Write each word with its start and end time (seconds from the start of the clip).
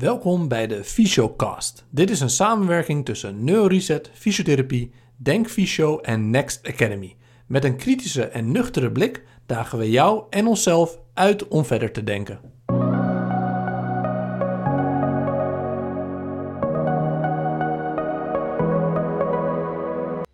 Welkom 0.00 0.48
bij 0.48 0.66
de 0.66 0.84
Fysiocast. 0.84 1.84
Dit 1.90 2.10
is 2.10 2.20
een 2.20 2.30
samenwerking 2.30 3.04
tussen 3.04 3.44
Neuroreset, 3.44 4.10
Fysiotherapie, 4.14 4.92
Denk 5.16 5.48
Fysio 5.48 5.98
en 5.98 6.30
Next 6.30 6.66
Academy. 6.66 7.16
Met 7.46 7.64
een 7.64 7.76
kritische 7.76 8.24
en 8.24 8.52
nuchtere 8.52 8.92
blik 8.92 9.24
dagen 9.46 9.78
we 9.78 9.90
jou 9.90 10.24
en 10.30 10.46
onszelf 10.46 10.98
uit 11.14 11.48
om 11.48 11.64
verder 11.64 11.92
te 11.92 12.04
denken. 12.04 12.40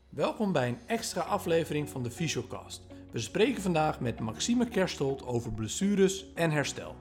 Welkom 0.09 0.53
bij 0.53 0.69
een 0.69 0.79
extra 0.87 1.21
aflevering 1.21 1.89
van 1.89 2.03
de 2.03 2.11
Fysiocast. 2.11 2.87
We 3.12 3.19
spreken 3.19 3.62
vandaag 3.62 4.01
met 4.01 4.21
Maxime 4.21 4.69
Kerstold 4.69 5.27
over 5.27 5.53
blessures 5.53 6.27
en 6.35 6.51
herstel. 6.51 6.95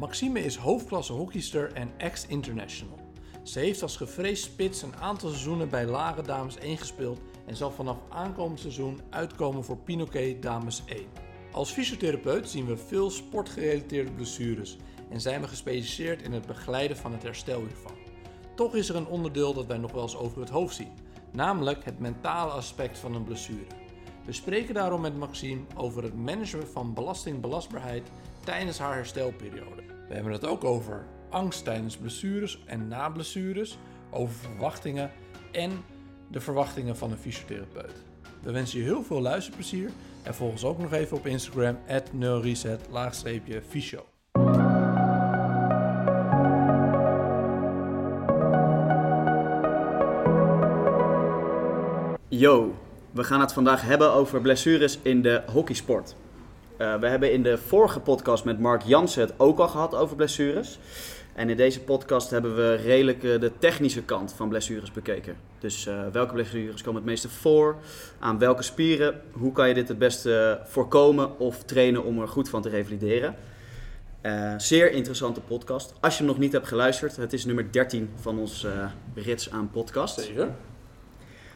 Maxime 0.00 0.40
is 0.40 0.56
hoofdklasse 0.56 1.12
hockeyster 1.12 1.72
en 1.72 1.90
ex-international. 1.96 2.98
Ze 3.42 3.58
heeft 3.58 3.82
als 3.82 3.96
gevreesd 3.96 4.44
spits 4.44 4.82
een 4.82 4.96
aantal 4.96 5.28
seizoenen 5.28 5.68
bij 5.68 5.86
Lage 5.86 6.22
Dames 6.22 6.58
1 6.58 6.78
gespeeld 6.78 7.20
en 7.46 7.56
zal 7.56 7.70
vanaf 7.70 7.96
aankomend 8.08 8.60
seizoen 8.60 9.00
uitkomen 9.10 9.64
voor 9.64 9.76
Pinoquet 9.76 10.42
Dames 10.42 10.82
1. 10.86 11.04
Als 11.52 11.70
fysiotherapeut 11.70 12.48
zien 12.48 12.66
we 12.66 12.76
veel 12.76 13.10
sportgerelateerde 13.10 14.12
blessures 14.12 14.76
en 15.10 15.20
zijn 15.20 15.40
we 15.40 15.48
gespecialiseerd 15.48 16.22
in 16.22 16.32
het 16.32 16.46
begeleiden 16.46 16.96
van 16.96 17.12
het 17.12 17.22
herstel 17.22 17.60
hiervan. 17.60 17.96
Toch 18.56 18.74
is 18.74 18.88
er 18.88 18.96
een 18.96 19.06
onderdeel 19.06 19.54
dat 19.54 19.66
wij 19.66 19.78
nog 19.78 19.92
wel 19.92 20.02
eens 20.02 20.16
over 20.16 20.40
het 20.40 20.50
hoofd 20.50 20.74
zien, 20.74 20.92
namelijk 21.32 21.84
het 21.84 21.98
mentale 21.98 22.50
aspect 22.50 22.98
van 22.98 23.14
een 23.14 23.24
blessure. 23.24 23.66
We 24.24 24.32
spreken 24.32 24.74
daarom 24.74 25.00
met 25.00 25.16
Maxime 25.16 25.62
over 25.76 26.02
het 26.02 26.14
managen 26.14 26.68
van 26.68 26.94
belastingbelastbaarheid 26.94 28.08
tijdens 28.44 28.78
haar 28.78 28.94
herstelperiode. 28.94 29.89
We 30.10 30.16
hebben 30.16 30.32
het 30.32 30.46
ook 30.46 30.64
over 30.64 31.06
angst 31.28 31.64
tijdens 31.64 31.96
blessures 31.96 32.62
en 32.66 32.88
na 32.88 33.08
blessures, 33.08 33.78
over 34.10 34.34
verwachtingen 34.34 35.10
en 35.52 35.84
de 36.28 36.40
verwachtingen 36.40 36.96
van 36.96 37.10
een 37.10 37.18
fysiotherapeut. 37.18 38.04
We 38.42 38.52
wensen 38.52 38.78
je 38.78 38.84
heel 38.84 39.02
veel 39.02 39.20
luisterplezier 39.20 39.90
en 40.22 40.34
volg 40.34 40.50
ons 40.50 40.64
ook 40.64 40.78
nog 40.78 40.92
even 40.92 41.16
op 41.16 41.26
Instagram 41.26 41.78
@neurreset 42.12 42.80
fysio. 43.68 44.04
Yo, 52.28 52.74
we 53.10 53.24
gaan 53.24 53.40
het 53.40 53.52
vandaag 53.52 53.82
hebben 53.82 54.12
over 54.12 54.40
blessures 54.40 54.98
in 55.02 55.22
de 55.22 55.42
hockeysport. 55.46 56.16
Uh, 56.80 56.94
we 56.94 57.06
hebben 57.06 57.32
in 57.32 57.42
de 57.42 57.58
vorige 57.58 58.00
podcast 58.00 58.44
met 58.44 58.58
Mark 58.58 58.82
Jansen 58.82 59.22
het 59.22 59.32
ook 59.36 59.58
al 59.58 59.68
gehad 59.68 59.94
over 59.94 60.16
blessures. 60.16 60.78
En 61.34 61.50
in 61.50 61.56
deze 61.56 61.80
podcast 61.80 62.30
hebben 62.30 62.56
we 62.56 62.74
redelijk 62.74 63.22
uh, 63.22 63.40
de 63.40 63.52
technische 63.58 64.02
kant 64.02 64.32
van 64.32 64.48
blessures 64.48 64.92
bekeken. 64.92 65.36
Dus 65.58 65.86
uh, 65.86 66.06
welke 66.12 66.32
blessures 66.32 66.82
komen 66.82 67.00
het 67.00 67.10
meeste 67.10 67.28
voor? 67.28 67.76
Aan 68.18 68.38
welke 68.38 68.62
spieren? 68.62 69.20
Hoe 69.32 69.52
kan 69.52 69.68
je 69.68 69.74
dit 69.74 69.88
het 69.88 69.98
beste 69.98 70.60
voorkomen 70.64 71.38
of 71.38 71.64
trainen 71.64 72.04
om 72.04 72.20
er 72.20 72.28
goed 72.28 72.48
van 72.48 72.62
te 72.62 72.68
revalideren? 72.68 73.34
zeer 74.56 74.92
interessante 74.92 75.40
podcast. 75.40 75.94
Als 76.00 76.12
je 76.12 76.18
hem 76.18 76.32
nog 76.32 76.38
niet 76.40 76.52
hebt 76.52 76.66
geluisterd, 76.66 77.16
het 77.16 77.32
is 77.32 77.44
nummer 77.44 77.72
13 77.72 78.10
van 78.20 78.38
ons 78.38 78.66
rits 79.14 79.50
aan 79.50 79.70
podcast. 79.70 80.20
Zeker. 80.20 80.48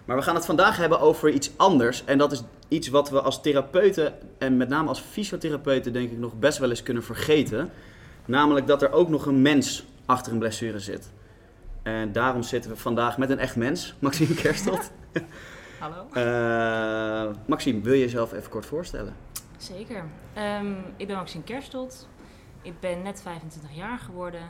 Maar 0.04 0.16
we 0.16 0.22
gaan 0.22 0.34
het 0.34 0.44
vandaag 0.44 0.76
hebben 0.76 1.00
over 1.00 1.30
iets 1.30 1.50
anders. 1.56 2.04
En 2.04 2.18
dat 2.18 2.32
is 2.32 2.42
iets 2.74 2.88
wat 2.88 3.10
we 3.10 3.20
als 3.20 3.42
therapeuten 3.42 4.14
en 4.38 4.56
met 4.56 4.68
name 4.68 4.88
als 4.88 5.00
fysiotherapeuten 5.00 5.92
denk 5.92 6.10
ik 6.10 6.18
nog 6.18 6.38
best 6.38 6.58
wel 6.58 6.70
eens 6.70 6.82
kunnen 6.82 7.02
vergeten. 7.02 7.70
Namelijk 8.24 8.66
dat 8.66 8.82
er 8.82 8.92
ook 8.92 9.08
nog 9.08 9.26
een 9.26 9.42
mens 9.42 9.84
achter 10.06 10.32
een 10.32 10.38
blessure 10.38 10.78
zit. 10.78 11.10
En 11.82 12.12
daarom 12.12 12.42
zitten 12.42 12.70
we 12.70 12.76
vandaag 12.76 13.18
met 13.18 13.30
een 13.30 13.38
echt 13.38 13.56
mens, 13.56 13.94
Maxime 13.98 14.34
Kerstelt. 14.34 14.90
Hallo. 15.78 16.06
Uh, 16.12 17.34
Maxime, 17.46 17.80
wil 17.80 17.92
je 17.92 18.00
jezelf 18.00 18.32
even 18.32 18.50
kort 18.50 18.66
voorstellen? 18.66 19.14
Zeker. 19.56 20.04
Um, 20.60 20.76
ik 20.96 21.06
ben 21.06 21.16
Maxime 21.16 21.44
Kerstelt. 21.44 22.08
Ik 22.62 22.80
ben 22.80 23.02
net 23.02 23.22
25 23.22 23.76
jaar 23.76 23.98
geworden. 23.98 24.42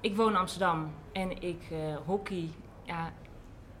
Ik 0.00 0.16
woon 0.16 0.28
in 0.28 0.36
Amsterdam 0.36 0.90
en 1.12 1.42
ik 1.42 1.62
uh, 1.72 1.78
hockey 2.06 2.48
ja, 2.84 3.12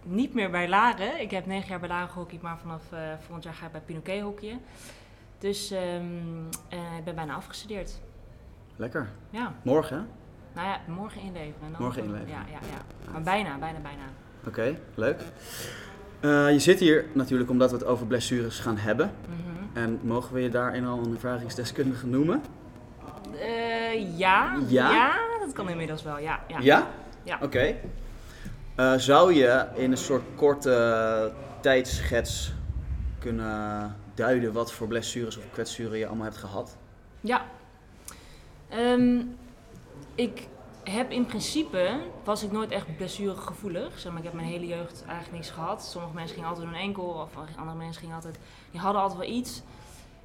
niet 0.08 0.34
meer 0.34 0.50
bij 0.50 0.68
Laren. 0.68 1.20
Ik 1.20 1.30
heb 1.30 1.46
negen 1.46 1.68
jaar 1.68 1.80
bij 1.80 1.88
Laren 1.88 2.08
gehockeyd, 2.08 2.42
maar 2.42 2.58
vanaf 2.58 2.82
uh, 2.92 2.98
volgend 3.20 3.44
jaar 3.44 3.54
ga 3.54 3.66
ik 3.66 3.72
bij 3.72 3.80
Pinoquet 3.80 4.22
hockeyen. 4.22 4.60
Dus 5.38 5.70
um, 5.70 6.48
uh, 6.72 6.98
ik 6.98 7.04
ben 7.04 7.14
bijna 7.14 7.34
afgestudeerd. 7.34 8.00
Lekker. 8.76 9.08
Ja. 9.30 9.54
Morgen, 9.62 9.96
hè? 9.96 10.02
Nou 10.54 10.68
ja, 10.68 10.80
morgen 10.92 11.20
inleveren. 11.20 11.72
Dan 11.72 11.82
morgen 11.82 12.04
inleveren. 12.04 12.28
Ja, 12.28 12.44
ja, 12.50 12.58
ja. 12.72 13.12
Maar 13.12 13.22
bijna, 13.22 13.58
bijna, 13.58 13.78
bijna. 13.78 14.02
Oké, 14.38 14.48
okay, 14.48 14.78
leuk. 14.94 15.20
Uh, 16.20 16.52
je 16.52 16.58
zit 16.58 16.78
hier 16.78 17.04
natuurlijk 17.12 17.50
omdat 17.50 17.70
we 17.70 17.76
het 17.76 17.86
over 17.86 18.06
blessures 18.06 18.58
gaan 18.58 18.76
hebben. 18.76 19.12
-hmm. 19.26 19.82
En 19.82 20.00
mogen 20.02 20.34
we 20.34 20.40
je 20.40 20.48
daarin 20.48 20.86
al 20.86 20.98
een 20.98 21.12
ervaringsdeskundige 21.12 22.06
noemen? 22.06 22.42
ja. 24.16 24.58
ja. 24.66 24.92
Ja? 24.92 25.16
dat 25.40 25.52
kan 25.52 25.68
inmiddels 25.68 26.02
wel, 26.02 26.18
ja. 26.18 26.40
Ja? 26.48 26.58
Ja? 26.60 26.86
ja. 27.22 27.34
Oké. 27.34 27.44
Okay. 27.44 27.80
Uh, 28.78 28.94
zou 28.96 29.34
je 29.34 29.66
in 29.74 29.90
een 29.90 29.96
soort 29.96 30.22
korte 30.36 31.32
tijdschets 31.60 32.52
kunnen 33.18 33.96
duiden 34.14 34.52
wat 34.52 34.72
voor 34.72 34.86
blessures 34.86 35.36
of 35.36 35.50
kwetsuren 35.52 35.98
je 35.98 36.06
allemaal 36.06 36.24
hebt 36.24 36.36
gehad? 36.36 36.76
Ja. 37.20 37.44
Um, 38.74 39.36
ik 40.14 40.46
heb 40.84 41.10
in 41.10 41.26
principe, 41.26 42.00
was 42.24 42.42
ik 42.42 42.52
nooit 42.52 42.70
echt 42.70 42.96
blessuregevoelig. 42.96 43.98
Zeg 43.98 44.10
maar, 44.10 44.20
ik 44.20 44.26
heb 44.26 44.34
mijn 44.34 44.46
hele 44.46 44.66
jeugd 44.66 45.04
eigenlijk 45.06 45.32
niks 45.36 45.50
gehad. 45.50 45.84
Sommige 45.84 46.14
mensen 46.14 46.34
gingen 46.34 46.48
altijd 46.48 46.66
een 46.68 46.74
enkel, 46.74 47.04
of 47.04 47.56
andere 47.56 47.78
mensen 47.78 48.00
gingen 48.00 48.14
altijd, 48.14 48.38
die 48.70 48.80
hadden 48.80 49.02
altijd 49.02 49.20
wel 49.20 49.36
iets. 49.36 49.62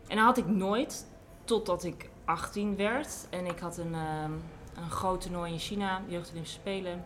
En 0.07 0.15
dat 0.15 0.25
had 0.25 0.37
ik 0.37 0.47
nooit, 0.47 1.05
totdat 1.43 1.83
ik 1.83 2.09
18 2.25 2.75
werd. 2.75 3.27
En 3.29 3.45
ik 3.45 3.59
had 3.59 3.77
een, 3.77 3.93
um, 3.93 4.41
een 4.75 4.91
groot 4.91 5.21
toernooi 5.21 5.51
in 5.51 5.59
China, 5.59 6.01
Jeugd 6.07 6.31
Spelen. 6.43 7.03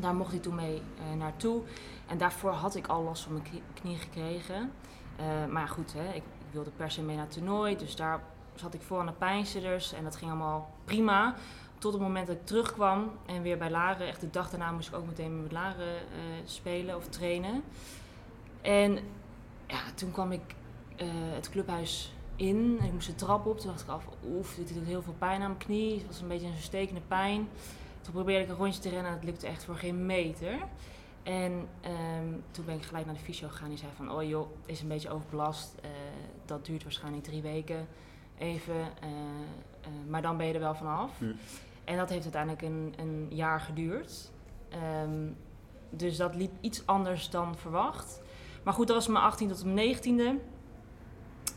Daar 0.00 0.14
mocht 0.14 0.32
ik 0.32 0.42
toen 0.42 0.54
mee 0.54 0.76
uh, 0.76 1.18
naartoe. 1.18 1.62
En 2.06 2.18
daarvoor 2.18 2.50
had 2.50 2.74
ik 2.74 2.86
al 2.86 3.02
last 3.02 3.22
van 3.22 3.32
mijn 3.32 3.62
knie, 3.74 3.96
gekregen. 3.96 4.72
Uh, 5.20 5.52
maar 5.52 5.68
goed, 5.68 5.92
hè, 5.92 6.14
ik, 6.14 6.22
wilde 6.50 6.70
per 6.70 6.90
se 6.90 7.02
mee 7.02 7.16
naar 7.16 7.24
het 7.24 7.34
toernooi. 7.34 7.76
Dus 7.76 7.96
daar 7.96 8.20
zat 8.54 8.74
ik 8.74 8.82
voor 8.82 9.00
aan 9.00 9.06
de 9.06 9.12
pijnstillers. 9.12 9.92
En 9.92 10.04
dat 10.04 10.16
ging 10.16 10.30
allemaal 10.30 10.70
prima. 10.84 11.34
Tot 11.78 11.92
het 11.92 12.02
moment 12.02 12.26
dat 12.26 12.36
ik 12.36 12.46
terugkwam 12.46 13.10
en 13.26 13.42
weer 13.42 13.58
bij 13.58 13.70
Laren. 13.70 14.06
Echt 14.06 14.20
de 14.20 14.30
dag 14.30 14.50
daarna 14.50 14.72
moest 14.72 14.88
ik 14.88 14.94
ook 14.94 15.06
meteen 15.06 15.42
met 15.42 15.52
Laren 15.52 15.94
uh, 15.94 16.22
spelen 16.44 16.96
of 16.96 17.08
trainen. 17.08 17.62
En 18.62 18.98
ja, 19.66 19.80
toen 19.94 20.10
kwam 20.10 20.32
ik 20.32 20.54
het 21.34 21.50
clubhuis 21.50 22.12
in. 22.36 22.76
En 22.80 22.86
ik 22.86 22.92
moest 22.92 23.06
de 23.06 23.14
trap 23.14 23.46
op. 23.46 23.58
Toen 23.58 23.70
dacht 23.70 23.82
ik 23.82 23.88
af, 23.88 24.04
oef, 24.24 24.54
dit 24.54 24.74
doet 24.74 24.86
heel 24.86 25.02
veel 25.02 25.16
pijn 25.18 25.42
aan 25.42 25.46
mijn 25.50 25.58
knie. 25.58 25.98
Het 25.98 26.06
was 26.06 26.20
een 26.20 26.28
beetje 26.28 26.46
een 26.46 26.56
stekende 26.58 27.00
pijn. 27.08 27.48
Toen 28.08 28.16
probeerde 28.16 28.44
ik 28.44 28.50
een 28.50 28.56
rondje 28.56 28.80
te 28.80 28.88
rennen 28.88 29.06
en 29.06 29.16
het 29.16 29.24
lukte 29.24 29.46
echt 29.46 29.64
voor 29.64 29.76
geen 29.76 30.06
meter. 30.06 30.58
En 31.22 31.52
um, 31.52 32.42
toen 32.50 32.64
ben 32.64 32.74
ik 32.74 32.82
gelijk 32.82 33.06
naar 33.06 33.14
de 33.14 33.20
fysio 33.20 33.48
gegaan. 33.48 33.68
Die 33.68 33.78
zei 33.78 33.90
van, 33.96 34.10
oh 34.10 34.22
joh, 34.22 34.48
is 34.66 34.80
een 34.80 34.88
beetje 34.88 35.10
overbelast. 35.10 35.74
Uh, 35.84 35.90
dat 36.44 36.66
duurt 36.66 36.82
waarschijnlijk 36.82 37.24
drie 37.24 37.42
weken. 37.42 37.88
Even. 38.38 38.74
Uh, 38.74 39.10
uh, 39.10 40.10
maar 40.10 40.22
dan 40.22 40.36
ben 40.36 40.46
je 40.46 40.54
er 40.54 40.60
wel 40.60 40.74
vanaf. 40.74 41.18
Hm. 41.18 41.32
En 41.84 41.96
dat 41.96 42.08
heeft 42.08 42.22
uiteindelijk 42.22 42.62
een, 42.62 42.94
een 42.96 43.26
jaar 43.30 43.60
geduurd. 43.60 44.30
Um, 45.04 45.36
dus 45.90 46.16
dat 46.16 46.34
liep 46.34 46.52
iets 46.60 46.86
anders 46.86 47.30
dan 47.30 47.56
verwacht. 47.56 48.20
Maar 48.62 48.74
goed, 48.74 48.86
dat 48.86 48.96
was 48.96 49.06
mijn 49.06 49.24
18 49.24 49.48
tot 49.48 49.64
mijn 49.64 49.96
19e. 49.96 50.42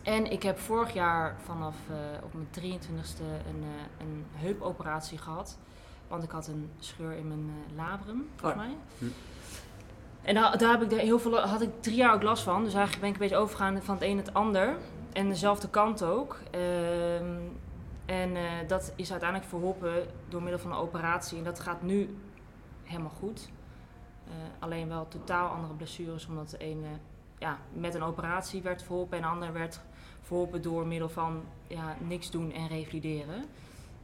En 0.03 0.31
ik 0.31 0.44
heb 0.44 0.59
vorig 0.59 0.94
jaar 0.94 1.38
vanaf 1.44 1.75
op 2.23 2.34
mijn 2.34 2.79
23e 2.79 3.22
een, 3.47 3.63
een 4.00 4.25
heupoperatie 4.31 5.17
gehad. 5.17 5.57
Want 6.11 6.23
ik 6.23 6.31
had 6.31 6.47
een 6.47 6.69
scheur 6.79 7.11
in 7.11 7.27
mijn 7.27 7.46
uh, 7.46 7.75
labrum, 7.75 8.29
volgens 8.35 8.61
oh. 8.61 8.67
mij. 8.67 8.78
Hm. 8.97 9.05
En 10.22 10.34
daar, 10.34 10.58
daar 10.58 10.79
heb 10.79 10.91
ik 10.91 10.99
heel 10.99 11.19
veel, 11.19 11.40
had 11.40 11.61
ik 11.61 11.69
drie 11.79 11.96
jaar 11.96 12.13
ook 12.13 12.23
last 12.23 12.43
van. 12.43 12.63
Dus 12.63 12.73
eigenlijk 12.73 13.02
ben 13.02 13.09
ik 13.09 13.16
een 13.16 13.22
beetje 13.22 13.43
overgegaan 13.43 13.81
van 13.81 13.96
het 13.96 14.03
een 14.03 14.17
het 14.17 14.34
ander. 14.34 14.78
En 15.13 15.29
dezelfde 15.29 15.69
kant 15.69 16.03
ook. 16.03 16.40
Uh, 16.55 17.16
en 18.05 18.35
uh, 18.35 18.41
dat 18.67 18.93
is 18.96 19.11
uiteindelijk 19.11 19.49
verholpen 19.49 20.08
door 20.29 20.41
middel 20.41 20.59
van 20.59 20.72
een 20.72 20.78
operatie. 20.78 21.37
En 21.37 21.43
dat 21.43 21.59
gaat 21.59 21.81
nu 21.81 22.17
helemaal 22.84 23.11
goed. 23.19 23.49
Uh, 24.28 24.34
alleen 24.59 24.87
wel 24.87 25.07
totaal 25.07 25.49
andere 25.49 25.73
blessures, 25.73 26.28
omdat 26.28 26.49
de 26.49 26.57
ene 26.57 26.87
ja, 27.37 27.57
met 27.73 27.96
een 27.96 28.03
operatie 28.03 28.61
werd 28.61 28.84
verholpen 28.84 29.17
en 29.17 29.23
de 29.23 29.29
ander 29.29 29.53
werd 29.53 29.79
verholpen 30.22 30.61
door 30.61 30.87
middel 30.87 31.09
van 31.09 31.43
ja, 31.67 31.96
niks 31.99 32.31
doen 32.31 32.52
en 32.52 32.67
revalideren. 32.67 33.46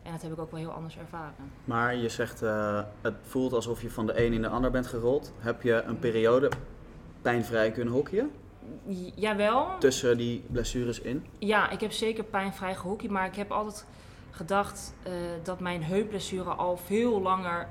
En 0.07 0.13
dat 0.13 0.21
heb 0.21 0.31
ik 0.31 0.39
ook 0.39 0.51
wel 0.51 0.59
heel 0.59 0.71
anders 0.71 0.98
ervaren. 0.98 1.33
Maar 1.65 1.95
je 1.95 2.09
zegt, 2.09 2.44
uh, 2.44 2.80
het 3.01 3.13
voelt 3.21 3.54
alsof 3.54 3.81
je 3.81 3.89
van 3.89 4.06
de 4.06 4.25
een 4.25 4.33
in 4.33 4.42
de 4.42 4.48
ander 4.48 4.71
bent 4.71 4.88
gerold. 4.88 5.33
Heb 5.39 5.62
je 5.62 5.81
een 5.81 6.00
periode 6.00 6.51
pijnvrij 7.21 7.71
kunnen 7.71 7.94
hockeyen? 7.94 8.31
Jawel. 9.15 9.77
Tussen 9.80 10.18
die 10.18 10.44
blessures 10.51 11.00
in? 11.01 11.25
Ja, 11.39 11.69
ik 11.69 11.80
heb 11.80 11.92
zeker 11.92 12.24
pijnvrij 12.24 12.75
gehockeyd, 12.75 13.12
maar 13.12 13.25
ik 13.25 13.36
heb 13.36 13.51
altijd 13.51 13.86
gedacht 14.31 14.94
eh, 15.04 15.12
dat 15.44 15.59
mijn 15.59 15.83
heupblessure 15.83 16.50
al 16.50 16.77
veel 16.77 17.21
langer 17.21 17.68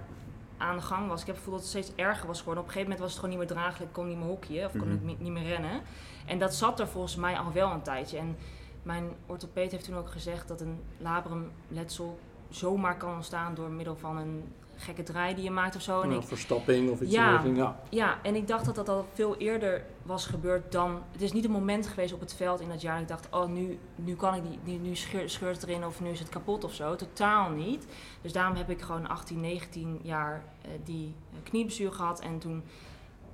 aan 0.56 0.76
de 0.76 0.82
gang 0.82 1.08
was. 1.08 1.20
Ik 1.20 1.26
heb 1.26 1.34
het 1.36 1.44
gevoel 1.44 1.60
dat 1.60 1.72
het 1.72 1.82
steeds 1.84 1.92
erger 2.02 2.26
was 2.26 2.38
geworden. 2.38 2.62
Op 2.62 2.68
een 2.68 2.74
gegeven 2.74 2.92
moment 2.96 3.00
was 3.00 3.10
het 3.10 3.24
gewoon 3.24 3.38
niet 3.38 3.48
meer 3.48 3.56
draaglijk. 3.58 3.88
Ik 3.88 3.92
kon 3.96 4.08
niet 4.08 4.16
meer 4.18 4.26
hockeyen 4.26 4.66
of 4.66 4.70
kon 4.72 4.80
Mhm. 4.92 5.08
ik 5.08 5.18
niet- 5.20 5.32
meer 5.32 5.46
rennen. 5.46 5.80
En 6.26 6.38
dat 6.38 6.54
zat 6.54 6.80
er 6.80 6.86
volgens 6.88 7.16
mij 7.16 7.36
al 7.38 7.52
wel 7.52 7.70
een 7.70 7.82
tijdje. 7.82 8.18
En 8.18 8.36
mijn 8.82 9.04
orthopeed 9.26 9.70
heeft 9.70 9.84
toen 9.84 9.96
ook 9.96 10.10
gezegd 10.10 10.48
dat 10.48 10.60
een 10.60 10.80
labrumletsel 10.98 12.18
zomaar 12.48 12.96
kan 12.96 13.14
ontstaan 13.14 13.54
door 13.54 13.70
middel 13.70 13.96
van 13.96 14.16
een 14.16 14.44
gekke 14.78 15.02
draai 15.02 15.34
die 15.34 15.44
je 15.44 15.50
maakt 15.50 15.76
of 15.76 15.82
zo. 15.82 16.00
En 16.00 16.10
Een 16.10 16.16
ik, 16.20 16.26
verstapping 16.26 16.90
of 16.90 17.00
iets 17.00 17.12
Ja. 17.12 17.22
in 17.24 17.28
die 17.28 17.34
richting. 17.36 17.56
Ja. 17.56 17.80
ja, 17.90 18.18
en 18.22 18.34
ik 18.34 18.48
dacht 18.48 18.64
dat 18.64 18.74
dat 18.74 18.88
al 18.88 19.06
veel 19.12 19.36
eerder 19.36 19.84
was 20.02 20.26
gebeurd 20.26 20.72
dan... 20.72 21.02
Het 21.12 21.22
is 21.22 21.32
niet 21.32 21.44
een 21.44 21.50
moment 21.50 21.86
geweest 21.86 22.12
op 22.12 22.20
het 22.20 22.34
veld 22.34 22.60
in 22.60 22.68
dat 22.68 22.80
jaar 22.80 22.92
dat 22.94 23.02
ik 23.02 23.08
dacht... 23.08 23.28
oh, 23.30 23.46
nu, 23.48 23.78
nu 23.94 24.14
kan 24.16 24.34
ik 24.34 24.42
niet, 24.42 24.66
nu, 24.66 24.72
nu 24.76 24.94
scheur- 24.96 25.30
scheurt 25.30 25.60
het 25.60 25.70
erin 25.70 25.84
of 25.86 26.00
nu 26.00 26.10
is 26.10 26.18
het 26.18 26.28
kapot 26.28 26.64
of 26.64 26.72
zo. 26.74 26.94
Totaal 26.96 27.50
niet. 27.50 27.86
Dus 28.22 28.32
daarom 28.32 28.56
heb 28.56 28.70
ik 28.70 28.80
gewoon 28.82 29.08
18, 29.08 29.40
19 29.40 29.98
jaar 30.02 30.44
eh, 30.62 30.70
die 30.84 31.14
eh, 31.32 31.38
knieblessure 31.42 31.92
gehad. 31.92 32.20
En 32.20 32.38
toen 32.38 32.62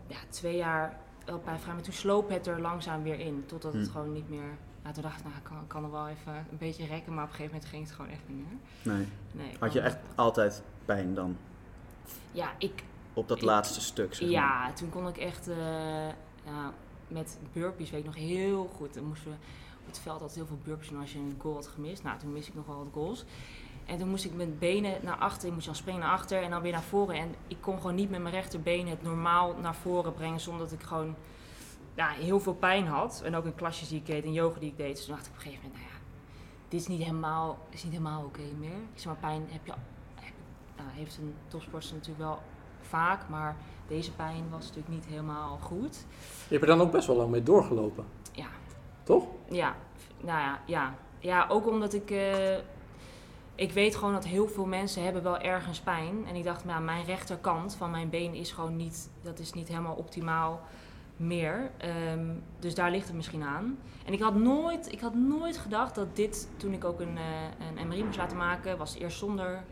ja, 0.07 0.17
twee 0.29 0.57
jaar 0.57 1.01
pijnvrij. 1.45 1.75
Maar 1.75 1.83
toen 1.83 1.93
sloop 1.93 2.29
het 2.29 2.47
er 2.47 2.61
langzaam 2.61 3.03
weer 3.03 3.21
in. 3.21 3.45
Totdat 3.47 3.73
het 3.73 3.87
Hm. 3.87 3.93
gewoon 3.93 4.13
niet 4.13 4.29
meer... 4.31 4.57
Toen 4.93 5.03
dacht 5.03 5.19
ik, 5.19 5.25
nou, 5.25 5.37
ik 5.37 5.43
kan, 5.43 5.57
kan 5.67 5.85
er 5.85 5.91
wel 5.91 6.09
even 6.09 6.35
een 6.51 6.59
beetje 6.59 6.87
rekken. 6.87 7.15
Maar 7.15 7.25
op 7.25 7.31
een 7.31 7.37
gegeven 7.37 7.53
moment 7.55 7.71
ging 7.71 7.85
het 7.85 7.93
gewoon 7.95 8.11
echt 8.11 8.21
niet 8.27 8.37
meer. 8.37 8.95
Nee. 8.97 9.07
Nee, 9.33 9.57
Had 9.61 9.73
je 9.73 9.81
echt 9.81 9.97
altijd 10.15 10.63
pijn 10.85 11.15
dan? 11.15 11.37
Ja, 12.33 12.51
ik, 12.59 12.83
Op 13.15 13.29
dat 13.29 13.37
Ik- 13.37 13.43
laatste 13.45 13.81
stuk, 13.81 14.15
zeg 14.15 14.23
maar. 14.23 14.31
Ja, 14.31 14.73
toen 14.73 14.91
kon 14.91 15.09
ik 15.09 15.17
echt 15.17 15.49
eh, 15.49 15.57
ja, 16.45 16.73
met 17.09 17.39
burpees 17.53 17.91
weet 17.91 18.01
ik 18.01 18.07
nog 18.07 18.15
heel 18.17 18.71
goed. 18.77 18.95
Dan 18.95 19.05
moesten 19.05 19.31
we 19.31 19.37
op 19.81 19.87
het 19.87 19.99
veld 19.99 20.21
altijd 20.21 20.39
heel 20.39 20.47
veel 20.47 20.59
burpees 20.65 20.89
doen 20.89 21.01
als 21.01 21.13
je 21.13 21.19
een 21.19 21.37
goal 21.39 21.55
had 21.55 21.67
gemist. 21.67 22.03
Nou, 22.03 22.19
toen 22.19 22.33
miste 22.33 22.51
ik 22.51 22.57
nog 22.57 22.67
wel 22.67 22.77
wat 22.77 22.87
goals. 22.93 23.25
En 23.87 23.99
toen 23.99 24.09
moest 24.09 24.25
ik 24.25 24.35
mijn 24.35 24.59
benen 24.59 24.95
naar 25.03 25.17
achter, 25.17 25.49
ik 25.49 25.55
moest 25.55 25.67
dan 25.67 25.75
springen 25.75 26.01
naar 26.01 26.11
achter 26.11 26.43
en 26.43 26.51
dan 26.51 26.63
weer 26.63 26.73
naar 26.73 26.83
voren. 26.83 27.15
En 27.17 27.35
ik 27.49 27.57
kon 27.61 27.77
gewoon 27.77 27.95
niet 27.95 28.11
met 28.11 28.21
mijn 28.23 28.35
rechterbeen 28.35 28.89
het 28.89 29.03
normaal 29.03 29.55
naar 29.61 29.75
voren 29.75 30.15
brengen 30.15 30.41
zonder 30.41 30.63
dat 30.69 30.73
ik 30.81 30.83
gewoon 30.87 31.15
ja, 31.95 32.09
heel 32.09 32.41
veel 32.41 32.55
pijn 32.55 32.87
had. 32.87 33.23
En 33.25 33.37
ook 33.37 33.45
in 33.45 33.55
klasjes 33.55 33.89
die 33.89 33.99
ik 33.99 34.07
deed, 34.07 34.25
in 34.25 34.33
yoga 34.33 34.59
die 34.59 34.71
ik 34.71 34.77
deed. 34.77 34.97
Dus 34.97 35.05
toen 35.05 35.15
dacht 35.15 35.27
ik 35.27 35.33
op 35.33 35.37
een 35.39 35.43
gegeven 35.43 35.65
moment, 35.65 35.83
nou 35.85 35.95
ja, 35.95 36.01
dit 36.69 36.81
is 36.81 36.87
niet 36.87 37.03
helemaal, 37.03 37.59
is 37.71 37.83
niet 37.83 37.93
helemaal 37.93 38.25
oké 38.25 38.41
meer. 38.59 38.71
Ik 38.71 38.95
zeg 38.95 39.05
maar, 39.07 39.17
pijn 39.31 39.47
heb 39.49 39.67
je, 39.67 39.73
heb, 40.15 40.33
nou, 40.77 40.89
heeft 40.93 41.17
een 41.19 41.35
topsporter 41.49 41.93
natuurlijk 41.93 42.25
wel 42.25 42.43
vaak, 42.81 43.29
maar 43.29 43.57
deze 43.89 44.13
pijn 44.13 44.45
was 44.51 44.61
natuurlijk 44.67 44.95
niet 44.95 45.07
helemaal 45.07 45.59
goed. 45.63 45.97
Je 46.49 46.57
hebt 46.57 46.63
er 46.63 46.77
dan 46.77 46.81
ook 46.81 46.93
best 46.93 47.07
wel 47.07 47.17
lang 47.17 47.31
mee 47.31 47.43
doorgelopen, 47.43 48.05
Ja, 48.33 48.47
toch? 49.03 49.25
ja, 49.51 49.77
nou 50.21 50.41
ja, 50.41 50.61
ja. 50.67 50.95
Ja, 51.19 51.47
ook 51.49 51.67
omdat 51.67 51.93
ik, 51.95 52.11
eh, 52.11 52.57
ik 53.55 53.73
weet 53.73 53.97
gewoon 53.97 54.13
dat 54.13 54.25
heel 54.25 54.49
veel 54.49 54.67
mensen 54.67 55.05
hebben 55.05 55.23
wel 55.23 55.39
ergens 55.39 55.81
pijn. 55.81 56.27
En 56.27 56.35
ik 56.35 56.45
dacht, 56.45 56.65
nou, 56.65 56.83
mijn 56.83 57.05
rechterkant 57.05 57.75
van 57.75 57.91
mijn 57.91 58.11
been 58.11 58.35
is 58.35 58.53
gewoon 58.53 58.77
niet, 58.77 59.11
dat 59.23 59.39
is 59.39 59.53
niet 59.53 59.69
helemaal 59.69 59.95
optimaal 59.95 60.61
meer. 61.23 61.71
Ehm, 61.77 62.27
dus 62.59 62.75
daar 62.75 62.91
ligt 62.91 63.07
het 63.07 63.17
misschien 63.17 63.43
aan. 63.43 63.79
En 64.05 64.13
ik 64.13 64.21
had 64.21 64.35
nooit, 64.35 64.93
ik 64.93 65.01
had 65.01 65.15
nooit 65.15 65.57
gedacht 65.59 65.95
dat 65.95 66.17
dit, 66.17 66.49
toen 66.57 66.73
ik 66.73 66.85
ook 66.85 67.01
een, 67.01 67.17
eh, 67.17 67.77
een 67.81 67.89
MRI 67.89 68.05
moest 68.05 68.19
laten 68.19 68.37
maken, 68.37 68.79
was 68.79 68.95
eerst 68.99 69.19
zonder 69.19 69.63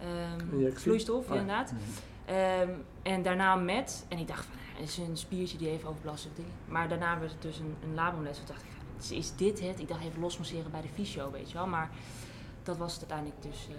ehm, 0.00 0.72
vloeistof, 0.74 1.24
Oh 1.28 1.34
ja. 1.34 1.40
inderdaad. 1.40 1.72
Ehm, 2.24 2.70
en 3.02 3.22
daarna 3.22 3.54
met, 3.54 4.04
en 4.08 4.18
ik 4.18 4.26
dacht 4.28 4.44
van, 4.44 4.54
nou, 4.56 4.80
het 4.80 4.88
is 4.88 4.98
een 4.98 5.16
spiertje 5.16 5.58
die 5.58 5.68
even 5.70 5.88
overbelast. 5.88 6.28
Maar 6.68 6.88
daarna 6.88 7.18
werd 7.18 7.32
het 7.32 7.42
dus 7.42 7.58
een, 7.58 7.74
een 7.82 7.94
labelles. 7.94 8.36
Toen 8.36 8.46
dacht 8.46 8.62
ik, 8.62 8.68
is, 8.98 9.10
is 9.10 9.36
dit 9.36 9.60
het? 9.60 9.80
Ik 9.80 9.88
dacht 9.88 10.04
even 10.04 10.20
losmasseren 10.20 10.70
bij 10.70 10.80
de 10.82 10.88
fysio, 10.88 11.30
weet 11.30 11.50
je 11.50 11.56
wel. 11.56 11.66
Maar 11.66 11.90
dat 12.62 12.76
was 12.76 12.92
het 12.92 13.00
uiteindelijk 13.00 13.42
dus. 13.42 13.68
eh, 13.70 13.76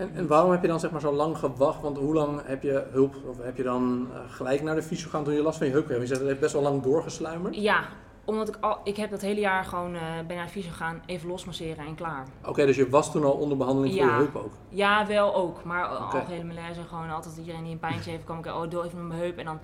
En, 0.00 0.10
en 0.14 0.26
waarom 0.26 0.50
heb 0.50 0.62
je 0.62 0.68
dan 0.68 0.80
zeg 0.80 0.90
maar 0.90 1.00
zo 1.00 1.12
lang 1.12 1.38
gewacht? 1.38 1.80
Want 1.80 1.96
hoe 1.98 2.14
lang 2.14 2.40
heb 2.44 2.62
je 2.62 2.86
hulp, 2.90 3.14
of 3.26 3.36
heb 3.42 3.56
je 3.56 3.62
dan 3.62 4.08
eh, 4.12 4.18
gelijk 4.28 4.62
naar 4.62 4.74
de 4.74 4.82
fysio 4.82 5.04
gegaan 5.04 5.24
toen 5.24 5.34
je 5.34 5.42
last 5.42 5.58
van 5.58 5.66
je 5.66 5.72
heup 5.72 5.86
kreeg? 5.86 6.00
Je 6.00 6.06
zegt, 6.06 6.20
het 6.20 6.28
heeft 6.28 6.40
best 6.40 6.52
wel 6.52 6.62
lang 6.62 6.82
doorgesluimerd. 6.82 7.56
ja, 7.56 7.84
omdat 8.24 8.48
ik 8.48 8.56
al, 8.60 8.78
ik 8.84 8.96
heb 8.96 9.10
dat 9.10 9.20
hele 9.20 9.40
jaar 9.40 9.64
gewoon, 9.64 9.94
eh 9.94 10.00
ben 10.26 10.36
naar 10.36 10.46
de 10.46 10.52
fysio 10.52 10.70
gegaan, 10.70 11.02
even 11.06 11.28
losmasseren 11.28 11.86
en 11.86 11.94
klaar. 11.94 12.26
Oké, 12.46 12.66
dus 12.66 12.76
je 12.76 12.88
was 12.88 13.12
toen 13.12 13.24
al 13.24 13.32
onder 13.32 13.56
behandeling 13.56 13.94
voor 13.94 14.04
je 14.04 14.12
heup 14.12 14.36
ook. 14.36 14.52
Ja, 14.68 15.06
wel 15.06 15.34
ook. 15.34 15.64
Maar 15.64 15.84
Oké. 15.84 16.16
algehele 16.16 16.44
malaise, 16.44 16.80
gewoon 16.88 17.10
altijd 17.10 17.36
iedereen 17.36 17.62
die 17.62 17.72
een 17.72 17.78
pijntje 17.78 18.10
heeft, 18.10 18.24
kwam 18.24 18.38
ik, 18.38 18.46
oh, 18.46 18.70
doe 18.70 18.84
even 18.84 18.98
met 18.98 19.08
mijn 19.08 19.20
heup. 19.20 19.38
En 19.38 19.44
dan 19.44 19.58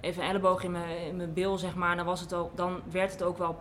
even 0.00 0.22
een 0.22 0.28
elleboog 0.28 0.64
in 0.64 0.70
mijn, 0.70 1.06
in 1.06 1.16
mijn 1.16 1.32
bil, 1.32 1.58
zeg 1.58 1.74
maar. 1.74 1.96
Dan, 1.96 2.04
was 2.04 2.20
het 2.20 2.34
ook, 2.34 2.56
dan 2.56 2.80
werd 2.90 3.12
het 3.12 3.22
ook 3.22 3.38
wel, 3.38 3.56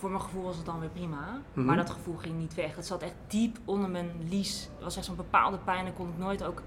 voor 0.00 0.10
mijn 0.10 0.22
gevoel 0.22 0.42
was 0.42 0.56
het 0.56 0.66
dan 0.66 0.80
weer 0.80 0.88
prima. 0.88 1.40
Mhm. 1.52 1.66
Maar 1.66 1.76
dat 1.76 1.90
gevoel 1.90 2.16
ging 2.16 2.38
niet 2.38 2.54
weg. 2.54 2.76
Het 2.76 2.86
zat 2.86 3.02
echt 3.02 3.14
diep 3.26 3.58
onder 3.64 3.90
mijn 3.90 4.10
lies. 4.28 4.68
Het 4.74 4.82
was 4.84 4.96
echt 4.96 5.04
zo'n 5.06 5.16
bepaalde 5.16 5.58
pijn. 5.58 5.86
En 5.86 5.94
kon 5.94 6.08
ik 6.08 6.18
nooit 6.18 6.44
ook, 6.44 6.58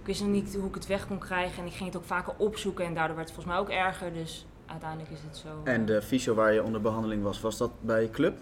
ik 0.00 0.06
wist 0.06 0.20
nog 0.20 0.30
niet 0.30 0.54
hoe 0.54 0.68
ik 0.68 0.74
het 0.74 0.86
weg 0.86 1.06
kon 1.06 1.18
krijgen. 1.18 1.58
En 1.62 1.66
ik 1.68 1.72
ging 1.74 1.86
het 1.88 1.96
ook 1.98 2.04
vaker 2.04 2.34
opzoeken. 2.36 2.84
En 2.84 2.94
daardoor 2.94 3.16
werd 3.16 3.28
het 3.28 3.36
volgens 3.36 3.56
mij 3.56 3.64
ook 3.64 3.84
erger. 3.84 4.12
Dus 4.12 4.46
uiteindelijk 4.66 5.10
is 5.10 5.22
het 5.22 5.36
zo. 5.36 5.48
En 5.64 5.86
de 5.86 6.02
fysio 6.02 6.34
waar 6.34 6.52
je 6.52 6.62
onder 6.62 6.80
behandeling 6.80 7.22
was, 7.22 7.40
was 7.40 7.56
dat 7.56 7.70
bij 7.80 8.02
je 8.02 8.10
club? 8.10 8.38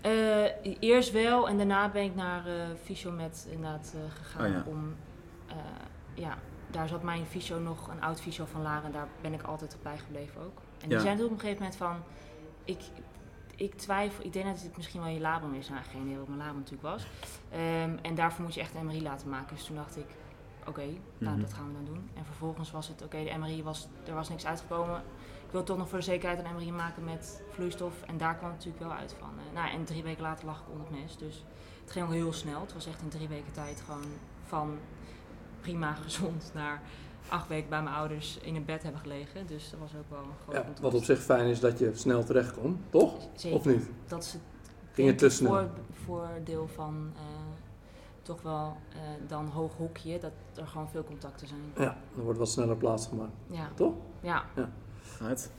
Eh, 0.00 0.44
eerst 0.80 1.12
wel 1.12 1.48
en 1.48 1.56
daarna 1.56 1.88
ben 1.88 2.02
ik 2.02 2.14
naar 2.14 2.46
eh 2.46 2.52
Fysiomet 2.82 3.46
inderdaad 3.50 3.94
eh, 3.94 4.00
gegaan 4.22 4.46
Oh 4.46 4.52
ja. 4.52 4.62
om, 4.66 4.94
ja, 6.14 6.38
daar 6.70 6.88
zat 6.88 7.02
mijn 7.02 7.26
fysio 7.26 7.58
nog, 7.58 7.88
een 7.88 8.02
oud 8.02 8.20
fysio 8.20 8.44
van 8.44 8.62
Laren, 8.62 8.84
en 8.84 8.92
daar 8.92 9.08
ben 9.20 9.32
ik 9.32 9.42
altijd 9.42 9.76
bij 9.82 9.98
gebleven 9.98 10.40
ook. 10.40 10.58
En 10.80 10.88
die 10.88 10.96
Ja. 10.96 11.02
zijn 11.02 11.16
toen 11.16 11.26
op 11.26 11.32
een 11.32 11.38
gegeven 11.40 11.62
moment 11.62 11.78
van, 11.78 11.96
ik, 12.64 12.80
ik 13.56 13.74
twijfel, 13.74 14.24
ik 14.24 14.32
denk 14.32 14.46
dat 14.46 14.62
het 14.62 14.76
misschien 14.76 15.00
wel 15.00 15.10
je 15.10 15.20
labrum 15.20 15.54
is, 15.54 15.68
nou 15.68 15.82
geen 15.90 16.02
idee 16.02 16.16
wat 16.18 16.26
mijn 16.26 16.38
labrum 16.38 16.56
natuurlijk 16.58 16.82
was. 16.82 17.06
Ehm, 17.50 17.96
en 18.02 18.14
daarvoor 18.14 18.44
moet 18.44 18.54
je 18.54 18.60
echt 18.60 18.74
een 18.74 18.86
MRI 18.86 19.02
laten 19.02 19.28
maken, 19.28 19.56
dus 19.56 19.64
toen 19.64 19.76
dacht 19.76 19.96
ik, 19.96 20.06
oké, 20.66 20.84
nou 21.18 21.32
Mhm. 21.34 21.40
dat 21.40 21.52
gaan 21.52 21.66
we 21.66 21.72
dan 21.72 21.84
doen. 21.84 22.08
En 22.14 22.24
vervolgens 22.24 22.70
was 22.70 22.88
het, 22.88 23.02
oké, 23.02 23.24
de 23.24 23.34
MRI 23.38 23.62
was, 23.62 23.88
er 24.06 24.14
was 24.14 24.28
niks 24.28 24.46
uitgekomen. 24.46 25.02
Ik 25.46 25.50
wil 25.58 25.62
toch 25.62 25.78
nog 25.78 25.88
voor 25.88 25.98
de 25.98 26.04
zekerheid 26.04 26.38
een 26.44 26.54
MRI 26.54 26.72
maken 26.72 27.04
met 27.04 27.42
vloeistof. 27.50 28.02
En 28.06 28.16
daar 28.18 28.34
kwam 28.36 28.50
het 28.50 28.58
natuurlijk 28.58 28.84
wel 28.84 28.92
uit 28.98 29.14
van. 29.18 29.28
eh, 29.38 29.54
nou, 29.54 29.70
en 29.70 29.84
drie 29.84 30.02
weken 30.02 30.22
later 30.22 30.46
lag 30.46 30.60
ik 30.60 30.68
onder 30.72 30.86
het 30.90 31.00
mes. 31.00 31.16
Dus 31.16 31.44
het 31.82 31.90
ging 31.92 32.04
ook 32.06 32.12
heel 32.12 32.32
snel. 32.32 32.60
Het 32.60 32.72
was 32.74 32.86
echt 32.86 33.02
in 33.02 33.08
drie 33.08 33.28
weken 33.28 33.52
tijd 33.52 33.82
gewoon 33.86 34.04
van 34.46 34.78
prima 35.60 35.92
gezond 36.04 36.50
naar 36.54 36.80
acht 37.28 37.48
weken 37.48 37.68
bij 37.70 37.82
mijn 37.82 37.94
ouders 37.94 38.38
in 38.42 38.54
een 38.56 38.64
bed 38.64 38.82
hebben 38.82 39.00
gelegen. 39.00 39.46
Dus 39.46 39.70
dat 39.70 39.80
was 39.80 39.90
ook 39.98 40.10
wel 40.10 40.18
een 40.18 40.36
groot 40.42 40.54
Ja, 40.76 40.82
wat 40.82 40.94
op 40.94 41.04
zich 41.04 41.22
fijn 41.22 41.46
is 41.46 41.60
dat 41.60 41.78
je 41.78 41.90
snel 41.94 42.24
terecht 42.24 42.54
komt, 42.54 42.80
toch? 42.90 43.14
Zeker. 43.34 43.58
Of 43.58 43.64
niet? 43.64 43.88
Dat 44.06 44.22
is 44.22 44.32
het 44.32 44.40
Ging 44.92 45.08
het 45.08 45.18
te 45.18 45.28
snel? 45.28 45.50
voor- 45.50 45.68
voordeel 46.04 46.68
van 46.74 47.12
eh, 47.16 47.22
toch 48.22 48.42
wel 48.42 48.76
eh, 48.92 48.98
dan 49.26 49.46
hoog 49.46 49.76
hokje. 49.76 50.18
Dat 50.18 50.32
er 50.54 50.66
gewoon 50.66 50.88
veel 50.88 51.04
contacten 51.04 51.46
zijn. 51.46 51.60
Ja, 51.76 51.96
dan 52.14 52.24
wordt 52.24 52.38
wat 52.38 52.48
sneller 52.48 52.76
plaatsgemaakt, 52.76 53.32
Ja, 53.46 53.68
toch? 53.74 53.94
ja. 54.20 54.44
Right. 55.20 55.50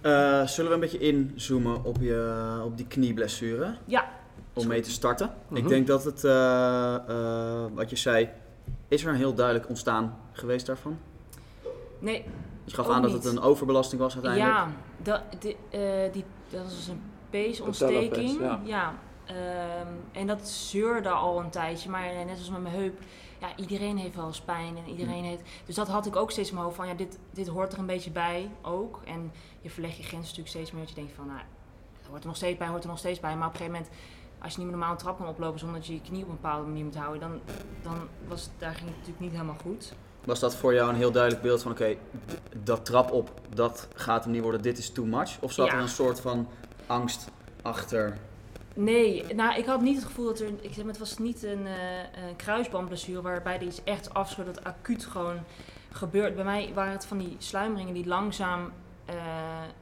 Eh, 0.00 0.46
zullen 0.46 0.68
we 0.70 0.74
een 0.74 0.80
beetje 0.80 0.98
inzoomen 0.98 1.84
op, 1.84 1.96
je, 2.00 2.60
op 2.64 2.76
die 2.76 2.86
knieblessure? 2.86 3.76
Ja, 3.84 4.08
Om 4.54 4.66
mee 4.66 4.80
te 4.80 4.90
starten. 4.90 5.26
Ik 5.50 5.58
Mhm. 5.58 5.68
denk 5.68 5.86
dat 5.86 6.04
het, 6.04 6.24
eh, 6.24 6.94
eh, 6.94 7.64
wat 7.74 7.90
je 7.90 7.96
zei, 7.96 8.28
is 8.88 9.04
er 9.04 9.10
een 9.10 9.16
heel 9.16 9.34
duidelijk 9.34 9.68
ontstaan 9.68 10.18
geweest 10.32 10.66
daarvan? 10.66 10.98
nee, 11.98 12.24
Je 12.64 12.74
gaf 12.74 12.86
Ook 12.86 12.92
aan 12.92 13.02
dat 13.02 13.12
niet. 13.12 13.24
het 13.24 13.32
een 13.32 13.40
overbelasting 13.40 14.00
was 14.00 14.14
uiteindelijk. 14.14 14.54
Ja, 14.54 14.68
dat, 15.02 15.22
die, 15.38 15.56
eh, 15.70 16.12
die, 16.12 16.24
dat 16.50 16.62
was 16.62 16.88
een 16.88 17.02
peesontsteking. 17.30 18.40
Ja. 18.40 18.60
ja. 18.64 18.94
Ehm, 19.24 19.86
en 20.12 20.26
dat 20.26 20.48
zeurde 20.48 21.08
al 21.08 21.40
een 21.40 21.50
tijdje, 21.50 21.90
maar 21.90 22.14
net 22.26 22.38
als 22.38 22.50
met 22.50 22.62
mijn 22.62 22.74
heup, 22.74 23.00
ja, 23.40 23.56
iedereen 23.56 23.96
heeft 23.98 24.16
wel 24.16 24.26
eens 24.26 24.40
pijn 24.40 24.76
en 24.76 24.90
iedereen 24.90 25.24
heeft... 25.24 25.42
Dus 25.66 25.74
dat 25.74 25.88
had 25.88 26.06
ik 26.06 26.16
ook 26.16 26.30
steeds 26.30 26.48
in 26.48 26.54
mijn 26.54 26.66
hoofd 26.66 26.78
van, 26.78 26.88
ja, 26.88 26.94
dit, 26.94 27.18
dit 27.30 27.46
hoort 27.48 27.72
er 27.72 27.78
een 27.78 27.86
beetje 27.86 28.10
bij 28.10 28.50
ook. 28.62 29.00
En 29.04 29.32
je 29.60 29.70
verlegt 29.70 29.96
je 29.96 30.02
grens 30.02 30.22
natuurlijk 30.22 30.48
steeds 30.48 30.70
meer, 30.72 30.80
dat 30.80 30.88
je 30.88 30.94
denkt 30.94 31.12
van, 31.16 31.26
nou, 31.26 31.40
hoort 32.08 32.22
er 32.22 32.28
nog 32.28 32.36
steeds 32.36 32.58
bij, 32.58 32.68
hoort 32.68 32.82
er 32.82 32.88
nog 32.88 32.98
steeds 32.98 33.20
bij. 33.20 33.36
Maar 33.36 33.48
op 33.48 33.52
een 33.52 33.58
gegeven 33.58 33.80
moment, 33.80 33.96
als 34.42 34.52
je 34.52 34.58
niet 34.58 34.68
meer 34.68 34.76
normaal 34.76 34.92
een 34.92 34.98
trap 35.02 35.18
kan 35.18 35.26
oplopen 35.28 35.58
zonder 35.58 35.78
dat 35.78 35.86
je 35.86 35.94
je 35.94 36.00
knie 36.00 36.22
op 36.22 36.28
een 36.28 36.34
bepaalde 36.40 36.66
manier 36.66 36.84
moet 36.84 36.96
houden, 36.96 37.20
dan, 37.20 37.40
dan 37.82 38.08
was, 38.28 38.48
daar 38.58 38.70
ging 38.74 38.84
het 38.86 38.94
natuurlijk 38.96 39.20
niet 39.20 39.32
helemaal 39.32 39.56
goed. 39.62 39.92
Was 40.24 40.40
dat 40.40 40.56
voor 40.56 40.74
jou 40.74 40.88
een 40.88 40.96
heel 40.96 41.12
duidelijk 41.12 41.42
beeld 41.42 41.62
van, 41.62 41.70
oké, 41.70 41.96
dat 42.62 42.84
trap 42.84 43.10
op, 43.12 43.30
dat 43.54 43.88
gaat 43.94 44.24
hem 44.24 44.32
niet 44.32 44.42
worden, 44.42 44.62
dit 44.62 44.78
is 44.78 44.90
too 44.90 45.04
much? 45.04 45.40
Of 45.40 45.52
zat 45.52 45.66
Ja. 45.66 45.72
er 45.72 45.80
een 45.80 45.88
soort 45.88 46.20
van 46.20 46.48
angst 46.86 47.28
achter? 47.62 48.18
Nee, 48.74 49.34
nou, 49.34 49.58
ik 49.58 49.66
had 49.66 49.80
niet 49.80 49.96
het 49.96 50.04
gevoel 50.04 50.24
dat 50.26 50.40
er. 50.40 50.46
Ik 50.48 50.72
zeg, 50.72 50.76
maar, 50.76 50.86
het 50.86 50.98
was 50.98 51.18
niet 51.18 51.42
een, 51.42 51.66
een 51.66 52.36
kruisbandblessure 52.36 53.22
waarbij 53.22 53.54
er 53.54 53.62
iets 53.62 53.84
echt 53.84 54.14
afscheurt 54.14 54.54
dat 54.54 54.64
acuut 54.64 55.04
gewoon 55.04 55.38
gebeurt. 55.90 56.34
Bij 56.34 56.44
mij 56.44 56.70
waren 56.74 56.92
het 56.92 57.06
van 57.06 57.18
die 57.18 57.36
sluimeringen 57.38 57.94
die 57.94 58.06
langzaam 58.06 58.72
eh, 59.04 59.14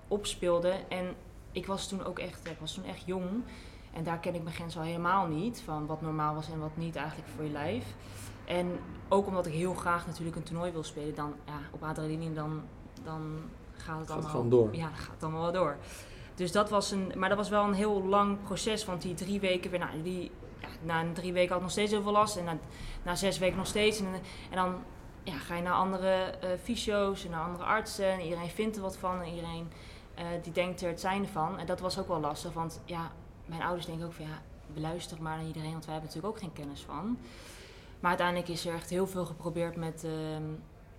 opspeelden. 0.09 0.91
En 0.91 1.15
ik 1.53 1.67
was 1.67 1.89
toen 1.89 2.05
ook 2.05 2.19
echt, 2.19 2.41
ik 2.49 2.57
was 2.61 2.75
toen 2.75 2.85
echt 2.85 3.03
jong. 3.07 3.27
En 3.93 4.05
daar 4.05 4.19
ken 4.19 4.35
ik 4.35 4.43
mijn 4.43 4.55
grens 4.55 4.77
al 4.77 4.83
helemaal 4.83 5.27
niet. 5.27 5.63
Van 5.65 5.87
wat 5.87 6.01
normaal 6.01 6.35
was 6.35 6.51
en 6.51 6.59
wat 6.59 6.77
niet 6.77 6.97
eigenlijk 6.97 7.29
voor 7.29 7.45
je 7.45 7.51
lijf. 7.51 7.85
En 8.45 8.79
ook 9.09 9.27
omdat 9.27 9.47
ik 9.47 9.53
heel 9.53 9.75
graag 9.75 10.07
natuurlijk 10.07 10.37
een 10.37 10.43
toernooi 10.43 10.73
wil 10.73 10.85
spelen. 10.85 11.15
Dan 11.15 11.35
ja, 11.45 11.59
op 11.71 11.83
adrenaline 11.83 12.35
dan, 12.35 12.63
dan 13.05 13.41
gaat 13.73 13.99
het 13.99 14.07
Gaat 14.07 14.11
allemaal... 14.11 14.31
gewoon 14.31 14.51
door. 14.51 14.75
Ja, 14.77 14.89
gaat 14.89 15.15
het 15.15 15.23
allemaal 15.23 15.43
wel 15.43 15.53
door. 15.53 15.77
Dus 16.35 16.53
dat 16.53 16.71
was 16.71 16.91
een, 16.91 17.13
maar 17.17 17.29
dat 17.29 17.39
was 17.39 17.49
wel 17.49 17.65
een 17.65 17.75
heel 17.75 18.05
lang 18.05 18.43
proces, 18.43 18.85
want 18.85 19.03
die 19.03 19.15
drie 19.15 19.41
weken 19.41 19.71
weer, 19.71 19.81
nou, 19.81 20.03
die, 20.03 20.31
ja, 20.61 20.69
na 20.83 21.13
drie 21.13 21.33
weken 21.33 21.49
had 21.49 21.57
ik 21.57 21.63
nog 21.63 21.71
steeds 21.71 21.91
heel 21.91 22.03
veel 22.03 22.13
last. 22.13 22.37
En 22.37 22.45
na, 22.45 22.59
na 23.03 23.15
zes 23.15 23.39
weken 23.39 23.57
nog 23.57 23.67
steeds. 23.67 24.01
En, 24.01 24.07
en 24.51 24.57
dan 24.57 24.75
ja, 25.23 25.39
ga 25.39 25.57
je 25.57 25.63
naar 25.63 25.75
andere 25.75 26.35
uh, 26.45 26.51
fysio's 26.63 27.25
en 27.25 27.31
naar 27.31 27.45
andere 27.45 27.65
artsen. 27.65 28.11
En 28.11 28.21
iedereen 28.21 28.49
vindt 28.49 28.77
er 28.77 28.83
wat 28.83 28.97
van. 28.97 29.21
En 29.21 29.29
iedereen 29.29 29.73
uh, 30.19 30.25
die 30.43 30.53
denkt 30.53 30.81
er 30.81 30.89
het 30.89 31.01
zijnde 31.01 31.29
van. 31.29 31.59
En 31.59 31.67
dat 31.67 31.81
was 31.81 31.99
ook 31.99 32.09
wel 32.09 32.21
lastig. 32.21 32.53
Want 32.53 32.81
ja, 32.85 33.11
mijn 33.51 33.63
ouders 33.63 33.87
denken 33.87 34.07
ook 34.07 34.13
van 34.13 34.25
ja, 34.25 34.43
beluister 34.75 35.23
maar 35.23 35.37
naar 35.37 35.47
iedereen. 35.47 35.73
Want 35.73 35.85
wij 35.85 35.95
hebben 35.95 36.13
natuurlijk 36.13 36.37
ook 36.37 36.43
geen 36.43 36.65
kennis 36.65 36.81
van. 36.81 37.19
Maar 38.01 38.11
uiteindelijk 38.11 38.49
is 38.49 38.67
er 38.67 38.75
echt 38.75 38.91
heel 38.91 39.07
veel 39.07 39.27
geprobeerd 39.27 39.77
met 39.77 40.05
uh, 40.05 40.13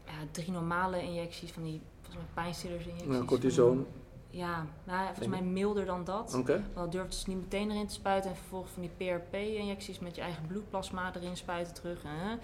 ja, 0.06 0.14
drie 0.32 0.52
normale 0.52 1.04
injecties. 1.04 1.52
Van 1.52 1.64
die 1.64 1.82
volgens 2.02 2.24
mij 2.24 2.44
pijnstillers 2.44 2.86
injecties. 2.86 3.16
Ja, 3.16 3.24
cortison. 3.26 3.88
Ja, 4.30 4.66
nou, 4.84 5.06
volgens 5.06 5.28
mij 5.28 5.42
milder 5.42 5.86
dan 5.86 6.04
dat. 6.04 6.30
Oké. 6.30 6.52
Okay. 6.52 6.64
Dan 6.74 6.90
durfden 6.90 7.20
ze 7.20 7.30
niet 7.30 7.40
meteen 7.40 7.72
erin 7.72 7.88
te 7.88 7.94
spuiten. 7.94 8.30
En 8.30 8.36
vervolgens 8.38 8.72
van 8.72 8.82
die 8.82 8.92
PRP-injecties 8.98 10.00
met 10.00 10.16
je 10.16 10.22
eigen 10.22 10.48
bloedplasma 10.48 11.16
erin 11.16 11.38
spuiten 11.38 11.74
terug. 11.74 12.04
Hè. 12.06 12.38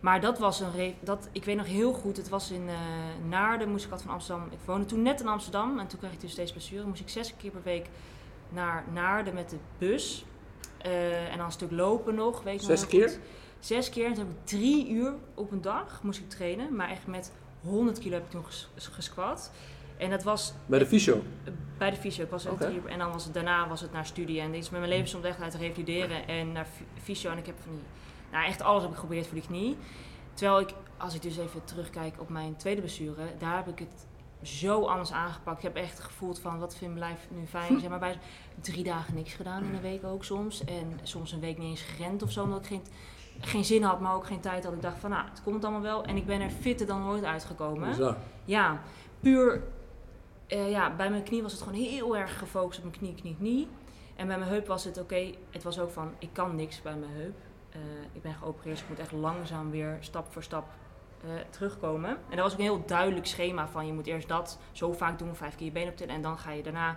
Maar 0.00 0.20
dat 0.20 0.38
was 0.38 0.60
een... 0.60 0.94
Dat, 1.00 1.28
ik 1.32 1.44
weet 1.44 1.56
nog 1.56 1.66
heel 1.66 1.92
goed, 1.92 2.16
het 2.16 2.28
was 2.28 2.50
in 2.50 2.62
uh, 2.62 2.74
Naarden, 3.28 3.70
moest 3.70 3.84
ik 3.84 3.90
had 3.90 4.02
van 4.02 4.12
Amsterdam... 4.12 4.46
Ik 4.50 4.58
woonde 4.64 4.86
toen 4.86 5.02
net 5.02 5.20
in 5.20 5.28
Amsterdam 5.28 5.78
en 5.78 5.86
toen 5.86 5.98
kreeg 5.98 6.12
ik 6.12 6.20
dus 6.20 6.30
steeds 6.32 6.52
blessure. 6.52 6.86
Moest 6.86 7.00
ik 7.00 7.08
zes 7.08 7.36
keer 7.36 7.50
per 7.50 7.62
week 7.62 7.88
naar 8.48 8.84
Naarden 8.92 9.34
met 9.34 9.50
de 9.50 9.56
bus. 9.78 10.24
Uh, 10.86 11.30
en 11.30 11.36
dan 11.36 11.46
een 11.46 11.52
stuk 11.52 11.70
lopen 11.70 12.14
nog. 12.14 12.42
Weet 12.42 12.62
zes 12.62 12.80
nog 12.80 12.90
keer? 12.90 13.08
Goed. 13.08 13.18
Zes 13.58 13.88
keer. 13.88 14.06
En 14.06 14.14
toen 14.14 14.26
heb 14.26 14.32
ik 14.32 14.46
drie 14.46 14.90
uur 14.90 15.14
op 15.34 15.52
een 15.52 15.60
dag 15.60 16.02
moest 16.02 16.18
ik 16.18 16.28
trainen. 16.28 16.76
Maar 16.76 16.90
echt 16.90 17.06
met 17.06 17.32
100 17.60 17.98
kilo 17.98 18.14
heb 18.14 18.24
ik 18.24 18.30
toen 18.30 18.44
ges 18.44 18.68
gesquat. 18.76 19.50
En 19.96 20.10
dat 20.10 20.22
was... 20.22 20.52
Bij 20.66 20.78
de 20.78 20.86
fysio? 20.86 21.22
Bij 21.78 21.90
de 21.90 21.96
fysio. 21.96 22.24
Ik 22.24 22.30
was 22.30 22.46
okay. 22.46 22.80
En 22.86 22.98
dan 22.98 23.12
was 23.12 23.24
het, 23.24 23.34
daarna 23.34 23.68
was 23.68 23.80
het 23.80 23.92
naar 23.92 24.06
studie. 24.06 24.40
En 24.40 24.54
is 24.54 24.70
met 24.70 24.80
mijn 24.80 24.92
leven 24.92 25.08
soms 25.08 25.24
echt 25.24 25.40
uit 25.40 25.50
te 25.52 25.58
revalideren. 25.58 26.28
En 26.28 26.52
naar 26.52 26.66
fysio. 27.02 27.30
En 27.30 27.38
ik 27.38 27.46
heb 27.46 27.54
van 27.62 27.72
die... 27.72 27.82
Nou, 28.32 28.46
echt 28.46 28.62
alles 28.62 28.82
heb 28.82 28.90
ik 28.90 28.98
geprobeerd 28.98 29.26
voor 29.26 29.34
die 29.34 29.46
knie. 29.46 29.76
Terwijl 30.34 30.60
ik, 30.60 30.74
als 30.96 31.14
ik 31.14 31.22
dus 31.22 31.38
even 31.38 31.64
terugkijk 31.64 32.20
op 32.20 32.28
mijn 32.28 32.56
tweede 32.56 32.80
blessure, 32.80 33.22
daar 33.38 33.56
heb 33.56 33.68
ik 33.68 33.78
het 33.78 34.06
zo 34.46 34.84
anders 34.84 35.12
aangepakt. 35.12 35.56
Ik 35.56 35.62
heb 35.62 35.76
echt 35.76 36.00
gevoeld 36.00 36.40
van, 36.40 36.58
wat 36.58 36.76
vind 36.76 36.94
mijn 36.94 37.06
lijf 37.06 37.26
nu 37.30 37.46
fijn? 37.46 37.80
Zeg 37.80 37.88
maar 37.88 37.98
bij 37.98 38.18
drie 38.60 38.84
dagen 38.84 39.14
niks 39.14 39.34
gedaan 39.34 39.64
in 39.64 39.74
een 39.74 39.80
week 39.80 40.04
ook 40.04 40.24
soms. 40.24 40.64
En 40.64 41.00
soms 41.02 41.32
een 41.32 41.40
week 41.40 41.58
niet 41.58 41.68
eens 41.68 41.82
gerend 41.82 42.22
of 42.22 42.30
zo, 42.30 42.42
omdat 42.42 42.60
ik 42.60 42.66
geen, 42.66 42.82
geen 43.40 43.64
zin 43.64 43.82
had, 43.82 44.00
maar 44.00 44.14
ook 44.14 44.26
geen 44.26 44.40
tijd 44.40 44.64
had. 44.64 44.72
Ik 44.72 44.82
dacht 44.82 44.98
van, 44.98 45.10
nou, 45.10 45.28
het 45.28 45.42
komt 45.42 45.64
allemaal 45.64 45.82
wel. 45.82 46.04
En 46.04 46.16
ik 46.16 46.26
ben 46.26 46.40
er 46.40 46.50
fitter 46.50 46.86
dan 46.86 47.08
ooit 47.08 47.24
uitgekomen. 47.24 47.88
Bizar. 47.88 48.16
Ja, 48.44 48.82
puur... 49.20 49.62
Uh, 50.48 50.70
ja, 50.70 50.96
bij 50.96 51.10
mijn 51.10 51.22
knie 51.22 51.42
was 51.42 51.52
het 51.52 51.62
gewoon 51.62 51.78
heel 51.78 52.16
erg 52.16 52.38
gefocust 52.38 52.78
op 52.78 52.84
mijn 52.84 52.96
knie, 52.96 53.14
knie, 53.14 53.36
knie. 53.36 53.68
En 54.16 54.26
bij 54.26 54.38
mijn 54.38 54.50
heup 54.50 54.66
was 54.66 54.84
het 54.84 54.98
oké. 54.98 55.14
Okay, 55.14 55.38
het 55.50 55.62
was 55.62 55.78
ook 55.78 55.90
van, 55.90 56.12
ik 56.18 56.28
kan 56.32 56.54
niks 56.54 56.82
bij 56.82 56.94
mijn 56.94 57.12
heup. 57.12 57.36
Uh, 57.76 57.82
ik 58.12 58.22
ben 58.22 58.34
geopereerd, 58.34 58.74
dus 58.74 58.82
ik 58.82 58.88
moet 58.88 58.98
echt 58.98 59.12
langzaam 59.12 59.70
weer 59.70 59.96
stap 60.00 60.32
voor 60.32 60.42
stap 60.42 60.64
uh, 61.26 61.32
terugkomen. 61.50 62.10
En 62.10 62.36
dat 62.36 62.38
was 62.38 62.52
ook 62.52 62.58
een 62.58 62.64
heel 62.64 62.82
duidelijk 62.86 63.26
schema 63.26 63.68
van 63.68 63.86
je 63.86 63.92
moet 63.92 64.06
eerst 64.06 64.28
dat 64.28 64.58
zo 64.72 64.92
vaak 64.92 65.18
doen, 65.18 65.36
vijf 65.36 65.54
keer 65.54 65.66
je 65.66 65.72
been 65.72 65.88
op 65.88 65.96
tillen 65.96 66.14
en 66.14 66.22
dan 66.22 66.38
ga 66.38 66.50
je 66.52 66.62
daarna. 66.62 66.96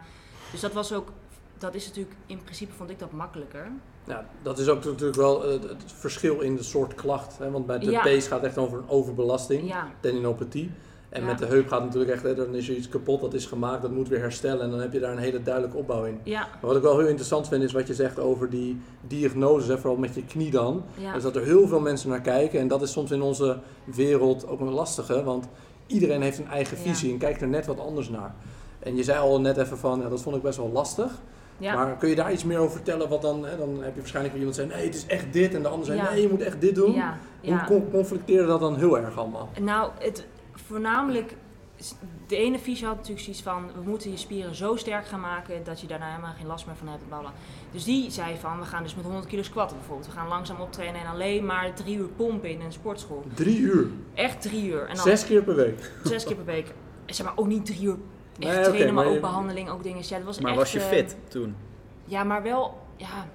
Dus 0.52 0.60
dat 0.60 0.74
was 0.74 0.94
ook, 0.94 1.12
dat 1.58 1.76
is 1.76 1.88
natuurlijk, 1.88 2.16
in 2.26 2.44
principe 2.44 2.74
vond 2.74 2.90
ik 2.90 3.00
dat 3.00 3.12
makkelijker. 3.12 3.72
Ja, 4.04 4.26
dat 4.42 4.60
is 4.60 4.68
ook 4.68 4.84
natuurlijk 4.84 5.18
wel 5.18 5.46
uh, 5.46 5.62
het 5.62 5.84
verschil 5.86 6.40
in 6.40 6.56
de 6.56 6.64
soort 6.64 6.96
klacht. 6.96 7.38
Hè? 7.38 7.52
Want 7.52 7.66
bij 7.66 7.80
de 7.80 7.92
ja. 7.92 8.02
Gaat 8.02 8.30
het 8.30 8.44
echt 8.44 8.58
over 8.58 8.78
een 8.78 8.90
overbelasting, 8.90 9.68
ja. 9.68 9.92
tendinopathie. 10.00 10.72
En 11.10 11.22
Ja. 11.22 11.28
met 11.28 11.38
de 11.40 11.46
heup 11.46 11.68
gaat 11.68 11.84
natuurlijk 11.84 12.12
echt, 12.12 12.24
hè, 12.24 12.36
dan 12.36 12.56
is 12.56 12.70
er 12.70 12.76
iets 12.76 12.90
kapot, 12.90 13.22
dat 13.22 13.34
is 13.34 13.46
gemaakt, 13.46 13.82
dat 13.82 13.92
moet 13.92 14.08
weer 14.08 14.20
herstellen. 14.20 14.62
En 14.62 14.70
dan 14.70 14.80
heb 14.80 14.94
je 14.94 15.00
daar 15.00 15.12
een 15.12 15.18
hele 15.18 15.42
duidelijke 15.44 15.78
opbouw 15.78 16.04
in. 16.06 16.20
Ja, 16.24 16.40
Maar 16.40 16.60
wat 16.62 16.76
ik 16.76 16.82
wel 16.82 16.98
heel 17.00 17.08
interessant 17.08 17.48
vind 17.48 17.64
is 17.64 17.72
wat 17.72 17.88
je 17.88 17.94
zegt 17.94 18.20
over 18.20 18.50
die 18.50 18.82
diagnoses, 19.08 19.68
hè, 19.68 19.78
vooral 19.78 20.00
met 20.00 20.16
je 20.16 20.26
knie 20.26 20.52
dan. 20.52 20.84
ja. 20.98 21.14
Dus 21.14 21.24
dat 21.24 21.36
er 21.36 21.44
heel 21.44 21.68
veel 21.68 21.80
mensen 21.80 22.10
naar 22.10 22.22
kijken. 22.22 22.60
En 22.60 22.68
dat 22.68 22.82
is 22.82 22.92
soms 22.92 23.12
in 23.12 23.22
onze 23.22 23.58
wereld 23.84 24.48
ook 24.48 24.60
een 24.60 24.70
lastige, 24.74 25.24
want 25.24 25.48
iedereen 25.88 26.22
heeft 26.22 26.38
een 26.38 26.48
eigen 26.50 26.78
visie 26.78 27.12
en 27.12 27.18
kijkt 27.18 27.42
er 27.42 27.48
net 27.48 27.66
wat 27.66 27.80
anders 27.80 28.10
naar. 28.10 28.34
En 28.80 28.96
je 28.96 29.04
zei 29.04 29.20
al 29.20 29.42
net 29.42 29.58
even 29.58 29.78
van, 29.78 30.00
ja, 30.00 30.10
dat 30.10 30.22
vond 30.22 30.36
ik 30.36 30.42
best 30.42 30.58
wel 30.58 30.70
lastig. 30.72 31.12
ja. 31.58 31.76
Maar 31.76 31.98
kun 31.98 32.10
je 32.10 32.16
daar 32.16 32.32
iets 32.32 32.44
meer 32.44 32.58
over 32.60 32.72
vertellen? 32.72 33.10
Wat 33.10 33.22
dan, 33.22 33.46
hè, 33.46 33.58
dan 33.58 33.70
heb 33.84 33.94
je 33.94 34.00
waarschijnlijk 34.00 34.34
weer 34.36 34.44
iemand 34.46 34.56
zeggen, 34.60 34.76
nee, 34.78 34.86
het 34.86 34.96
is 34.96 35.06
echt 35.06 35.34
dit. 35.34 35.54
En 35.54 35.62
de 35.62 35.68
ander 35.68 35.86
zei, 35.86 35.98
Ja. 35.98 36.12
nee, 36.12 36.22
je 36.22 36.30
moet 36.30 36.42
echt 36.42 36.62
dit 36.62 36.76
doen. 36.76 36.94
ja, 36.94 37.18
Hoe 37.68 37.82
conflicteerde 37.92 38.46
dat 38.48 38.60
dan 38.60 38.76
heel 38.76 38.98
erg 38.98 39.18
allemaal? 39.18 39.50
Nou, 39.62 39.90
het, 40.00 40.26
voornamelijk, 40.68 41.36
de 42.28 42.36
ene 42.36 42.60
fysio 42.60 42.88
had 42.88 42.96
natuurlijk 42.96 43.24
zoiets 43.24 43.42
van, 43.42 43.66
we 43.84 43.90
moeten 43.90 44.12
je 44.12 44.18
spieren 44.18 44.56
zo 44.56 44.76
sterk 44.76 45.06
gaan 45.08 45.20
maken 45.20 45.64
dat 45.64 45.82
je 45.82 45.88
daarna 45.88 46.10
helemaal 46.10 46.34
geen 46.38 46.48
last 46.48 46.66
meer 46.66 46.76
van 46.76 46.88
hebt. 46.88 47.08
Bla 47.08 47.18
bla. 47.20 47.32
Dus 47.72 47.84
die 47.84 48.12
zei 48.12 48.38
van, 48.38 48.60
we 48.60 48.66
gaan 48.66 48.84
dus 48.84 48.96
met 48.96 49.06
100 49.06 49.26
kilo 49.28 49.42
squatten 49.44 49.78
bijvoorbeeld. 49.78 50.08
We 50.08 50.14
gaan 50.14 50.28
langzaam 50.28 50.60
optrainen 50.60 51.02
en 51.02 51.08
alleen 51.08 51.46
maar 51.46 51.74
drie 51.74 51.98
uur 51.98 52.08
pompen 52.08 52.50
in 52.50 52.62
een 52.62 52.72
sportschool. 52.72 53.24
Drie 53.34 53.60
uur. 53.60 53.88
Echt 54.14 54.42
drie 54.42 54.68
uur. 54.70 54.82
En 54.88 54.96
dan 54.96 55.04
Zes 55.04 55.26
keer 55.26 55.44
per 55.44 55.56
week. 55.56 55.92
zes 56.04 56.24
keer 56.24 56.36
per 56.36 56.46
week. 56.46 56.74
Zeg 57.06 57.26
maar 57.26 57.38
ook 57.38 57.48
niet 57.48 57.66
drie 57.66 57.82
uur 57.82 57.98
echt 58.40 58.54
Nee, 58.56 58.64
trainen, 58.64 58.86
maar 58.86 58.94
maar 58.94 59.06
ook 59.06 59.14
je- 59.14 59.20
behandeling, 59.20 59.70
ook 59.70 59.84
dingen. 59.84 60.02
Ja, 60.08 60.18
dat 60.18 60.26
was 60.26 60.40
Maar 60.40 60.52
echt, 60.52 60.60
was 60.60 60.72
je 60.72 60.80
eh, 60.80 60.86
fit 60.88 61.16
toen? 61.28 61.56
Ja, 62.06 62.24
maar 62.24 62.44
wel, 62.44 62.78
ja, 62.96 63.28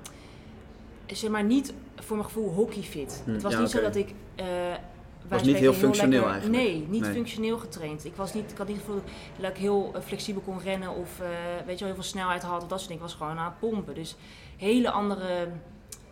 zeg 1.07 1.31
maar 1.31 1.45
niet 1.45 1.73
voor 1.97 2.17
mijn 2.17 2.29
gevoel 2.29 2.49
hockeyfit. 2.53 3.23
Hm, 3.25 3.33
Het 3.33 3.43
was 3.43 3.53
ja, 3.53 3.61
niet 3.61 3.71
zo 3.71 3.81
dat 3.81 3.95
ik. 3.97 4.15
eh, 4.35 4.47
Was 5.29 5.43
niet 5.43 5.57
heel 5.57 5.73
functioneel 5.73 6.11
lekker- 6.21 6.31
eigenlijk? 6.33 6.63
Nee, 6.65 6.87
niet 6.89 7.01
Nee. 7.03 7.13
functioneel 7.13 7.59
getraind. 7.59 8.05
Ik, 8.05 8.17
was 8.17 8.35
niet, 8.35 8.51
ik 8.51 8.59
had 8.59 8.67
niet 8.67 8.77
het 8.77 8.85
gevoel 8.87 9.03
dat 9.41 9.51
ik 9.51 9.57
heel 9.57 9.91
eh, 9.95 10.01
flexibel 10.03 10.43
kon 10.43 10.61
rennen 10.61 10.91
of 10.95 11.21
eh, 11.21 11.27
weet 11.67 11.79
je 11.79 11.85
wel, 11.85 11.95
heel 11.95 12.03
veel 12.03 12.11
snelheid 12.11 12.43
had 12.43 12.63
of 12.63 12.69
dat 12.69 12.79
soort 12.79 12.91
dingen. 12.91 13.03
Ik 13.05 13.09
was 13.09 13.19
gewoon 13.19 13.39
aan 13.39 13.45
het 13.45 13.59
pompen. 13.59 13.95
Dus 13.95 14.17
hele 14.57 14.91
andere, 14.91 15.49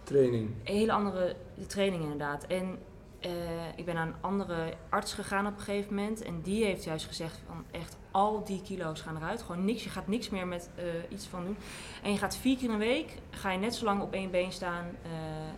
Training. 0.02 0.50
hele 0.62 0.92
andere 0.92 1.37
training 1.66 2.02
inderdaad. 2.02 2.45
En 2.47 2.78
eh, 3.21 3.31
ik 3.76 3.85
ben 3.85 3.95
naar 3.95 4.07
een 4.07 4.14
andere 4.21 4.75
arts 4.88 5.14
gegaan 5.14 5.47
op 5.47 5.52
een 5.57 5.61
gegeven 5.62 5.95
moment. 5.95 6.23
En 6.23 6.40
die 6.42 6.64
heeft 6.64 6.85
juist 6.85 7.07
gezegd 7.07 7.40
van 7.47 7.64
echt 7.71 7.97
al 8.11 8.45
die 8.45 8.62
kilo's 8.62 9.00
gaan 9.00 9.16
eruit. 9.16 9.42
Gewoon 9.42 9.64
niks, 9.64 9.85
je 9.85 9.90
gaat 9.90 10.07
niks 10.09 10.31
meer 10.31 10.47
met 10.47 10.71
eh, 10.75 10.85
iets 11.09 11.26
van 11.26 11.45
doen. 11.45 11.57
En 12.02 12.12
je 12.12 12.19
gaat 12.19 12.37
vier 12.37 12.57
keer 12.57 12.71
een 12.71 12.78
week, 12.78 13.14
ga 13.31 13.50
je 13.50 13.59
net 13.59 13.75
zo 13.75 13.85
lang 13.85 14.02
op 14.02 14.12
één 14.12 14.31
been 14.31 14.52
staan 14.52 14.85
eh, 15.02 15.11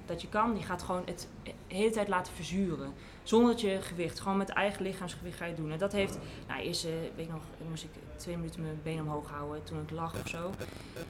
dat 0.06 0.22
je 0.22 0.28
kan. 0.28 0.56
Je 0.58 0.62
gaat 0.64 0.82
gewoon 0.82 1.02
het 1.04 1.28
de 1.74 1.80
hele 1.80 1.92
tijd 1.92 2.08
laten 2.08 2.32
verzuren. 2.34 2.92
Zonder 3.22 3.50
dat 3.50 3.60
je 3.60 3.78
gewicht, 3.82 4.20
gewoon 4.20 4.36
met 4.36 4.48
eigen 4.48 4.82
lichaamsgewicht 4.82 5.36
ga 5.36 5.44
je 5.44 5.54
doen. 5.54 5.72
En 5.72 5.78
dat 5.78 5.92
heeft, 5.92 6.18
nou 6.48 6.60
eerst, 6.60 6.84
eh, 6.84 6.90
weet 7.16 7.26
ik 7.26 7.32
nog, 7.32 7.42
moest 7.68 7.84
ik 7.84 7.90
twee 8.16 8.36
minuten 8.36 8.62
mijn 8.62 8.80
been 8.82 9.00
omhoog 9.00 9.30
houden 9.30 9.64
toen 9.64 9.80
ik 9.80 9.90
lag 9.90 10.14
of 10.20 10.28
zo. 10.28 10.50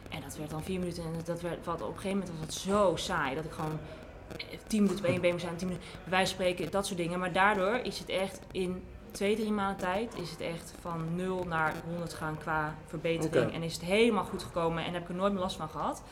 En 0.08 0.20
dat 0.20 0.36
werd 0.36 0.50
dan 0.50 0.62
vier 0.62 0.78
minuten 0.78 1.04
en 1.04 1.12
dat 1.24 1.40
werd, 1.40 1.64
wat, 1.64 1.82
op 1.82 1.88
een 1.88 1.94
gegeven 1.94 2.18
moment 2.18 2.38
was 2.38 2.46
het 2.46 2.54
zo 2.54 2.92
saai 2.96 3.34
dat 3.34 3.44
ik 3.44 3.52
gewoon 3.52 3.78
eh, 4.28 4.58
tien 4.66 4.82
minuten 4.82 5.04
op 5.04 5.10
één 5.10 5.20
been 5.20 5.30
moest 5.30 5.44
staan, 5.44 5.56
tien 5.56 5.68
minuten, 5.68 5.88
van 6.08 6.26
spreken, 6.26 6.70
dat 6.70 6.86
soort 6.86 6.98
dingen. 6.98 7.18
Maar 7.18 7.32
daardoor 7.32 7.74
is 7.74 7.98
het 7.98 8.08
echt 8.08 8.40
in 8.52 8.82
twee, 9.10 9.36
drie 9.36 9.52
maanden 9.52 9.76
tijd 9.76 10.14
is 10.16 10.30
het 10.30 10.40
echt 10.40 10.74
van 10.80 11.16
0 11.16 11.44
naar 11.44 11.74
100 11.86 12.14
gaan 12.14 12.38
qua 12.38 12.74
verbetering. 12.86 13.52
En 13.52 13.62
is 13.62 13.72
het 13.72 13.82
helemaal 13.82 14.24
goed 14.24 14.42
gekomen 14.42 14.84
en 14.84 14.92
heb 14.92 15.02
ik 15.02 15.08
er 15.08 15.14
nooit 15.14 15.32
meer 15.32 15.42
last 15.42 15.56
van 15.56 15.68
gehad. 15.68 16.02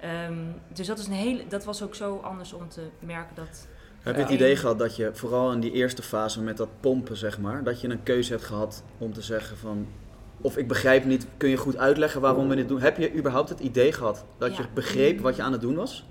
Ehm, 0.00 0.52
dus 0.68 0.86
dat, 0.86 0.98
is 0.98 1.06
een 1.06 1.12
hele, 1.12 1.46
dat 1.46 1.64
was 1.64 1.82
ook 1.82 1.94
zo 1.94 2.20
anders 2.22 2.52
om 2.52 2.68
te 2.68 2.88
merken 2.98 3.34
dat... 3.34 3.66
Heb 4.04 4.14
je 4.16 4.22
het 4.22 4.30
idee 4.30 4.56
gehad 4.56 4.78
dat 4.78 4.96
je 4.96 5.10
vooral 5.12 5.52
in 5.52 5.60
die 5.60 5.72
eerste 5.72 6.02
fase 6.02 6.42
met 6.42 6.56
dat 6.56 6.68
pompen, 6.80 7.16
zeg 7.16 7.38
maar, 7.38 7.64
dat 7.64 7.80
je 7.80 7.88
een 7.88 8.02
keuze 8.02 8.32
hebt 8.32 8.44
gehad 8.44 8.82
om 8.98 9.12
te 9.12 9.22
zeggen 9.22 9.56
van, 9.56 9.86
of 10.40 10.56
ik 10.56 10.68
begrijp 10.68 11.04
niet, 11.04 11.26
kun 11.36 11.48
je 11.48 11.56
goed 11.56 11.76
uitleggen 11.76 12.20
waarom 12.20 12.48
we 12.48 12.54
dit 12.54 12.68
doen? 12.68 12.80
Heb 12.80 12.96
je 12.96 13.14
überhaupt 13.14 13.48
het 13.48 13.60
idee 13.60 13.92
gehad 13.92 14.24
dat 14.38 14.56
je 14.56 14.64
begreep 14.74 15.20
wat 15.20 15.36
je 15.36 15.42
aan 15.42 15.52
het 15.52 15.60
doen 15.60 15.74
was? 15.74 16.04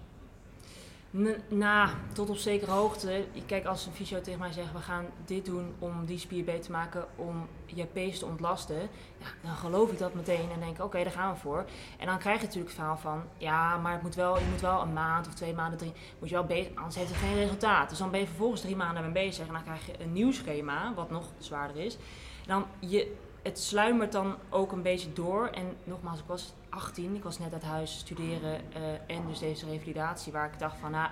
N- 1.18 1.36
Nou, 1.48 1.90
tot 2.14 2.30
op 2.30 2.38
zekere 2.38 2.72
hoogte. 2.72 3.26
Kijk, 3.46 3.66
als 3.66 3.86
een 3.86 3.92
fysio 3.94 4.22
tegen 4.22 4.40
mij 4.40 4.52
zegt, 4.52 4.72
we 4.72 4.80
gaan 4.80 5.06
dit 5.26 5.46
doen 5.46 5.74
om 5.80 6.06
die 6.06 6.18
spier 6.20 6.44
beter 6.44 6.62
te 6.62 6.72
maken, 6.72 7.06
om 7.16 7.48
je 7.66 7.86
pees 7.86 8.20
te 8.20 8.26
ontlasten. 8.26 8.80
Ja, 9.18 9.28
dan 9.42 9.56
geloof 9.56 9.92
ik 9.92 9.98
dat 9.98 10.14
meteen 10.14 10.50
en 10.54 10.60
denk 10.60 10.84
oké, 10.84 11.04
daar 11.04 11.12
gaan 11.12 11.34
we 11.34 11.40
voor. 11.40 11.66
En 12.00 12.06
dan 12.06 12.18
krijg 12.18 12.38
je 12.40 12.46
natuurlijk 12.46 12.72
het 12.72 12.80
verhaal 12.80 12.98
van, 12.98 13.24
ja, 13.38 13.78
maar 13.78 13.94
het 13.94 14.02
moet 14.02 14.16
wel, 14.16 14.38
je 14.40 14.46
moet 14.52 14.62
wel 14.62 14.82
een 14.82 14.94
maand 14.94 15.28
of 15.28 15.34
twee 15.34 15.54
maanden, 15.54 15.78
drie, 15.80 15.94
moet 16.20 16.30
je 16.30 16.36
wel 16.36 16.46
bezig, 16.46 16.76
anders 16.76 16.96
heeft 16.96 17.10
het 17.10 17.18
geen 17.18 17.36
resultaat. 17.36 17.90
Dus 17.90 17.98
dan 17.98 18.12
ben 18.12 18.20
je 18.20 18.26
vervolgens 18.28 18.62
drie 18.62 18.76
maanden 18.76 19.04
mee 19.04 19.12
bezig 19.12 19.48
en 19.48 19.54
dan 19.54 19.64
krijg 19.64 19.86
je 19.86 20.04
een 20.04 20.14
nieuw 20.14 20.32
schema, 20.32 20.94
wat 20.94 21.10
nog 21.10 21.26
zwaarder 21.38 21.84
is. 21.86 21.96
En 21.96 22.48
dan, 22.48 22.66
je, 22.80 23.16
het 23.44 23.60
sluimert 23.60 24.12
dan 24.12 24.36
ook 24.50 24.72
een 24.72 24.82
beetje 24.82 25.14
door. 25.14 25.48
En 25.48 25.76
nogmaals, 25.84 26.20
ik 26.20 26.26
was 26.26 26.54
18, 26.70 27.16
ik 27.16 27.24
was 27.24 27.40
net 27.40 27.54
uit 27.54 27.64
huis 27.64 27.98
studeren 27.98 28.74
eh, 28.74 29.16
en 29.16 29.28
dus 29.28 29.40
deze 29.40 29.66
revalidatie, 29.66 30.32
waar 30.32 30.52
ik 30.54 30.60
dacht 30.60 30.78
van, 30.78 30.92
nou, 30.92 31.10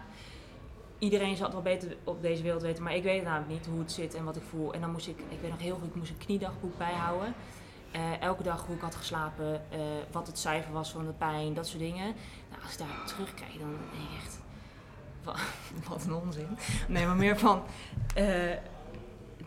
iedereen 0.97 1.35
zal 1.35 1.45
het 1.45 1.53
wel 1.53 1.63
beter 1.63 1.97
op 2.03 2.21
deze 2.21 2.43
wereld 2.43 2.61
weten, 2.61 2.83
maar 2.83 2.95
ik 2.95 3.03
weet 3.03 3.23
namelijk 3.23 3.50
niet 3.50 3.65
hoe 3.65 3.79
het 3.79 3.91
zit 3.91 4.13
en 4.13 4.23
wat 4.23 4.35
ik 4.35 4.43
voel. 4.50 4.73
En 4.73 4.81
dan 4.81 4.91
moest 4.91 5.07
ik, 5.07 5.19
ik 5.29 5.41
weet 5.41 5.51
nog 5.51 5.59
heel 5.59 5.75
goed, 5.75 5.88
ik 5.88 5.95
moest 5.95 6.09
een 6.09 6.17
kniedagboek 6.17 6.77
bijhouden. 6.77 7.33
Eh, 7.91 8.21
elke 8.21 8.43
dag 8.43 8.65
hoe 8.65 8.75
ik 8.75 8.81
had 8.81 8.95
geslapen, 8.95 9.61
eh, 9.69 9.79
wat 10.11 10.27
het 10.27 10.39
cijfer 10.39 10.73
was 10.73 10.91
van 10.91 11.05
de 11.05 11.13
pijn, 11.13 11.53
dat 11.53 11.67
soort 11.67 11.81
dingen. 11.81 12.15
Nou, 12.50 12.61
als 12.63 12.71
ik 12.71 12.77
daar 12.77 13.05
terugkijk, 13.05 13.59
dan 13.59 13.69
denk 13.69 14.09
ik 14.09 14.23
echt, 14.23 14.39
wat, 15.23 15.39
wat 15.89 16.05
een 16.05 16.13
onzin. 16.13 16.57
Nee, 16.88 17.05
maar 17.05 17.15
meer 17.15 17.39
van, 17.39 17.63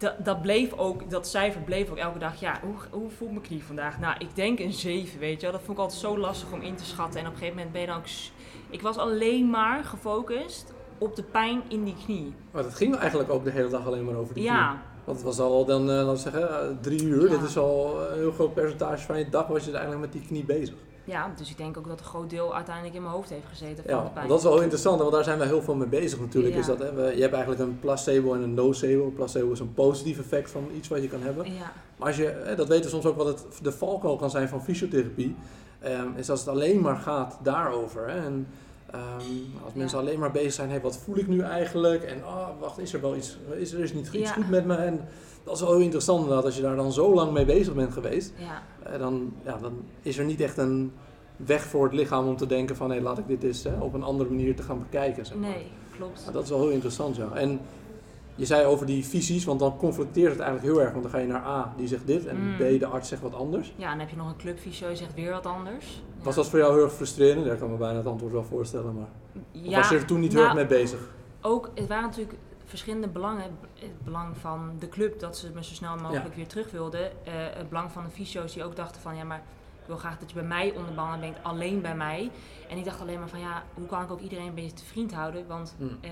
dat, 0.05 0.25
dat 0.25 0.43
bleef 0.43 0.73
ook, 0.73 1.11
dat 1.11 1.27
cijfer 1.27 1.61
bleef 1.61 1.91
ook 1.91 1.97
elke 1.97 2.19
dag, 2.19 2.41
ja, 2.41 2.61
hoe, 2.63 3.01
hoe 3.01 3.11
voelt 3.11 3.31
mijn 3.31 3.43
knie 3.43 3.65
vandaag? 3.65 3.99
Nou, 4.01 4.15
ik 4.19 4.37
denk 4.37 4.59
een 4.59 4.73
7, 4.73 5.19
weet 5.19 5.41
je 5.41 5.41
wel. 5.41 5.53
Dat 5.53 5.61
vond 5.65 5.79
ik 5.79 5.83
altijd 5.83 6.01
zo 6.01 6.19
lastig 6.19 6.53
om 6.53 6.61
in 6.61 6.75
te 6.75 6.85
schatten. 6.85 7.21
En 7.21 7.27
op 7.27 7.33
een 7.33 7.39
gegeven 7.39 7.57
moment 7.57 7.73
ben 7.73 7.81
je 7.81 7.87
dan 7.87 7.97
ook, 7.97 8.07
Ik 8.71 8.83
was 8.83 8.97
alleen 8.97 9.51
maar 9.51 9.85
gefocust 9.85 10.73
op 10.99 11.17
de 11.17 11.23
pijn 11.23 11.63
in 11.69 11.85
die 11.85 11.97
knie. 12.05 12.35
Maar 12.51 12.65
het 12.65 12.75
ging 12.75 12.97
eigenlijk 12.97 13.31
ook 13.31 13.45
de 13.45 13.51
hele 13.51 13.69
dag 13.69 13.87
alleen 13.87 14.05
maar 14.05 14.15
over 14.15 14.35
die 14.35 14.43
knie. 14.45 14.57
Ja, 14.57 14.83
Want 15.05 15.17
het 15.17 15.27
was 15.27 15.39
al 15.39 15.65
dan, 15.65 15.81
eh, 15.81 15.97
laten 15.97 16.11
we 16.11 16.17
zeggen, 16.17 16.51
eh, 16.51 16.77
drie 16.81 17.03
uur. 17.03 17.25
Ja. 17.25 17.31
Dat 17.31 17.49
is 17.49 17.57
al 17.57 18.01
een 18.11 18.19
heel 18.19 18.33
groot 18.33 18.55
percentage 18.55 19.07
van 19.07 19.19
je 19.19 19.29
dag 19.29 19.47
was 19.47 19.65
je 19.65 19.71
eigenlijk 19.71 20.01
met 20.01 20.13
die 20.13 20.27
knie 20.27 20.45
bezig. 20.45 20.75
Ja, 21.05 21.33
dus 21.37 21.51
ik 21.51 21.57
denk 21.57 21.77
ook 21.79 21.89
dat 21.89 21.99
een 21.99 22.05
groot 22.05 22.31
deel 22.31 22.55
uiteindelijk 22.55 22.95
in 22.95 23.03
mijn 23.03 23.15
hoofd 23.15 23.31
heeft 23.31 23.47
gezeten 23.49 23.77
van 23.85 23.85
Ja, 23.93 23.97
de 23.97 24.03
want 24.03 24.15
pijn. 24.15 24.29
dat 24.29 24.39
is 24.39 24.45
wel 24.45 24.61
interessant, 24.61 24.99
want 25.01 25.13
daar 25.13 25.25
zijn 25.25 25.39
we 25.39 25.45
heel 25.47 25.63
veel 25.63 25.75
mee 25.75 25.89
bezig 25.89 26.21
natuurlijk. 26.21 26.55
Ja. 26.55 26.61
Is 26.61 26.67
dat, 26.67 26.79
hè, 26.79 26.93
we- 26.93 27.15
je 27.15 27.21
hebt 27.21 27.33
eigenlijk 27.35 27.63
een 27.63 27.79
placebo 27.81 28.35
en 28.35 28.41
een 28.43 28.55
nocebo. 28.55 29.11
Placebo 29.11 29.53
is 29.53 29.61
een 29.61 29.75
positief 29.75 30.19
effect 30.19 30.51
van 30.51 30.69
iets 30.77 30.89
wat 30.89 31.03
je 31.03 31.09
kan 31.09 31.23
hebben. 31.23 31.45
Ja, 31.53 31.73
Maar 31.97 32.07
als 32.09 32.17
je, 32.17 32.43
hè, 32.45 32.55
dat 32.57 32.69
weten 32.69 32.85
we 32.85 32.91
soms 32.91 33.05
ook 33.07 33.17
wat 33.17 33.27
het, 33.27 33.45
de 33.63 33.73
valkuil 33.73 34.17
kan 34.17 34.31
zijn 34.31 34.49
van 34.49 34.63
fysiotherapie. 34.65 35.37
ehm, 35.81 36.09
is 36.17 36.31
als 36.31 36.41
het 36.41 36.49
alleen 36.49 36.81
maar 36.81 36.97
gaat 36.97 37.39
daarover. 37.43 38.09
Hè, 38.09 38.17
en 38.25 38.47
ehm, 38.91 39.03
als 39.65 39.73
mensen 39.75 39.99
Ja. 39.99 40.05
alleen 40.05 40.19
maar 40.19 40.31
bezig 40.31 40.53
zijn, 40.53 40.71
hey, 40.71 40.81
wat 40.81 40.97
voel 40.97 41.17
ik 41.19 41.27
nu 41.29 41.41
eigenlijk? 41.41 42.03
En 42.03 42.25
oh, 42.25 42.47
wacht, 42.61 42.79
is 42.79 42.93
er 42.93 43.01
wel 43.01 43.17
iets, 43.17 43.39
is 43.57 43.73
er 43.73 43.81
is 43.81 43.93
niet 43.93 44.07
iets 44.07 44.29
Ja. 44.29 44.33
goed 44.35 44.51
met 44.51 44.65
me? 44.67 44.75
En 44.77 45.01
dat 45.45 45.55
is 45.55 45.61
wel 45.61 45.71
heel 45.71 45.81
interessant 45.81 46.21
inderdaad, 46.21 46.45
als 46.45 46.57
je 46.57 46.63
daar 46.63 46.77
dan 46.77 46.93
zo 46.93 47.15
lang 47.15 47.33
mee 47.33 47.45
bezig 47.45 47.75
bent 47.75 47.93
geweest. 47.93 48.33
ja, 48.37 48.63
eh, 48.93 48.99
dan, 48.99 49.33
ja, 49.45 49.59
dan 49.59 49.73
is 50.03 50.19
er 50.19 50.25
niet 50.25 50.41
echt 50.41 50.57
een 50.57 50.93
weg 51.37 51.63
voor 51.63 51.85
het 51.85 51.95
lichaam 51.95 52.27
om 52.27 52.37
te 52.37 52.47
denken 52.47 52.77
van 52.77 52.91
hé, 52.91 53.01
laat 53.01 53.19
ik 53.19 53.27
dit 53.27 53.43
eens 53.43 53.65
hè, 53.65 53.81
op 53.81 53.95
een 53.95 54.03
andere 54.03 54.31
manier 54.31 54.57
te 54.57 54.63
gaan 54.63 54.79
bekijken. 54.79 55.27
Zeg 55.27 55.37
maar. 55.37 55.49
nee, 55.51 55.67
klopt. 55.97 56.21
Maar 56.25 56.33
dat 56.33 56.43
is 56.43 56.51
wel 56.51 56.61
heel 56.61 56.71
interessant, 56.71 57.17
ja. 57.17 57.29
En 57.35 57.61
je 58.35 58.45
zei 58.47 58.67
over 58.67 58.87
die 58.87 59.05
visies, 59.05 59.45
want 59.45 59.61
dan 59.61 59.77
confronteert 59.77 60.33
het 60.33 60.41
eigenlijk 60.41 60.73
heel 60.75 60.83
erg. 60.83 60.91
Want 60.93 61.03
dan 61.03 61.13
ga 61.13 61.19
je 61.19 61.27
naar 61.27 61.45
A, 61.45 61.75
die 61.77 61.89
zegt 61.89 62.07
dit, 62.07 62.27
en 62.27 62.37
Mm. 62.37 62.57
B, 62.57 62.81
de 62.81 62.87
arts 62.87 63.09
zegt 63.09 63.23
wat 63.23 63.35
anders. 63.35 63.73
Ja, 63.77 63.85
en 63.85 63.91
dan 63.91 64.01
heb 64.01 64.09
je 64.09 64.17
nog 64.17 64.29
een 64.29 64.37
clubfysio, 64.37 64.89
die 64.89 64.97
zegt 64.97 65.15
weer 65.15 65.31
wat 65.31 65.47
anders. 65.47 66.03
Ja. 66.19 66.25
Was 66.25 66.35
dat 66.35 66.49
voor 66.49 66.59
jou 66.59 66.75
heel 66.75 66.83
erg 66.85 66.93
frustrerend? 66.93 67.47
Ik 67.47 67.59
kan 67.59 67.71
me 67.71 67.77
bijna 67.77 67.97
het 67.97 68.07
antwoord 68.07 68.33
wel 68.33 68.45
voorstellen, 68.45 68.95
maar... 68.95 69.09
Ja, 69.51 69.77
was 69.77 69.89
je 69.89 69.95
er 69.97 70.05
toen 70.05 70.21
niet 70.21 70.33
heel 70.33 70.43
nou, 70.43 70.59
erg 70.59 70.69
mee 70.69 70.79
bezig? 70.81 70.99
Ook, 71.41 71.71
het 71.75 71.89
waren 71.89 72.05
natuurlijk 72.05 72.35
verschillende 72.65 73.09
belangen. 73.09 73.59
Het 73.75 74.05
belang 74.05 74.37
van 74.37 74.77
de 74.79 74.89
club, 74.89 75.21
dat 75.21 75.37
ze 75.39 75.51
me 75.55 75.65
zo 75.65 75.75
snel 75.75 75.97
mogelijk 75.97 76.35
weer 76.35 76.47
terug 76.47 76.71
wilden. 76.71 77.27
Eh, 77.27 77.33
het 77.55 77.69
belang 77.69 77.93
van 77.93 78.05
de 78.05 78.11
fysio's 78.11 78.53
die 78.53 78.65
ook 78.65 78.77
dachten 78.77 79.01
van, 79.01 79.17
ja, 79.17 79.25
maar 79.25 79.43
ik 79.81 79.87
wil 79.87 79.97
graag 79.97 80.19
dat 80.19 80.29
je 80.31 80.35
bij 80.35 80.45
mij 80.45 80.73
onder 80.77 81.19
bent, 81.21 81.37
alleen 81.43 81.81
bij 81.81 81.97
mij. 81.97 82.31
En 82.69 82.79
ik 82.79 82.85
dacht 82.85 83.01
alleen 83.01 83.19
maar 83.19 83.29
van, 83.29 83.41
ja, 83.41 83.63
hoe 83.75 83.87
kan 83.87 84.03
ik 84.03 84.11
ook 84.11 84.21
iedereen 84.21 84.47
een 84.47 84.55
beetje 84.55 84.73
te 84.77 84.85
vriend 84.85 85.13
houden? 85.15 85.47
Want 85.47 85.77
eh, 86.01 86.11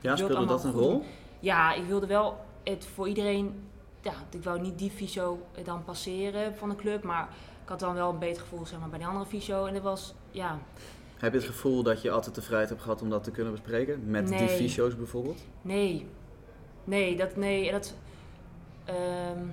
Ja, 0.00 0.16
speelde 0.16 0.46
dat 0.46 0.64
een 0.64 0.72
goed. 0.72 0.80
rol? 0.80 1.04
ja, 1.40 1.72
ik 1.74 1.84
wilde 1.84 2.06
wel 2.06 2.44
het 2.64 2.86
voor 2.94 3.08
iedereen, 3.08 3.68
ja, 4.00 4.12
ik 4.30 4.44
wou 4.44 4.60
niet 4.60 4.78
die 4.78 4.90
fysio 4.90 5.46
dan 5.64 5.84
passeren 5.84 6.56
van 6.56 6.68
de 6.68 6.76
club, 6.76 7.02
maar 7.02 7.28
ik 7.62 7.68
had 7.68 7.80
dan 7.80 7.94
wel 7.94 8.10
een 8.10 8.18
beter 8.18 8.42
gevoel 8.42 8.66
zeg 8.66 8.78
maar, 8.78 8.88
bij 8.88 8.98
die 8.98 9.06
andere 9.08 9.26
fysio. 9.26 9.64
En 9.64 9.74
dat 9.74 9.82
was, 9.82 10.14
ja, 10.30 10.58
Heb 11.18 11.32
je 11.32 11.38
het 11.38 11.46
gevoel 11.46 11.82
dat 11.82 12.02
je 12.02 12.10
altijd 12.10 12.34
de 12.34 12.42
vrijheid 12.42 12.68
hebt 12.68 12.82
gehad 12.82 13.02
om 13.02 13.10
dat 13.10 13.24
te 13.24 13.30
kunnen 13.30 13.52
bespreken? 13.52 14.10
Met 14.10 14.28
die 14.28 14.36
Nee. 14.38 14.48
fysio's 14.48 14.96
bijvoorbeeld? 14.96 15.44
Nee. 15.62 16.06
Nee, 16.84 17.16
dat, 17.16 17.36
nee, 17.36 17.70
dat, 17.70 17.94
ehm, 18.84 19.44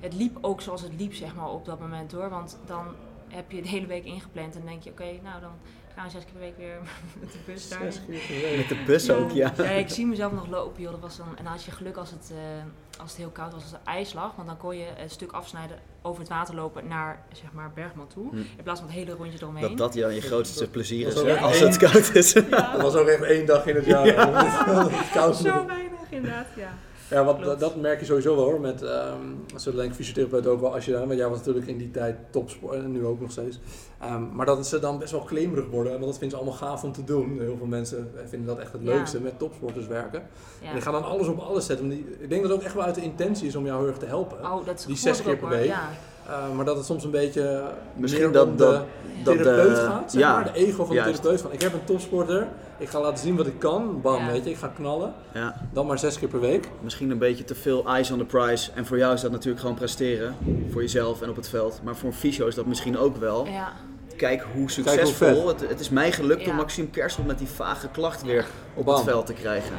het 0.00 0.14
liep 0.14 0.38
ook 0.40 0.60
zoals 0.60 0.82
het 0.82 0.92
liep, 0.98 1.14
zeg 1.14 1.34
maar, 1.34 1.50
op 1.50 1.64
dat 1.64 1.80
moment 1.80 2.12
hoor. 2.12 2.28
Want 2.28 2.58
dan 2.66 2.84
heb 3.28 3.50
je 3.50 3.62
de 3.62 3.68
hele 3.68 3.86
week 3.86 4.04
ingepland 4.04 4.54
en 4.54 4.60
dan 4.60 4.68
denk 4.70 4.82
je, 4.82 4.90
oké, 4.90 5.04
nou 5.22 5.40
dan 5.40 5.50
gaan 5.94 6.04
we 6.04 6.10
zes 6.10 6.24
keer 6.24 6.32
per 6.32 6.40
week 6.40 6.56
weer 6.56 6.78
met 7.20 7.32
de 7.32 7.38
bus 7.46 7.68
daar. 7.68 7.92
Zes 7.92 8.00
keer 8.06 8.20
per 8.26 8.40
week. 8.50 8.56
Met 8.56 8.68
de 8.68 8.82
bus 8.86 9.10
ook, 9.10 9.30
ja. 9.30 9.52
Ja, 9.56 9.64
ik 9.64 9.88
zie 9.88 10.06
mezelf 10.06 10.32
nog 10.32 10.46
lopen, 10.48 10.82
joh. 10.82 10.90
Dat 10.90 11.00
was 11.00 11.16
dan, 11.16 11.28
en 11.36 11.44
dan 11.44 11.52
had 11.52 11.64
je 11.64 11.70
geluk 11.70 11.96
als 11.96 12.10
het, 12.10 12.32
eh, 12.34 12.62
als 13.00 13.10
het 13.10 13.20
heel 13.20 13.30
koud 13.30 13.52
was, 13.52 13.62
als 13.62 13.70
het 13.70 13.80
ijs 13.84 14.12
lag. 14.12 14.34
Want 14.36 14.48
dan 14.48 14.56
kon 14.56 14.76
je 14.76 14.86
een 15.02 15.10
stuk 15.10 15.32
afsnijden 15.32 15.78
over 16.02 16.20
het 16.20 16.28
water 16.28 16.54
lopen 16.54 16.88
naar, 16.88 17.22
zeg 17.32 17.52
maar, 17.52 17.70
Bergman 17.74 18.06
toe. 18.06 18.30
Hm. 18.30 18.36
In 18.36 18.62
plaats 18.62 18.80
van 18.80 18.88
het 18.88 18.98
hele 18.98 19.12
rondje 19.12 19.38
eromheen. 19.38 19.68
Dat 19.68 19.78
dat 19.78 19.94
ja, 19.94 20.08
je 20.08 20.20
grootste 20.20 20.70
plezier 20.70 21.14
Dat 21.14 21.24
is, 21.24 21.38
als 21.38 21.58
het 21.58 21.76
koud 21.76 22.14
is. 22.14 22.32
Ja, 22.32 22.40
Dat 22.72 22.82
was 22.82 22.94
ook 22.94 23.06
echt 23.06 23.22
één 23.22 23.46
dag 23.46 23.66
in 23.66 23.74
het 23.74 23.84
jaar. 23.84 24.04
dat 24.74 24.90
het 24.90 25.10
koud 25.10 25.36
zo 25.36 25.66
weinig 25.66 26.00
inderdaad, 26.10 26.46
ja. 26.56 26.72
Ja, 27.10 27.24
want 27.24 27.40
Klopt. 27.40 27.60
dat, 27.60 27.76
merk 27.76 28.00
je 28.00 28.06
sowieso 28.06 28.36
wel 28.36 28.44
hoor. 28.44 28.60
Met, 28.60 28.78
dat 28.78 29.62
zullen 29.62 29.78
denk 29.78 29.90
ik 29.90 29.96
fysiotherapeuten 29.96 30.50
ook 30.50 30.60
wel 30.60 30.74
als 30.74 30.84
je 30.84 30.92
daar, 30.92 31.06
want 31.06 31.18
jij 31.18 31.28
was 31.28 31.38
natuurlijk 31.38 31.66
in 31.66 31.78
die 31.78 31.90
tijd 31.90 32.16
topsport 32.30 32.74
en 32.74 32.92
nu 32.92 33.04
ook 33.06 33.20
nog 33.20 33.30
steeds. 33.30 33.58
Ehm, 34.00 34.22
maar 34.34 34.46
dat 34.46 34.66
ze 34.66 34.78
dan 34.78 34.98
best 34.98 35.12
wel 35.12 35.24
claimerig 35.24 35.66
worden, 35.70 35.92
want 35.92 36.04
dat 36.04 36.18
vinden 36.18 36.38
ze 36.38 36.44
allemaal 36.44 36.68
gaaf 36.68 36.82
om 36.84 36.92
te 36.92 37.04
doen. 37.04 37.38
Heel 37.40 37.56
veel 37.56 37.66
mensen 37.66 38.10
vinden 38.28 38.46
dat 38.48 38.58
echt 38.58 38.72
het 38.72 38.82
Ja. 38.84 38.94
leukste 38.94 39.20
met 39.20 39.38
topsporters 39.38 39.86
werken. 39.86 40.22
ja. 40.60 40.66
En 40.68 40.72
die 40.72 40.82
gaan 40.82 40.92
dan 40.92 41.04
alles 41.04 41.26
op 41.26 41.38
alles 41.38 41.66
zetten. 41.66 41.88
Die- 41.88 42.06
ik 42.18 42.28
denk 42.28 42.42
dat 42.42 42.50
het 42.50 42.58
ook 42.60 42.64
echt 42.66 42.74
wel 42.74 42.84
uit 42.84 42.94
de 42.94 43.02
intentie 43.02 43.46
is 43.46 43.56
om 43.56 43.64
jou 43.66 43.78
heel 43.78 43.88
erg 43.88 43.98
te 43.98 44.06
helpen. 44.06 44.38
Oh, 44.38 44.66
dat 44.66 44.78
is 44.78 44.84
Die 44.84 44.96
zes 44.96 45.22
keer 45.22 45.36
per 45.36 45.48
week. 45.48 45.64
Ja. 45.66 45.88
Eh, 46.30 46.50
maar 46.56 46.64
dat 46.64 46.76
het 46.76 46.86
soms 46.86 47.04
een 47.04 47.10
beetje 47.10 47.62
Misschien 47.96 48.22
meer 48.22 48.32
dat- 48.32 48.46
om 48.46 48.56
dat- 48.56 48.72
de 48.72 49.22
dat 49.24 49.36
therapeut 49.36 49.74
de- 49.76 49.80
gaat, 49.82 50.12
zeg 50.12 50.20
ja, 50.20 50.32
maar. 50.34 50.44
De 50.52 50.58
ego 50.58 50.84
van 50.84 50.94
juist. 50.94 51.14
de 51.14 51.20
therapeut. 51.20 51.40
Van, 51.40 51.52
ik 51.52 51.62
heb 51.62 51.72
een 51.72 51.84
topsporter, 51.84 52.48
ik 52.78 52.88
ga 52.88 53.00
laten 53.00 53.18
zien 53.18 53.36
wat 53.36 53.46
ik 53.46 53.58
kan. 53.58 54.00
Bam, 54.02 54.24
Ja. 54.24 54.30
weet 54.30 54.44
je, 54.44 54.50
ik 54.50 54.56
ga 54.56 54.68
knallen. 54.68 55.12
Ja, 55.34 55.54
Dan 55.72 55.86
maar 55.86 55.98
zes 55.98 56.18
keer 56.18 56.28
per 56.28 56.40
week. 56.40 56.68
misschien 56.80 57.10
een 57.10 57.18
beetje 57.18 57.44
te 57.44 57.54
veel 57.54 57.86
eyes 57.86 58.10
on 58.10 58.18
the 58.18 58.24
prize. 58.24 58.70
En 58.74 58.86
voor 58.86 58.98
jou 58.98 59.14
is 59.14 59.20
dat 59.20 59.30
natuurlijk 59.30 59.60
gewoon 59.60 59.76
presteren. 59.76 60.34
Voor 60.72 60.80
jezelf 60.80 61.22
en 61.22 61.28
op 61.30 61.36
het 61.36 61.48
veld. 61.48 61.80
Maar 61.84 61.96
voor 61.96 62.08
een 62.08 62.14
fysio 62.14 62.46
is 62.46 62.54
dat 62.54 62.66
misschien 62.66 62.98
ook 62.98 63.16
wel. 63.16 63.46
Ja. 63.46 63.72
Kijk 64.16 64.40
hoe 64.42 64.60
hoe 64.60 64.70
succesvol. 64.70 65.48
het, 65.48 65.68
het 65.68 65.80
is 65.80 65.88
mij 65.90 66.12
gelukt 66.12 66.48
om. 66.48 66.54
Maxime 66.54 66.88
Kerstel 66.88 67.24
met 67.24 67.38
die 67.38 67.48
vage 67.48 67.88
klacht 67.88 68.22
weer 68.22 68.44
op 68.74 68.84
Bam. 68.84 68.94
het 68.94 69.04
veld 69.04 69.26
te 69.26 69.32
krijgen. 69.32 69.74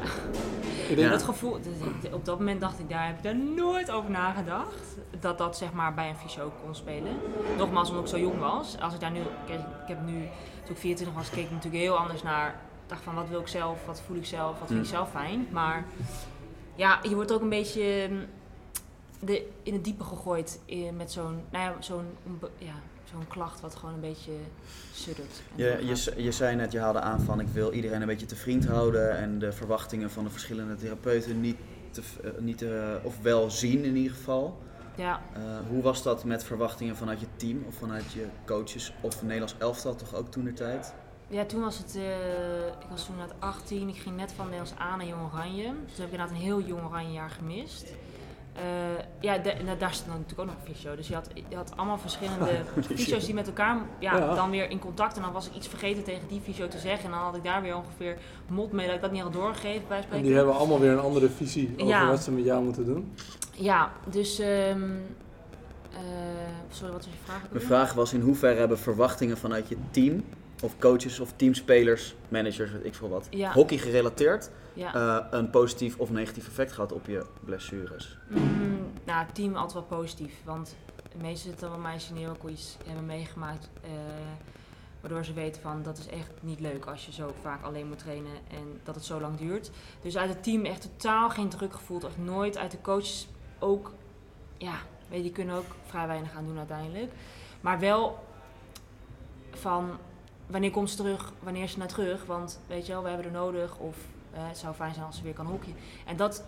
Ik 0.92 0.98
denk, 0.98 1.10
Ja. 1.12 1.18
Dat 1.18 1.24
gevoel, 1.26 1.58
dus 1.62 2.12
op 2.12 2.26
dat 2.26 2.38
moment 2.38 2.62
dacht 2.62 2.80
ik, 2.80 2.90
daar 2.90 3.08
heb 3.08 3.18
ik 3.18 3.24
daar 3.24 3.36
nooit 3.38 3.92
over 3.92 4.10
nagedacht. 4.12 4.98
Dat 5.20 5.38
dat 5.38 5.58
zeg 5.58 5.74
maar 5.74 5.94
bij 5.94 6.10
een 6.10 6.16
fysio 6.18 6.52
kon 6.64 6.76
spelen. 6.76 7.16
Nogmaals, 7.58 7.90
omdat 7.90 8.04
ik 8.04 8.10
zo 8.10 8.20
jong 8.20 8.40
was. 8.40 8.80
Als 8.80 8.94
ik 8.94 9.00
daar 9.00 9.12
nu, 9.12 9.20
ik 9.20 9.58
heb 9.88 10.02
nu, 10.06 10.14
toen 10.66 10.76
ik 10.76 10.78
24 10.78 11.16
was, 11.16 11.30
keek 11.30 11.46
ik 11.46 11.52
natuurlijk 11.52 11.84
heel 11.84 11.98
anders 11.98 12.24
naar. 12.24 12.56
Dacht 12.88 13.04
van, 13.04 13.16
wat 13.16 13.30
wil 13.30 13.40
ik 13.40 13.48
zelf, 13.48 13.86
wat 13.86 14.02
voel 14.06 14.18
ik 14.18 14.26
zelf, 14.26 14.60
wat 14.60 14.68
vind 14.68 14.80
ik 14.80 14.86
Mm. 14.86 14.92
zelf 14.92 15.10
fijn. 15.12 15.48
Maar 15.52 15.86
ja, 16.76 17.00
je 17.04 17.16
wordt 17.16 17.32
ook 17.32 17.42
een 17.42 17.50
beetje 17.50 18.08
mm, 18.12 18.26
de, 19.20 19.48
in 19.64 19.74
het 19.74 19.84
diepe 19.84 20.04
gegooid 20.04 20.60
eh, 20.66 20.78
met 20.98 21.12
zo'n, 21.12 21.42
nou 21.50 21.64
ja, 21.64 21.76
zo'n, 21.80 22.06
ja, 22.58 22.74
zo'n 23.12 23.28
klacht 23.28 23.62
wat 23.62 23.76
gewoon 23.76 23.94
een 23.94 24.00
beetje 24.02 24.32
suddert. 24.94 25.42
Je, 25.56 25.78
je, 25.86 26.24
je 26.24 26.32
zei 26.32 26.56
net, 26.56 26.72
je 26.72 26.80
haalde 26.80 27.00
aan 27.00 27.22
van 27.22 27.40
ik 27.40 27.48
wil 27.48 27.72
iedereen 27.72 28.02
een 28.02 28.08
beetje 28.08 28.26
te 28.26 28.36
vriend 28.36 28.66
houden. 28.66 29.18
En 29.18 29.40
de 29.40 29.52
verwachtingen 29.52 30.12
van 30.12 30.24
de 30.24 30.30
verschillende 30.30 30.76
therapeuten 30.76 31.42
niet, 31.42 31.58
te, 31.92 32.02
eh, 32.24 32.30
niet 32.40 32.58
te, 32.58 33.00
of 33.04 33.22
wel 33.22 33.50
zien 33.50 33.84
in 33.84 33.96
ieder 33.96 34.12
geval. 34.16 34.58
Ja, 34.96 35.22
Eh, 35.34 35.42
hoe 35.70 35.82
was 35.82 36.04
dat 36.04 36.24
met 36.24 36.44
verwachtingen 36.44 36.96
vanuit 36.96 37.20
je 37.20 37.26
team 37.36 37.64
of 37.68 37.76
vanuit 37.76 38.12
je 38.12 38.26
coaches 38.46 38.94
of 39.02 39.22
Nederlands 39.22 39.56
elftal 39.58 39.96
toch 39.96 40.16
ook 40.16 40.32
toen 40.32 40.44
de 40.44 40.54
tijd? 40.54 40.94
Ja, 41.28 41.46
toen 41.46 41.62
was 41.62 41.78
het, 41.78 41.96
eh, 41.96 42.68
ik 42.68 42.88
was 42.90 43.06
toen 43.06 43.18
net 43.18 43.34
18, 43.40 43.88
ik 43.90 43.96
ging 43.98 44.16
net 44.16 44.32
van 44.32 44.46
Nederlands 44.50 44.80
A 44.82 44.96
naar 44.96 45.06
Jong 45.08 45.34
Oranje. 45.34 45.64
Dus 45.64 45.72
toen 45.96 46.06
heb 46.06 46.06
ik 46.06 46.12
inderdaad 46.12 46.30
een 46.30 46.36
heel 46.42 46.62
Jong 46.62 46.84
Oranje 46.86 47.12
jaar 47.14 47.30
gemist. 47.30 47.86
Eh, 48.54 48.62
ja, 49.20 49.38
de- 49.38 49.52
en 49.52 49.66
daar 49.78 49.94
zit 49.94 50.06
dan 50.06 50.14
natuurlijk 50.16 50.40
ook 50.40 50.46
nog 50.46 50.56
een 50.68 50.74
fysio. 50.74 50.96
Dus 50.96 51.08
je 51.08 51.14
had, 51.14 51.28
je 51.50 51.56
had 51.56 51.72
allemaal 51.76 51.98
verschillende 51.98 52.50
fysio's 52.96 53.26
die 53.26 53.34
met 53.34 53.48
elkaar 53.48 53.78
ja, 54.00 54.18
Ja. 54.18 54.34
dan 54.36 54.50
weer 54.50 54.70
in 54.70 54.80
contact. 54.80 55.16
En 55.16 55.22
dan 55.22 55.32
was 55.32 55.48
ik 55.48 55.56
iets 55.56 55.68
vergeten 55.68 56.04
tegen 56.04 56.28
die 56.28 56.42
fysio 56.42 56.68
te 56.68 56.80
zeggen. 56.80 57.06
En 57.06 57.12
dan 57.12 57.20
had 57.20 57.36
ik 57.36 57.44
daar 57.44 57.62
weer 57.62 57.76
ongeveer 57.76 58.18
mot 58.48 58.72
mee 58.72 58.86
dat 58.86 58.96
ik 58.96 59.02
dat 59.02 59.12
niet 59.12 59.22
had 59.22 59.34
doorgegeven 59.34 59.88
bij 59.88 59.98
en 59.98 60.04
spreken. 60.04 60.26
die 60.26 60.36
hebben 60.36 60.56
allemaal 60.56 60.80
weer 60.80 60.92
een 60.92 61.00
andere 61.00 61.30
visie 61.30 61.74
over 61.74 61.88
Ja. 61.88 62.08
wat 62.08 62.24
ze 62.24 62.32
met 62.32 62.44
jou 62.46 62.64
moeten 62.64 62.86
doen. 62.86 63.14
Ja, 63.52 63.92
dus... 64.10 64.40
ehm, 64.40 64.90
eh, 65.94 66.00
sorry, 66.70 66.94
wat 66.94 67.06
was 67.06 67.14
je 67.14 67.20
vraag? 67.24 67.42
Mijn 67.52 67.66
vraag 67.66 67.94
was 67.94 68.14
in 68.14 68.22
hoeverre 68.22 68.60
hebben 68.60 68.80
verwachtingen 68.80 69.38
vanuit 69.38 69.68
je 69.70 69.78
team 69.92 70.24
of 70.64 70.80
coaches 70.80 71.20
of 71.20 71.34
teamspelers, 71.36 72.16
managers, 72.28 72.72
weet 72.72 72.86
ik 72.86 72.96
veel 72.96 73.10
wat, 73.10 73.28
Ja. 73.30 73.52
hockey 73.54 73.78
gerelateerd, 73.78 74.50
Ja. 74.74 74.94
eh, 74.94 75.26
een 75.40 75.50
positief 75.50 75.98
of 75.98 76.10
negatief 76.12 76.48
effect 76.48 76.72
gehad 76.72 76.92
op 76.92 77.06
je 77.08 77.26
blessures? 77.46 78.18
Mm, 78.30 78.92
nou, 79.04 79.26
het 79.26 79.36
team 79.36 79.56
altijd 79.56 79.74
wel 79.88 80.00
positief. 80.00 80.34
Want 80.44 80.76
de 81.12 81.18
meeste 81.24 81.48
zitten 81.48 81.70
wel 81.70 81.80
mij 81.80 82.00
senior 82.00 82.30
ook 82.30 82.50
iets 82.50 82.78
hebben 82.86 83.06
meegemaakt. 83.06 83.70
eh, 83.84 83.90
waardoor 85.02 85.26
ze 85.26 85.34
weten 85.34 85.62
van 85.62 85.84
dat 85.84 85.98
is 85.98 86.08
echt 86.08 86.30
niet 86.40 86.60
leuk 86.60 86.86
als 86.86 87.06
je 87.06 87.12
zo 87.12 87.34
vaak 87.42 87.64
alleen 87.64 87.88
moet 87.88 88.00
trainen 88.00 88.32
en 88.52 88.80
dat 88.84 88.96
het 88.96 89.04
zo 89.06 89.20
lang 89.22 89.38
duurt. 89.38 89.72
Dus 90.02 90.18
uit 90.18 90.30
het 90.30 90.44
team 90.44 90.66
echt 90.66 90.82
totaal 90.82 91.30
geen 91.30 91.50
druk 91.50 91.74
gevoeld. 91.74 92.04
Echt 92.04 92.18
nooit. 92.18 92.58
Uit 92.58 92.72
de 92.72 92.82
coaches 92.82 93.28
ook. 93.60 93.92
Ja, 94.58 94.74
weet 95.08 95.18
je, 95.18 95.24
die 95.24 95.32
kunnen 95.32 95.56
ook 95.56 95.66
vrij 95.86 96.08
weinig 96.08 96.36
aan 96.36 96.46
doen 96.46 96.58
uiteindelijk. 96.58 97.12
Maar 97.62 97.80
wel 97.80 98.24
van 99.52 99.98
wanneer 100.52 100.72
komt 100.72 100.90
ze 100.90 100.96
terug, 100.96 101.34
wanneer 101.40 101.64
is 101.64 101.72
ze 101.72 101.78
naar 101.78 101.88
terug. 101.88 102.26
Want 102.26 102.60
weet 102.68 102.86
je 102.86 102.92
wel, 102.92 103.02
we 103.04 103.08
hebben 103.08 103.26
er 103.26 103.32
nodig. 103.32 103.78
Of 103.78 103.96
eh, 104.34 104.48
het 104.48 104.58
zou 104.58 104.76
fijn 104.76 104.94
zijn 104.94 105.06
als 105.06 105.18
ze 105.18 105.24
weer 105.24 105.34
kan 105.34 105.46
hockeyen. 105.46 105.78
En 106.06 106.18
dat 106.18 106.44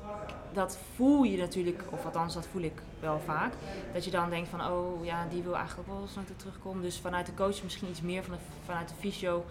dat 0.53 0.77
voel 0.95 1.23
je 1.23 1.37
natuurlijk, 1.37 1.83
of 1.89 2.05
althans 2.05 2.33
dat 2.33 2.47
voel 2.51 2.61
ik 2.61 2.81
wel 2.99 3.19
vaak. 3.25 3.53
Dat 3.93 4.05
je 4.05 4.11
dan 4.11 4.29
denkt 4.29 4.49
van, 4.49 4.61
oh 4.71 5.05
ja, 5.05 5.25
die 5.29 5.43
wil 5.43 5.55
eigenlijk 5.55 5.89
ook 5.89 5.97
wel 5.97 6.07
snel 6.07 6.23
dat 6.23 6.31
ik 6.33 6.39
terugkom. 6.39 6.81
Dus 6.81 6.99
vanuit 6.99 7.25
de 7.25 7.33
coach 7.33 7.63
misschien 7.63 7.89
iets 7.89 8.01
meer, 8.01 8.23
van 8.23 8.33
de, 8.33 8.39
vanuit 8.65 8.89
de 8.89 8.95
fysio 8.99 9.45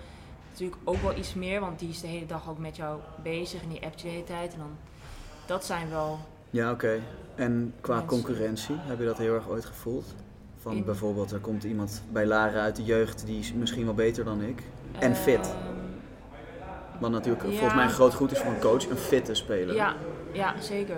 natuurlijk 0.51 0.81
ook 0.85 1.03
wel 1.03 1.17
iets 1.17 1.35
meer. 1.35 1.61
Want 1.61 1.79
die 1.79 1.89
is 1.89 2.01
de 2.01 2.07
hele 2.07 2.27
dag 2.27 2.49
ook 2.49 2.59
met 2.59 2.77
jou 2.77 3.01
bezig 3.23 3.63
en 3.63 3.69
die 3.69 3.85
appt 3.85 4.01
je 4.01 4.07
de 4.07 4.13
hele 4.13 4.25
tijd. 4.25 4.53
En 4.53 4.59
dan, 4.59 4.77
dat 5.47 5.65
zijn 5.65 5.91
wel, 5.91 6.19
Ja, 6.51 6.71
oké. 6.71 7.01
En 7.35 7.75
qua 7.81 7.97
Mensen. 7.97 8.09
concurrentie, 8.09 8.75
heb 8.79 8.99
je 8.99 9.05
dat 9.05 9.19
heel 9.19 9.35
erg 9.35 9.49
ooit 9.49 9.65
gevoeld? 9.65 10.15
Van 10.63 10.73
In- 10.73 10.85
bijvoorbeeld, 10.85 11.31
er 11.33 11.39
komt 11.39 11.65
iemand 11.65 12.03
bij 12.13 12.27
Lara 12.27 12.61
uit 12.61 12.77
de 12.77 12.85
jeugd, 12.85 13.27
die 13.27 13.39
is 13.39 13.53
misschien 13.53 13.85
wel 13.85 13.95
beter 13.95 14.25
dan 14.25 14.43
ik. 14.43 14.63
En 14.99 15.17
fit. 15.17 15.39
Ehm, 15.47 15.81
Wat 17.01 17.11
natuurlijk 17.11 17.43
Ja. 17.45 17.51
volgens 17.51 17.75
mij 17.75 17.85
een 17.85 17.91
groot 17.91 18.15
goed 18.15 18.33
is 18.33 18.39
voor 18.39 18.53
een 18.53 18.61
coach, 18.61 18.89
een 18.91 18.97
fitte 18.97 19.35
speler. 19.35 19.75
Ja, 19.75 19.95
ja, 20.33 20.55
zeker. 20.61 20.97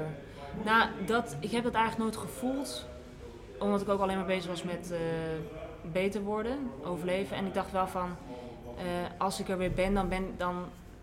Nou, 0.65 0.89
dat, 1.07 1.37
ik 1.41 1.51
heb 1.51 1.65
dat 1.65 1.73
eigenlijk 1.75 2.03
nooit 2.05 2.27
gevoeld. 2.31 2.87
Omdat 3.59 3.81
ik 3.81 3.89
ook 3.89 4.01
alleen 4.01 4.17
maar 4.17 4.27
bezig 4.27 4.47
was 4.51 4.63
met 4.63 4.91
eh, 4.93 4.99
beter 5.93 6.21
worden, 6.23 6.57
overleven. 6.83 7.37
En 7.37 7.47
ik 7.47 7.55
dacht 7.55 7.73
wel 7.73 7.87
van, 7.87 8.09
eh, 8.77 8.85
als 9.19 9.41
ik 9.41 9.49
er 9.49 9.59
weer 9.59 9.73
ben, 9.73 9.95
dan 9.95 10.09
ben, 10.09 10.25
dan, 10.37 10.55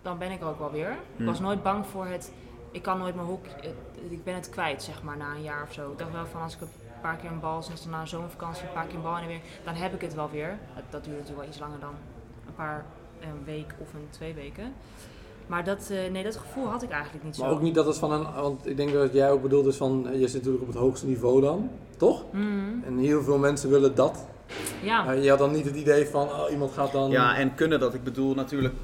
dan 0.02 0.18
ben 0.18 0.30
ik 0.30 0.40
er 0.40 0.46
ook 0.46 0.58
wel 0.58 0.70
weer. 0.72 0.90
Ik 0.90 0.96
Hmm. 1.16 1.26
was 1.26 1.40
nooit 1.40 1.62
bang 1.62 1.86
voor 1.86 2.06
het, 2.06 2.32
ik 2.70 2.82
kan 2.82 2.98
nooit 2.98 3.14
mijn 3.14 3.26
hok, 3.26 3.44
het- 3.46 3.74
ik 4.08 4.24
ben 4.24 4.34
het 4.34 4.50
kwijt, 4.50 4.82
zeg 4.82 5.02
maar, 5.02 5.16
na 5.16 5.34
een 5.34 5.42
jaar 5.42 5.62
of 5.62 5.72
zo. 5.72 5.90
Ik 5.90 5.98
dacht 5.98 6.12
wel 6.12 6.26
van, 6.26 6.40
als 6.42 6.54
ik 6.54 6.60
paar 7.02 7.16
keer 7.16 7.30
een 7.30 7.40
bal, 7.40 7.62
sinds 7.62 7.86
na 7.86 8.00
een 8.00 8.08
zomervakantie, 8.08 8.62
een 8.66 8.72
paar 8.72 8.86
keer 8.86 8.94
een 8.96 9.02
bal 9.02 9.16
en 9.16 9.26
weer, 9.26 9.40
dan 9.64 9.74
heb 9.74 9.94
ik 9.94 10.00
het 10.00 10.14
wel 10.14 10.30
weer. 10.30 10.58
Dat, 10.74 10.84
dat 10.90 11.04
duurt 11.04 11.16
natuurlijk 11.16 11.40
wel 11.40 11.48
iets 11.48 11.58
langer 11.58 11.80
dan 11.80 11.94
een 12.46 12.54
paar, 12.54 12.84
een 13.20 13.44
week 13.44 13.74
of 13.78 13.92
een 13.94 14.06
twee 14.10 14.34
weken. 14.34 14.72
Maar 15.46 15.64
dat, 15.64 15.88
eh, 15.90 16.10
nee, 16.12 16.22
dat 16.24 16.36
gevoel 16.36 16.66
had 16.66 16.82
ik 16.82 16.90
eigenlijk 16.90 17.24
niet 17.24 17.38
Maar 17.38 17.48
zo. 17.48 17.54
ook 17.54 17.60
niet 17.62 17.74
dat 17.74 17.86
het 17.86 17.98
van 17.98 18.12
een... 18.12 18.26
Want 18.34 18.66
ik 18.66 18.76
denk 18.76 18.92
dat 18.92 19.12
jij 19.12 19.30
ook 19.30 19.42
bedoelt 19.42 19.66
is 19.66 19.76
van... 19.76 20.08
eh, 20.08 20.20
Je 20.20 20.26
zit 20.28 20.34
natuurlijk 20.34 20.62
op 20.62 20.68
het 20.68 20.76
hoogste 20.78 21.06
niveau 21.06 21.40
dan, 21.40 21.70
toch? 21.96 22.24
Mhm. 22.32 22.84
En 22.86 22.98
heel 22.98 23.22
veel 23.22 23.38
mensen 23.38 23.70
willen 23.70 23.94
dat. 23.94 24.26
Ja, 24.82 25.02
Maar 25.04 25.16
je 25.18 25.28
had 25.30 25.38
dan 25.38 25.52
niet 25.52 25.64
het 25.64 25.74
idee 25.76 26.06
van... 26.06 26.28
Oh, 26.28 26.50
iemand 26.50 26.72
gaat 26.72 26.92
dan... 26.92 27.10
Ja, 27.10 27.36
en 27.36 27.54
kunnen 27.54 27.80
dat. 27.80 27.94
Ik 27.94 28.04
bedoel 28.04 28.34
natuurlijk, 28.34 28.74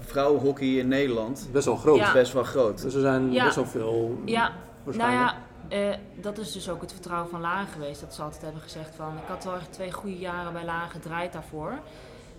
vrouwenhockey 0.00 0.66
in 0.68 0.88
Nederland 0.88 1.48
Best 1.52 1.66
wel 1.66 1.76
groot. 1.76 1.96
Ja. 1.98 2.12
best 2.12 2.32
wel 2.32 2.44
groot. 2.44 2.82
Dus 2.82 2.94
er 2.94 3.00
zijn 3.00 3.32
Ja. 3.32 3.44
best 3.44 3.56
wel 3.56 3.66
veel... 3.66 4.18
ja 4.24 4.40
nou 4.42 4.52
waarschijnlijk. 4.84 5.30
ja, 5.30 5.36
eh, 5.68 5.94
dat 6.14 6.38
is 6.38 6.52
dus 6.52 6.68
ook 6.68 6.80
het 6.80 6.92
vertrouwen 6.92 7.30
van 7.30 7.40
Lage 7.40 7.72
geweest. 7.72 8.00
Dat 8.00 8.14
ze 8.14 8.22
altijd 8.22 8.42
hebben 8.42 8.62
gezegd 8.62 8.94
van, 8.94 9.16
ik 9.16 9.28
had 9.28 9.44
wel 9.44 9.54
echt 9.54 9.72
twee 9.72 9.92
goede 9.92 10.18
jaren 10.18 10.52
bij 10.52 10.64
Lage 10.64 10.90
gedraaid 10.90 11.32
daarvoor. 11.32 11.78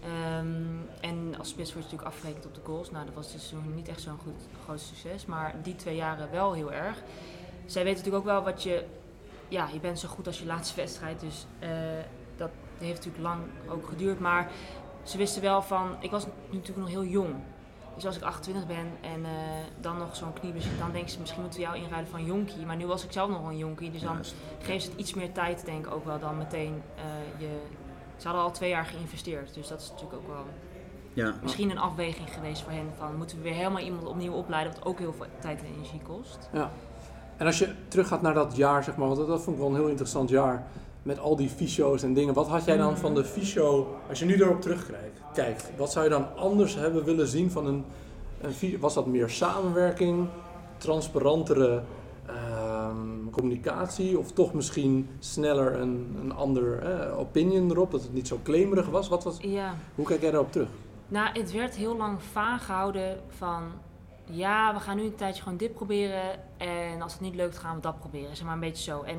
Ehm, 0.04 0.56
en 1.02 1.36
als 1.38 1.50
spits 1.50 1.74
word 1.74 1.86
je 1.86 1.92
natuurlijk 1.92 2.16
afgerekend 2.16 2.46
op 2.46 2.56
de 2.56 2.62
goals. 2.64 2.92
Nou, 2.92 3.06
dat 3.06 3.14
was 3.14 3.32
dus 3.32 3.54
niet 3.76 3.88
echt 3.88 4.02
zo'n 4.02 4.18
goed, 4.24 4.48
groot 4.64 4.80
succes. 4.80 5.26
Maar 5.26 5.56
die 5.62 5.76
twee 5.76 5.96
jaren 5.96 6.32
wel 6.32 6.54
heel 6.54 6.72
erg. 6.72 7.04
Zij 7.66 7.84
weten 7.84 7.98
natuurlijk 8.04 8.28
ook 8.28 8.34
wel 8.34 8.44
wat 8.44 8.64
je... 8.64 8.86
Ja, 9.48 9.68
je 9.74 9.80
bent 9.80 10.00
zo 10.00 10.08
goed 10.08 10.28
als 10.28 10.40
je 10.40 10.46
laatste 10.46 10.76
wedstrijd. 10.84 11.20
Dus 11.20 11.46
eh, 11.60 11.70
dat 12.38 12.50
heeft 12.78 13.06
natuurlijk 13.06 13.24
lang 13.24 13.42
ook 13.70 13.88
geduurd. 13.88 14.20
Maar 14.20 14.52
ze 15.04 15.18
wisten 15.18 15.42
wel 15.42 15.62
van... 15.62 15.96
Ik 16.00 16.12
was 16.12 16.26
natuurlijk 16.50 16.78
nog 16.78 16.90
heel 16.90 17.06
jong. 17.06 17.36
Dus 18.00 18.08
als 18.08 18.18
ik 18.18 18.24
28 18.24 18.68
ben 18.68 18.88
en 19.02 19.26
eh, 19.26 19.32
dan 19.82 19.98
nog 19.98 20.16
zo'n 20.16 20.34
knieblessure, 20.34 20.78
dan 20.78 20.92
denken 20.92 21.12
ze 21.12 21.20
misschien 21.20 21.42
moeten 21.42 21.60
we 21.60 21.66
jou 21.66 21.78
inruilen 21.78 22.10
van 22.12 22.26
jonkie. 22.26 22.66
Maar 22.66 22.76
nu 22.76 22.86
was 22.88 23.04
ik 23.04 23.12
zelf 23.12 23.30
nog 23.30 23.48
een 23.48 23.58
jonkie, 23.58 23.92
dus 23.92 24.02
dan 24.02 24.14
Juist. 24.14 24.36
geeft 24.62 24.86
het 24.86 24.94
iets 24.96 25.14
meer 25.14 25.32
tijd, 25.32 25.66
denk 25.66 25.86
ik 25.86 25.94
ook 25.94 26.06
wel, 26.06 26.20
dan 26.20 26.38
meteen 26.38 26.82
eh, 26.96 27.04
je... 27.38 27.60
Ze 28.18 28.28
hadden 28.28 28.46
al 28.46 28.52
twee 28.52 28.70
jaar 28.70 28.86
geïnvesteerd, 28.86 29.54
dus 29.54 29.68
dat 29.68 29.80
is 29.82 29.90
natuurlijk 29.90 30.22
ook 30.22 30.28
wel 30.28 30.46
Ja. 31.14 31.34
misschien 31.42 31.70
een 31.70 31.78
afweging 31.80 32.34
geweest 32.34 32.62
voor 32.62 32.72
hen. 32.72 32.90
Van 32.98 33.16
moeten 33.18 33.38
we 33.38 33.44
weer 33.44 33.54
helemaal 33.54 33.82
iemand 33.82 34.06
opnieuw 34.08 34.34
opleiden, 34.34 34.74
wat 34.74 34.86
ook 34.86 35.00
heel 35.00 35.14
veel 35.14 35.26
tijd 35.40 35.60
en 35.60 35.66
energie 35.74 36.02
kost. 36.02 36.50
Ja. 36.54 36.72
En 37.38 37.46
als 37.46 37.60
je 37.60 37.74
teruggaat 37.88 38.22
naar 38.22 38.34
dat 38.34 38.56
jaar, 38.56 38.84
zeg 38.84 38.96
maar, 38.96 39.06
want 39.08 39.20
dat, 39.20 39.28
dat 39.28 39.42
vond 39.42 39.56
ik 39.56 39.62
wel 39.62 39.72
een 39.72 39.78
heel 39.80 39.88
interessant 39.90 40.30
jaar. 40.30 40.64
Met 41.04 41.20
al 41.20 41.36
die 41.36 41.50
fysio's 41.50 42.04
en 42.04 42.14
dingen. 42.14 42.34
Wat 42.34 42.48
had 42.48 42.66
jij 42.66 42.78
dan 42.78 42.98
van 42.98 43.16
de 43.16 43.24
fysio, 43.26 43.96
als 44.10 44.20
je 44.20 44.26
nu 44.26 44.42
erop 44.42 44.62
terugkijkt, 44.62 45.22
kijkt, 45.34 45.72
wat 45.78 45.92
zou 45.92 46.04
je 46.04 46.12
dan 46.12 46.36
anders 46.36 46.76
hebben 46.76 47.04
willen 47.04 47.28
zien 47.28 47.52
van 47.52 47.66
een, 47.66 47.86
een? 48.42 48.80
Was 48.80 48.94
dat 48.94 49.06
meer 49.06 49.30
samenwerking, 49.30 50.28
transparantere 50.78 51.82
ehm, 52.26 53.30
communicatie 53.32 54.20
of 54.20 54.32
toch 54.32 54.54
misschien 54.54 55.10
sneller 55.20 55.80
een, 55.80 56.18
een 56.22 56.34
ander 56.34 56.80
eh, 56.80 57.20
opinion 57.20 57.72
erop, 57.72 57.92
dat 57.92 58.02
het 58.02 58.14
niet 58.14 58.28
zo 58.28 58.40
claimerig 58.44 58.90
was? 58.90 59.08
Wat 59.08 59.24
was 59.24 59.38
Ja, 59.42 59.76
hoe 59.96 60.06
kijk 60.06 60.22
jij 60.22 60.32
daarop 60.32 60.52
terug? 60.52 60.70
nou, 61.08 61.40
het 61.40 61.52
werd 61.52 61.76
heel 61.76 61.98
lang 61.98 62.24
vaag 62.24 62.66
gehouden 62.66 63.20
van... 63.28 63.64
Ja, 64.32 64.74
we 64.74 64.80
gaan 64.80 64.96
nu 64.98 65.04
een 65.04 65.16
tijdje 65.16 65.44
gewoon 65.44 65.58
dit 65.58 65.74
proberen. 65.74 66.40
En 66.58 67.02
als 67.02 67.12
het 67.12 67.22
niet 67.22 67.36
lukt, 67.36 67.58
gaan 67.58 67.76
we 67.76 67.82
dat 67.82 68.00
proberen. 68.00 68.36
Zeg 68.36 68.46
maar 68.46 68.54
een 68.54 68.60
beetje 68.60 68.84
zo. 68.84 69.02
En 69.02 69.18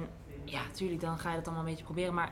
ja, 0.50 0.60
natuurlijk, 0.68 1.00
dan 1.00 1.18
ga 1.18 1.30
je 1.30 1.36
dat 1.36 1.44
allemaal 1.44 1.64
een 1.64 1.70
beetje 1.70 1.84
proberen. 1.84 2.14
Maar 2.14 2.30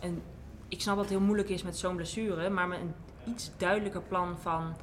een, 0.00 0.22
ik 0.68 0.80
snap 0.80 0.94
dat 0.96 1.04
het 1.04 1.14
heel 1.14 1.22
moeilijk 1.26 1.48
is 1.48 1.62
met 1.62 1.78
zo'n 1.78 1.96
blessure. 1.96 2.50
Maar 2.50 2.68
met 2.68 2.78
een 2.80 2.94
iets 3.32 3.50
duidelijker 3.56 4.02
plan 4.02 4.36
van... 4.40 4.74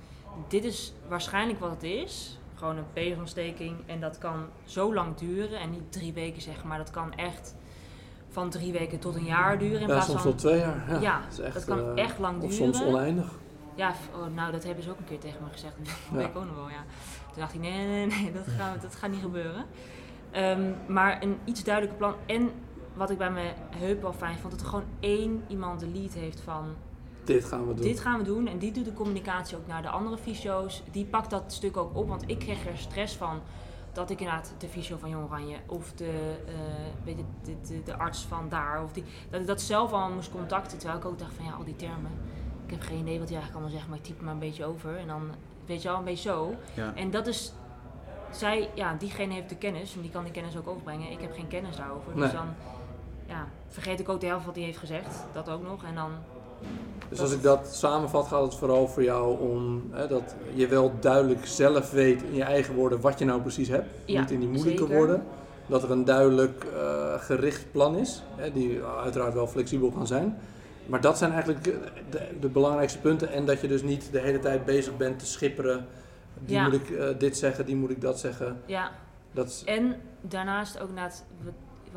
Dit 0.47 0.63
is 0.63 0.93
waarschijnlijk 1.07 1.59
wat 1.59 1.71
het 1.71 1.83
is. 1.83 2.39
Gewoon 2.55 2.77
een 2.77 2.91
peesontsteking. 2.93 3.75
En 3.85 3.99
dat 3.99 4.17
kan 4.17 4.45
zo 4.65 4.93
lang 4.93 5.15
duren. 5.15 5.59
En 5.59 5.69
niet 5.69 5.91
drie 5.91 6.13
weken 6.13 6.41
zeg 6.41 6.63
maar. 6.63 6.77
Dat 6.77 6.91
kan 6.91 7.13
echt 7.13 7.55
van 8.29 8.49
drie 8.49 8.71
weken 8.71 8.99
tot 8.99 9.15
een 9.15 9.23
jaar 9.23 9.57
duren. 9.59 9.75
In 9.81 9.87
Ja, 9.87 9.93
plaats 9.93 10.05
soms 10.05 10.21
van... 10.21 10.31
tot 10.31 10.39
twee 10.39 10.59
jaar. 10.59 10.85
Ja, 10.89 10.99
Ja, 10.99 11.19
dat, 11.23 11.31
is 11.31 11.39
echt, 11.39 11.53
dat 11.53 11.65
kan 11.65 11.95
eh, 11.95 12.03
echt 12.03 12.19
lang 12.19 12.43
Of 12.43 12.49
duren. 12.55 12.75
soms 12.75 12.81
oneindig. 12.87 13.31
Ja, 13.75 13.93
oh, 14.15 14.35
nou 14.35 14.51
dat 14.51 14.63
hebben 14.63 14.83
ze 14.83 14.89
ook 14.89 14.97
een 14.99 15.05
keer 15.05 15.19
tegen 15.19 15.43
me 15.43 15.49
gezegd. 15.51 15.73
Dat 16.11 16.21
Ja. 16.21 16.27
ik 16.27 16.35
ook 16.37 16.45
nog 16.45 16.55
wel, 16.55 16.69
ja. 16.69 16.83
Toen 17.31 17.39
dacht 17.41 17.53
ik, 17.53 17.59
nee, 17.59 17.87
nee, 17.87 18.05
nee, 18.05 18.31
dat, 18.31 18.47
gaat, 18.57 18.81
dat 18.81 18.95
gaat 18.95 19.09
niet 19.09 19.21
gebeuren. 19.21 19.65
Ehm, 20.31 20.71
maar 20.87 21.23
een 21.23 21.37
iets 21.45 21.63
duidelijker 21.63 21.97
plan. 21.99 22.15
En 22.25 22.51
wat 22.97 23.09
ik 23.09 23.17
bij 23.17 23.31
mijn 23.31 23.55
heup 23.75 24.01
wel 24.01 24.13
fijn 24.13 24.37
vond, 24.37 24.51
dat 24.51 24.61
er 24.61 24.67
gewoon 24.67 24.85
één 24.99 25.43
iemand 25.47 25.79
de 25.79 25.87
lead 25.87 26.13
heeft 26.13 26.39
van... 26.39 26.65
Dit 27.23 27.45
gaan 27.45 27.67
we 27.67 27.73
doen. 27.73 27.83
Dit 27.83 27.99
gaan 27.99 28.17
we 28.17 28.23
doen. 28.23 28.47
En 28.47 28.57
die 28.57 28.71
doet 28.71 28.85
de 28.85 28.93
communicatie 28.93 29.57
ook 29.57 29.67
naar 29.67 29.81
de 29.81 29.89
andere 29.89 30.17
fysio's. 30.17 30.83
Die 30.91 31.05
pakt 31.05 31.29
dat 31.29 31.43
stuk 31.47 31.77
ook 31.77 31.95
op, 31.95 32.07
want 32.07 32.23
ik 32.25 32.39
kreeg 32.39 32.67
er 32.67 32.77
stress 32.77 33.15
van... 33.15 33.39
Dat 33.93 34.09
ik 34.09 34.19
inderdaad 34.19 34.53
de 34.57 34.67
fysio 34.67 34.97
van 34.97 35.09
Jong 35.09 35.25
Oranje 35.25 35.57
of 35.67 35.93
de, 35.93 36.35
eh, 36.47 36.53
weet 37.03 37.17
je, 37.17 37.23
de, 37.43 37.55
de, 37.67 37.83
de 37.83 37.97
arts 37.97 38.25
van 38.25 38.49
daar, 38.49 38.83
of 38.83 38.91
die, 38.91 39.03
dat 39.29 39.41
ik 39.41 39.47
dat 39.47 39.61
zelf 39.61 39.91
al 39.91 40.09
moest 40.09 40.31
contacten. 40.31 40.77
Terwijl 40.77 40.99
ik 40.99 41.05
ook 41.05 41.19
dacht 41.19 41.33
van 41.33 41.45
ja, 41.45 41.51
al 41.51 41.63
die 41.63 41.75
termen. 41.75 42.11
Ik 42.65 42.71
heb 42.71 42.81
geen 42.81 42.97
idee 42.97 43.19
wat 43.19 43.29
hij 43.29 43.37
eigenlijk 43.37 43.53
allemaal 43.53 43.69
zegt, 43.69 43.87
maar 43.87 43.97
ik 43.97 44.03
typ 44.03 44.21
maar 44.21 44.33
een 44.33 44.39
beetje 44.39 44.65
over. 44.65 44.97
En 44.97 45.07
dan 45.07 45.29
weet 45.65 45.81
je 45.81 45.87
wel, 45.87 45.97
een 45.97 46.03
beetje 46.03 46.29
zo. 46.29 46.55
Ja. 46.73 46.93
En 46.95 47.11
dat 47.11 47.27
is, 47.27 47.53
zij, 48.31 48.69
ja, 48.73 48.93
diegene 48.93 49.33
heeft 49.33 49.49
de 49.49 49.57
kennis 49.57 49.95
en 49.95 50.01
die 50.01 50.11
kan 50.11 50.23
die 50.23 50.33
kennis 50.33 50.57
ook 50.57 50.67
overbrengen. 50.67 51.11
Ik 51.11 51.21
heb 51.21 51.33
geen 51.33 51.47
kennis 51.47 51.75
daarover. 51.75 52.11
Nee. 52.13 52.23
Dus 52.23 52.31
dan 52.31 52.47
ja, 53.27 53.47
vergeet 53.67 53.99
ik 53.99 54.09
ook 54.09 54.19
de 54.19 54.25
helft 54.27 54.45
wat 54.45 54.55
hij 54.55 54.63
heeft 54.63 54.77
gezegd. 54.77 55.15
Dat 55.33 55.49
ook 55.49 55.63
nog. 55.63 55.83
En 55.83 55.95
dan, 55.95 56.11
Dus 57.09 57.19
als 57.21 57.31
ik 57.33 57.41
dat 57.41 57.75
samenvat, 57.75 58.27
gaat 58.27 58.41
het 58.43 58.55
vooral 58.55 58.87
voor 58.87 59.03
jou 59.03 59.39
om 59.39 59.83
hè, 59.91 60.07
dat 60.07 60.35
je 60.53 60.67
wel 60.67 60.91
duidelijk 60.99 61.45
zelf 61.45 61.91
weet 61.91 62.21
in 62.23 62.33
je 62.35 62.43
eigen 62.43 62.75
woorden 62.75 63.01
wat 63.01 63.19
je 63.19 63.25
nou 63.25 63.41
precies 63.41 63.67
hebt. 63.67 63.87
Ja, 64.05 64.19
Niet 64.21 64.31
in 64.31 64.39
die 64.39 64.49
moeilijke 64.49 64.81
zeker. 64.81 64.95
woorden. 64.95 65.23
Dat 65.65 65.83
er 65.83 65.91
een 65.91 66.05
duidelijk 66.05 66.63
eh, 66.75 67.13
gericht 67.19 67.71
plan 67.71 67.95
is, 67.95 68.23
hè, 68.35 68.51
die 68.51 68.83
uiteraard 68.83 69.33
wel 69.33 69.47
flexibel 69.47 69.91
kan 69.91 70.07
zijn. 70.07 70.37
Maar 70.85 71.01
dat 71.01 71.17
zijn 71.17 71.31
eigenlijk 71.31 71.63
de, 71.63 72.27
de 72.39 72.47
belangrijkste 72.49 72.99
punten. 72.99 73.31
En 73.31 73.45
dat 73.45 73.61
je 73.61 73.67
dus 73.67 73.81
niet 73.81 74.11
de 74.11 74.19
hele 74.19 74.39
tijd 74.39 74.65
bezig 74.65 74.97
bent 74.97 75.19
te 75.19 75.25
schipperen. 75.25 75.85
Die 76.39 76.55
Ja. 76.55 76.63
moet 76.63 76.73
ik 76.73 76.89
eh, 76.89 77.07
dit 77.17 77.37
zeggen, 77.37 77.65
die 77.65 77.75
moet 77.75 77.89
ik 77.89 78.01
dat 78.01 78.19
zeggen. 78.19 78.61
ja, 78.65 78.91
Dat 79.31 79.47
is, 79.47 79.63
En 79.65 79.95
daarnaast 80.21 80.79
ook 80.79 80.91
na 80.93 81.03
het, 81.03 81.23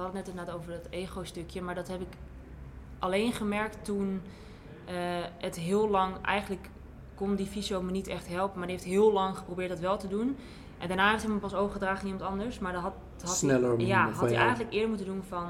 we, 0.00 0.06
hadden 0.06 0.24
het 0.24 0.26
net 0.26 0.38
inderdaad 0.38 0.54
over 0.54 0.72
het 0.72 0.86
ego-stukje, 0.90 1.62
maar 1.62 1.74
dat 1.74 1.88
heb 1.88 2.00
ik 2.00 2.16
alleen 2.98 3.32
gemerkt 3.32 3.84
toen 3.84 4.20
eh, 4.84 4.94
het 5.38 5.56
heel 5.56 5.88
lang, 5.88 6.14
eigenlijk 6.22 6.70
kon 7.14 7.34
die 7.34 7.46
fysio 7.46 7.82
me 7.82 7.90
niet 7.90 8.08
echt 8.08 8.28
helpen, 8.28 8.58
maar 8.58 8.66
die 8.66 8.76
heeft 8.76 8.88
heel 8.88 9.12
lang 9.12 9.36
geprobeerd 9.36 9.68
dat 9.68 9.78
wel 9.78 9.96
te 9.96 10.08
doen. 10.08 10.36
En 10.78 10.88
daarna 10.88 11.10
heeft 11.10 11.22
hij 11.22 11.32
me 11.32 11.38
pas 11.38 11.54
overgedragen 11.54 12.00
aan 12.00 12.06
iemand 12.06 12.30
anders, 12.30 12.58
maar 12.58 12.72
dat 12.72 12.82
had, 12.82 12.94
had 13.22 13.36
Sneller 13.36 13.76
hij, 13.76 13.86
ja, 13.86 14.10
had 14.10 14.28
hij 14.28 14.38
eigenlijk 14.38 14.72
eerder 14.72 14.88
moeten 14.88 15.06
doen 15.06 15.22
van, 15.28 15.46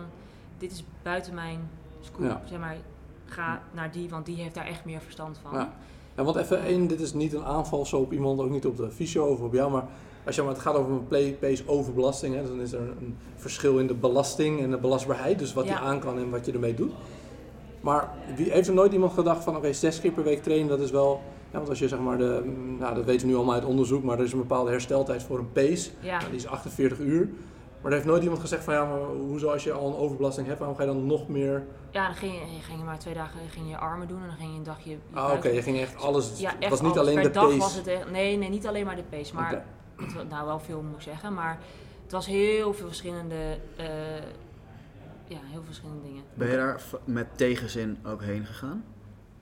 dit 0.59 0.73
is 0.73 0.85
buiten 1.03 1.35
mijn 1.35 1.71
Ja. 2.19 2.43
zeg 2.45 2.59
maar, 2.59 2.77
ga 3.25 3.63
naar 3.73 3.93
die, 3.93 4.09
want 4.09 4.27
die 4.27 4.37
heeft 4.37 4.55
daar 4.55 4.67
echt 4.67 4.85
meer 4.85 5.01
verstand 5.01 5.39
van. 5.43 5.53
Ja. 5.53 5.73
Ja, 6.17 6.25
want 6.25 6.37
even 6.37 6.63
één, 6.63 6.87
dit 6.87 7.01
is 7.01 7.13
niet 7.13 7.33
een 7.33 7.45
aanval 7.45 7.87
zo 7.87 7.97
op 7.97 8.13
iemand, 8.13 8.41
ook 8.41 8.51
niet 8.51 8.67
op 8.67 8.77
de 8.77 8.91
fysio 8.91 9.25
of 9.27 9.41
op 9.41 9.53
jou, 9.53 9.71
maar 9.71 9.85
als 10.25 10.35
je 10.35 10.43
maar 10.43 10.53
het 10.53 10.61
gaat 10.63 10.75
over 10.75 10.93
een 10.93 11.39
pace 11.39 11.63
overbelasting, 11.67 12.35
hè, 12.35 12.47
dan 12.47 12.61
is 12.61 12.73
er 12.73 12.81
een 12.81 13.17
verschil 13.37 13.79
in 13.79 13.87
de 13.87 13.95
belasting 13.95 14.61
en 14.61 14.71
de 14.71 14.77
belastbaarheid, 14.79 15.39
dus 15.39 15.53
wat 15.53 15.67
Ja. 15.67 15.73
je 15.73 15.79
aan 15.79 16.01
kan 16.01 16.19
en 16.19 16.31
wat 16.31 16.47
je 16.47 16.53
ermee 16.53 16.75
doet. 16.75 16.93
Maar 17.81 18.09
wie, 18.37 18.51
heeft 18.53 18.69
er 18.69 18.75
nooit 18.75 18.93
iemand 18.93 19.13
gedacht 19.13 19.45
van, 19.45 19.57
oké, 19.57 19.73
zes 19.73 20.01
keer 20.01 20.13
per 20.13 20.25
week 20.25 20.43
trainen, 20.43 20.69
dat 20.69 20.81
is 20.81 20.91
wel, 20.91 21.21
ja, 21.51 21.57
want 21.57 21.69
als 21.69 21.79
je 21.79 21.89
zeg 21.89 21.99
maar 21.99 22.19
de, 22.19 22.43
mm, 22.45 22.79
nou 22.79 22.95
dat 22.95 23.05
weten 23.05 23.21
we 23.27 23.33
nu 23.33 23.37
allemaal 23.37 23.55
uit 23.55 23.65
onderzoek, 23.65 24.03
maar 24.03 24.19
er 24.19 24.25
is 24.25 24.33
een 24.33 24.39
bepaalde 24.39 24.71
hersteltijd 24.71 25.23
voor 25.23 25.39
een 25.39 25.53
pace, 25.53 25.91
Ja. 26.01 26.17
Nou, 26.19 26.29
die 26.31 26.39
is 26.39 26.47
48 26.47 26.99
uur. 26.99 27.29
Maar 27.83 27.91
er 27.91 27.97
heeft 27.97 28.11
nooit 28.11 28.23
iemand 28.23 28.41
gezegd 28.41 28.65
van, 28.65 28.75
ja, 28.75 28.85
maar 28.85 28.99
hoezo 29.29 29.51
als 29.51 29.65
je 29.65 29.73
al 29.73 29.87
een 29.89 29.97
overbelasting 29.97 30.47
hebt, 30.47 30.59
waarom 30.59 30.77
ga 30.77 30.83
je 30.85 30.89
dan 30.89 31.07
nog 31.07 31.29
meer... 31.29 31.65
Ja, 31.91 32.07
dan 32.07 32.15
ging 32.15 32.33
je, 32.33 32.63
ging 32.63 32.79
je 32.79 32.85
maar 32.85 32.99
twee 32.99 33.15
dagen 33.15 33.41
ging 33.51 33.69
je 33.71 33.77
armen 33.77 34.09
doen 34.09 34.21
en 34.21 34.27
dan 34.27 34.37
ging 34.37 34.51
je 34.53 34.57
een 34.59 34.63
dagje... 34.65 34.91
je 34.91 34.97
Ah, 35.13 35.33
oké, 35.33 35.49
je 35.49 35.63
ging 35.63 35.79
echt 35.81 36.03
alles, 36.03 36.41
Ja, 36.41 36.51
het 36.51 36.59
echt 36.61 36.71
was 36.71 36.81
niet 36.81 36.91
alles. 36.91 37.01
alleen 37.03 37.15
per 37.15 37.23
de 37.23 37.31
dag 37.31 37.45
pace. 37.45 37.59
was 37.59 37.75
het 37.75 37.87
echt, 37.87 38.11
nee, 38.11 38.37
nee, 38.37 38.49
niet 38.49 38.67
alleen 38.67 38.87
maar 38.87 38.97
de 38.97 39.03
pace, 39.11 39.35
maar. 39.35 39.65
Nou 40.29 40.47
wel 40.47 40.61
veel 40.61 40.83
moet 40.83 40.95
ik 40.97 41.03
zeggen, 41.03 41.35
maar 41.35 41.59
het 42.03 42.13
was 42.13 42.27
heel 42.27 42.75
veel 42.75 42.87
verschillende, 42.87 43.59
eh, 43.77 43.87
ja, 45.27 45.39
heel 45.43 45.53
veel 45.53 45.63
verschillende 45.65 46.03
dingen. 46.03 46.23
Ben 46.35 46.49
je 46.51 46.57
daar 46.57 46.81
met 47.05 47.27
tegenzin 47.37 47.99
ook 48.05 48.23
heen 48.23 48.45
gegaan? 48.47 48.85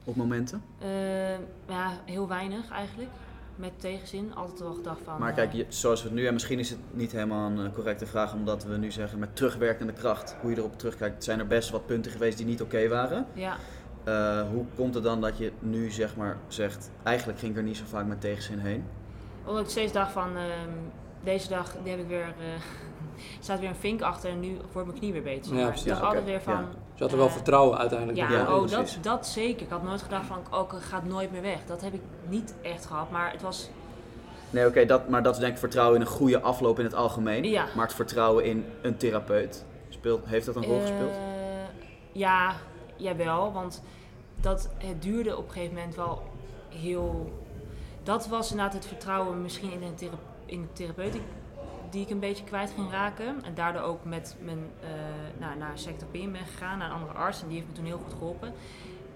Op 0.04 0.16
momenten? 0.16 0.62
Eh, 0.78 1.30
ja, 1.68 1.90
heel 2.04 2.28
weinig 2.28 2.70
eigenlijk, 2.70 3.10
met 3.56 3.72
tegenzin. 3.80 4.34
Altijd 4.34 4.60
wel 4.60 4.74
gedacht 4.74 5.00
van. 5.04 5.18
Maar 5.20 5.28
eh, 5.30 5.34
kijk, 5.36 5.52
je- 5.52 5.66
zoals 5.68 6.02
we 6.02 6.08
het 6.08 6.16
nu, 6.16 6.26
en 6.26 6.32
misschien 6.32 6.58
is 6.58 6.70
het 6.70 6.78
niet 6.90 7.12
helemaal 7.12 7.50
een 7.50 7.72
correcte 7.72 8.06
vraag, 8.06 8.34
omdat 8.34 8.64
we 8.64 8.76
nu 8.76 8.90
zeggen 8.90 9.18
met 9.18 9.36
terugwerkende 9.36 9.92
kracht, 9.92 10.36
hoe 10.40 10.50
je 10.50 10.56
erop 10.56 10.78
terugkijkt, 10.78 11.24
zijn 11.24 11.38
er 11.38 11.46
best 11.46 11.70
wat 11.70 11.86
punten 11.86 12.12
geweest 12.12 12.36
die 12.36 12.46
niet 12.46 12.62
oké 12.62 12.88
waren. 12.88 13.26
Ja, 13.32 13.56
hoe 14.52 14.64
komt 14.76 14.94
het 14.94 15.02
dan 15.04 15.20
dat 15.20 15.38
je 15.38 15.52
nu 15.58 15.90
zeg 15.90 16.16
maar 16.16 16.36
zegt, 16.48 16.90
eigenlijk 17.02 17.38
ging 17.38 17.50
ik 17.52 17.58
er 17.58 17.64
niet 17.64 17.76
zo 17.76 17.84
vaak 17.86 18.06
met 18.06 18.20
tegenzin 18.20 18.58
heen? 18.58 18.84
Omdat 19.48 19.64
ik 19.64 19.70
steeds 19.70 19.92
dacht 19.92 20.12
van, 20.12 20.36
ehm, 20.36 20.70
deze 21.20 21.48
dag 21.48 21.74
die 21.82 21.90
heb 21.90 22.00
ik 22.00 22.08
weer, 22.08 22.34
eh, 22.38 22.60
staat 23.40 23.60
weer 23.60 23.68
een 23.68 23.74
vink 23.74 24.02
achter 24.02 24.30
en 24.30 24.40
nu 24.40 24.56
wordt 24.72 24.88
mijn 24.88 24.98
knie 25.00 25.12
weer 25.12 25.22
beter. 25.22 25.54
Ja, 25.54 25.66
precies. 25.66 25.82
ik 25.82 25.88
dacht 25.88 26.00
Ja, 26.00 26.06
oké. 26.06 26.16
altijd 26.16 26.24
weer 26.24 26.40
van, 26.40 26.62
Ja. 26.62 26.68
Ze 26.94 27.02
had 27.02 27.12
er 27.12 27.18
wel 27.18 27.26
eh, 27.26 27.32
vertrouwen 27.32 27.78
uiteindelijk. 27.78 28.18
Ja. 28.18 28.30
Ja, 28.30 28.56
oh, 28.56 28.68
dat, 28.68 28.98
dat 29.00 29.26
zeker. 29.26 29.62
Ik 29.62 29.70
had 29.70 29.82
nooit 29.82 30.02
gedacht 30.02 30.26
van, 30.26 30.38
ook 30.50 30.72
het 30.72 30.82
gaat 30.82 31.04
nooit 31.04 31.32
meer 31.32 31.42
weg. 31.42 31.64
Dat 31.66 31.80
heb 31.80 31.94
ik 31.94 32.00
niet 32.28 32.54
echt 32.62 32.86
gehad, 32.86 33.10
maar 33.10 33.32
het 33.32 33.42
was, 33.42 33.70
Nee, 34.50 34.66
oké, 34.66 34.84
dat, 34.84 35.08
maar 35.08 35.22
dat 35.22 35.34
is 35.34 35.40
denk 35.40 35.52
ik 35.52 35.58
vertrouwen 35.58 35.94
in 35.94 36.00
een 36.00 36.12
goede 36.12 36.40
afloop 36.40 36.78
in 36.78 36.84
het 36.84 36.94
algemeen. 36.94 37.44
Ja. 37.44 37.66
Maar 37.74 37.84
het 37.86 37.94
vertrouwen 37.94 38.44
in 38.44 38.64
een 38.82 38.96
therapeut, 38.96 39.64
speelt, 39.88 40.26
heeft 40.26 40.46
dat 40.46 40.56
een 40.56 40.64
rol 40.64 40.80
gespeeld? 40.80 41.10
Eh, 41.10 41.16
ja, 42.12 42.54
jawel, 42.96 43.52
want 43.52 43.82
dat, 44.40 44.70
het 44.78 45.02
duurde 45.02 45.36
op 45.36 45.44
een 45.46 45.52
gegeven 45.52 45.74
moment 45.74 45.94
wel 45.94 46.22
heel... 46.68 47.32
Dat 48.02 48.28
was 48.28 48.50
inderdaad 48.50 48.74
het 48.74 48.86
vertrouwen 48.86 49.42
misschien 49.42 49.72
in, 49.72 49.82
een 49.82 49.94
thera 49.94 50.16
in 50.46 50.62
de 50.62 50.72
therapeut 50.72 51.20
die, 51.90 52.02
ik 52.02 52.10
een 52.10 52.18
beetje 52.18 52.44
kwijt 52.44 52.70
ging 52.70 52.90
raken. 52.90 53.44
En 53.44 53.54
daardoor 53.54 53.82
ook 53.82 54.04
met 54.04 54.36
mijn, 54.40 54.70
eh 54.80 54.88
nou, 55.38 55.58
naar 55.58 55.78
sector 55.78 56.08
ben 56.10 56.36
gegaan, 56.36 56.78
naar 56.78 56.88
een 56.88 56.94
andere 56.94 57.12
arts. 57.12 57.42
En 57.42 57.48
die 57.48 57.56
heeft 57.56 57.68
me 57.68 57.74
toen 57.74 57.84
heel 57.84 57.98
goed 57.98 58.12
geholpen. 58.12 58.52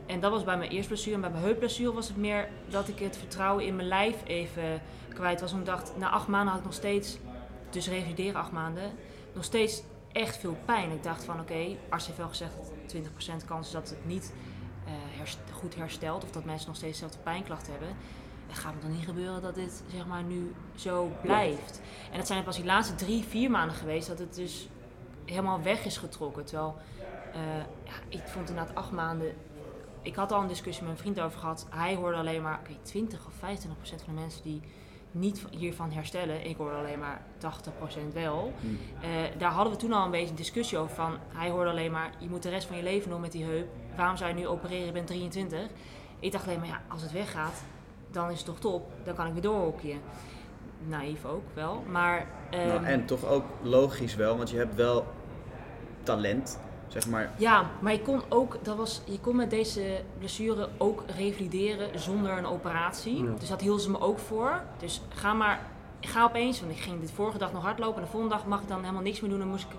En 0.06 0.20
dat 0.20 0.30
was 0.30 0.44
bij 0.44 0.56
mijn 0.56 0.70
eerste 0.70 0.88
blessure. 0.88 1.14
En 1.14 1.20
bij 1.20 1.30
mijn 1.30 1.42
heupblessure 1.42 1.92
was 1.92 2.08
het 2.08 2.16
meer 2.16 2.48
dat 2.68 2.88
ik 2.88 2.98
het 2.98 3.16
vertrouwen 3.16 3.64
in 3.64 3.76
mijn 3.76 3.88
lijf 3.88 4.16
even 4.24 4.82
kwijt 5.14 5.40
was. 5.40 5.52
Omdat 5.52 5.68
ik 5.68 5.74
dacht, 5.74 5.96
na 5.96 6.10
acht 6.10 6.28
maanden 6.28 6.48
had 6.48 6.58
ik 6.58 6.64
nog 6.64 6.74
steeds, 6.74 7.18
dus 7.70 7.88
revalideren 7.88 8.40
acht 8.40 8.52
maanden, 8.52 8.92
nog 9.32 9.44
steeds 9.44 9.82
echt 10.12 10.36
veel 10.36 10.56
pijn. 10.64 10.90
Ik 10.90 11.02
dacht 11.02 11.24
van 11.24 11.40
oké, 11.40 11.76
arts 11.88 12.06
heeft 12.06 12.18
wel 12.18 12.28
gezegd 12.28 12.54
dat 12.56 12.94
20% 13.42 13.46
kans 13.46 13.66
is 13.66 13.72
dat 13.72 13.88
het 13.90 14.06
niet 14.06 14.32
eh, 14.84 14.92
goed 15.52 15.74
herstelt. 15.74 16.24
Of 16.24 16.30
dat 16.30 16.44
mensen 16.44 16.66
nog 16.66 16.76
steeds 16.76 16.92
dezelfde 16.92 17.22
pijnklachten 17.22 17.72
hebben. 17.72 17.96
Het 18.52 18.60
gaat 18.60 18.74
me 18.74 18.80
dan 18.80 18.90
niet 18.90 19.04
gebeuren 19.04 19.42
dat 19.42 19.54
dit 19.54 19.82
zeg 19.94 20.06
maar 20.06 20.22
nu 20.22 20.54
zo 20.74 21.10
blijft. 21.22 21.80
En 22.10 22.18
dat 22.18 22.26
zijn 22.26 22.44
pas 22.44 22.56
die 22.56 22.64
laatste 22.64 22.94
drie, 22.94 23.24
vier 23.24 23.50
maanden 23.50 23.76
geweest 23.76 24.08
dat 24.08 24.18
het 24.18 24.34
dus 24.34 24.68
helemaal 25.24 25.62
weg 25.62 25.84
is 25.84 25.96
getrokken. 25.96 26.44
Terwijl, 26.44 26.76
eh, 27.32 27.40
ja, 27.84 27.92
ik 28.08 28.22
vond 28.24 28.48
inderdaad 28.48 28.74
acht 28.74 28.90
maanden... 28.90 29.34
Ik 30.02 30.14
had 30.14 30.32
al 30.32 30.40
een 30.40 30.48
discussie 30.48 30.84
met 30.84 30.92
mijn 30.92 31.02
vriend 31.02 31.20
over 31.20 31.38
gehad. 31.38 31.66
Hij 31.70 31.94
hoorde 31.94 32.16
alleen 32.16 32.42
maar, 32.42 32.58
oké, 32.58 32.72
20 32.82 33.26
of 33.26 33.32
25 33.34 33.80
procent 33.80 34.02
van 34.02 34.14
de 34.14 34.20
mensen 34.20 34.42
die 34.42 34.60
niet 35.10 35.44
hiervan 35.50 35.92
herstellen. 35.92 36.46
Ik 36.46 36.56
hoorde 36.56 36.76
alleen 36.76 36.98
maar 36.98 37.22
80 37.38 37.76
procent 37.76 38.12
wel. 38.12 38.52
Hm. 38.60 38.66
Eh, 39.04 39.10
daar 39.38 39.50
hadden 39.50 39.72
we 39.72 39.78
toen 39.78 39.92
al 39.92 40.04
een 40.04 40.10
beetje 40.10 40.30
een 40.30 40.34
discussie 40.34 40.78
over 40.78 40.94
van... 40.94 41.18
Hij 41.28 41.50
hoorde 41.50 41.70
alleen 41.70 41.92
maar, 41.92 42.12
je 42.18 42.28
moet 42.28 42.42
de 42.42 42.48
rest 42.48 42.66
van 42.66 42.76
je 42.76 42.82
leven 42.82 43.10
nog 43.10 43.20
met 43.20 43.32
die 43.32 43.44
heup. 43.44 43.68
Waarom 43.96 44.16
zou 44.16 44.30
je 44.30 44.36
nu 44.36 44.46
opereren? 44.46 44.86
Je 44.86 44.92
bent 44.92 45.06
23. 45.06 45.60
Ik 46.18 46.32
dacht 46.32 46.46
alleen 46.46 46.58
maar, 46.58 46.68
ja, 46.68 46.82
als 46.88 47.02
het 47.02 47.12
weggaat, 47.12 47.62
dan 48.12 48.30
is 48.30 48.36
het 48.36 48.46
toch 48.46 48.58
top. 48.58 48.90
Dan 49.04 49.14
kan 49.14 49.26
ik 49.26 49.32
weer 49.32 49.42
doorhockeyen. 49.42 50.00
Naïef 50.86 51.24
ook 51.24 51.44
wel, 51.54 51.82
maar... 51.90 52.26
Nou, 52.50 52.70
ehm, 52.70 52.84
en 52.84 53.06
toch 53.06 53.24
ook 53.24 53.44
logisch 53.62 54.14
wel, 54.14 54.36
want 54.36 54.50
je 54.50 54.56
hebt 54.56 54.74
wel 54.74 55.06
talent, 56.02 56.58
zeg 56.88 57.08
maar. 57.08 57.30
Ja, 57.36 57.70
maar 57.80 57.92
je 57.92 58.02
kon 58.02 58.22
ook, 58.28 58.58
dat 58.62 58.76
was, 58.76 59.02
je 59.04 59.20
kon 59.20 59.36
met 59.36 59.50
deze 59.50 60.00
blessure 60.18 60.68
ook 60.78 61.02
revalideren 61.16 62.00
zonder 62.00 62.38
een 62.38 62.46
operatie. 62.46 63.24
Ja. 63.24 63.30
Dus 63.38 63.48
dat 63.48 63.60
hielden 63.60 63.82
ze 63.82 63.90
me 63.90 64.00
ook 64.00 64.18
voor. 64.18 64.62
Dus 64.78 65.02
ga 65.08 65.32
maar, 65.32 65.60
ga 66.00 66.24
opeens, 66.24 66.60
want 66.60 66.72
ik 66.72 66.78
ging 66.78 67.00
de 67.00 67.12
vorige 67.12 67.38
dag 67.38 67.52
nog 67.52 67.62
hardlopen 67.62 67.96
en 67.96 68.02
de 68.02 68.10
volgende 68.10 68.34
dag 68.34 68.46
mag 68.46 68.60
ik 68.60 68.68
dan 68.68 68.80
helemaal 68.80 69.02
niks 69.02 69.20
meer 69.20 69.30
doen. 69.30 69.38
Dan 69.38 69.48
moest 69.48 69.64
ik 69.64 69.76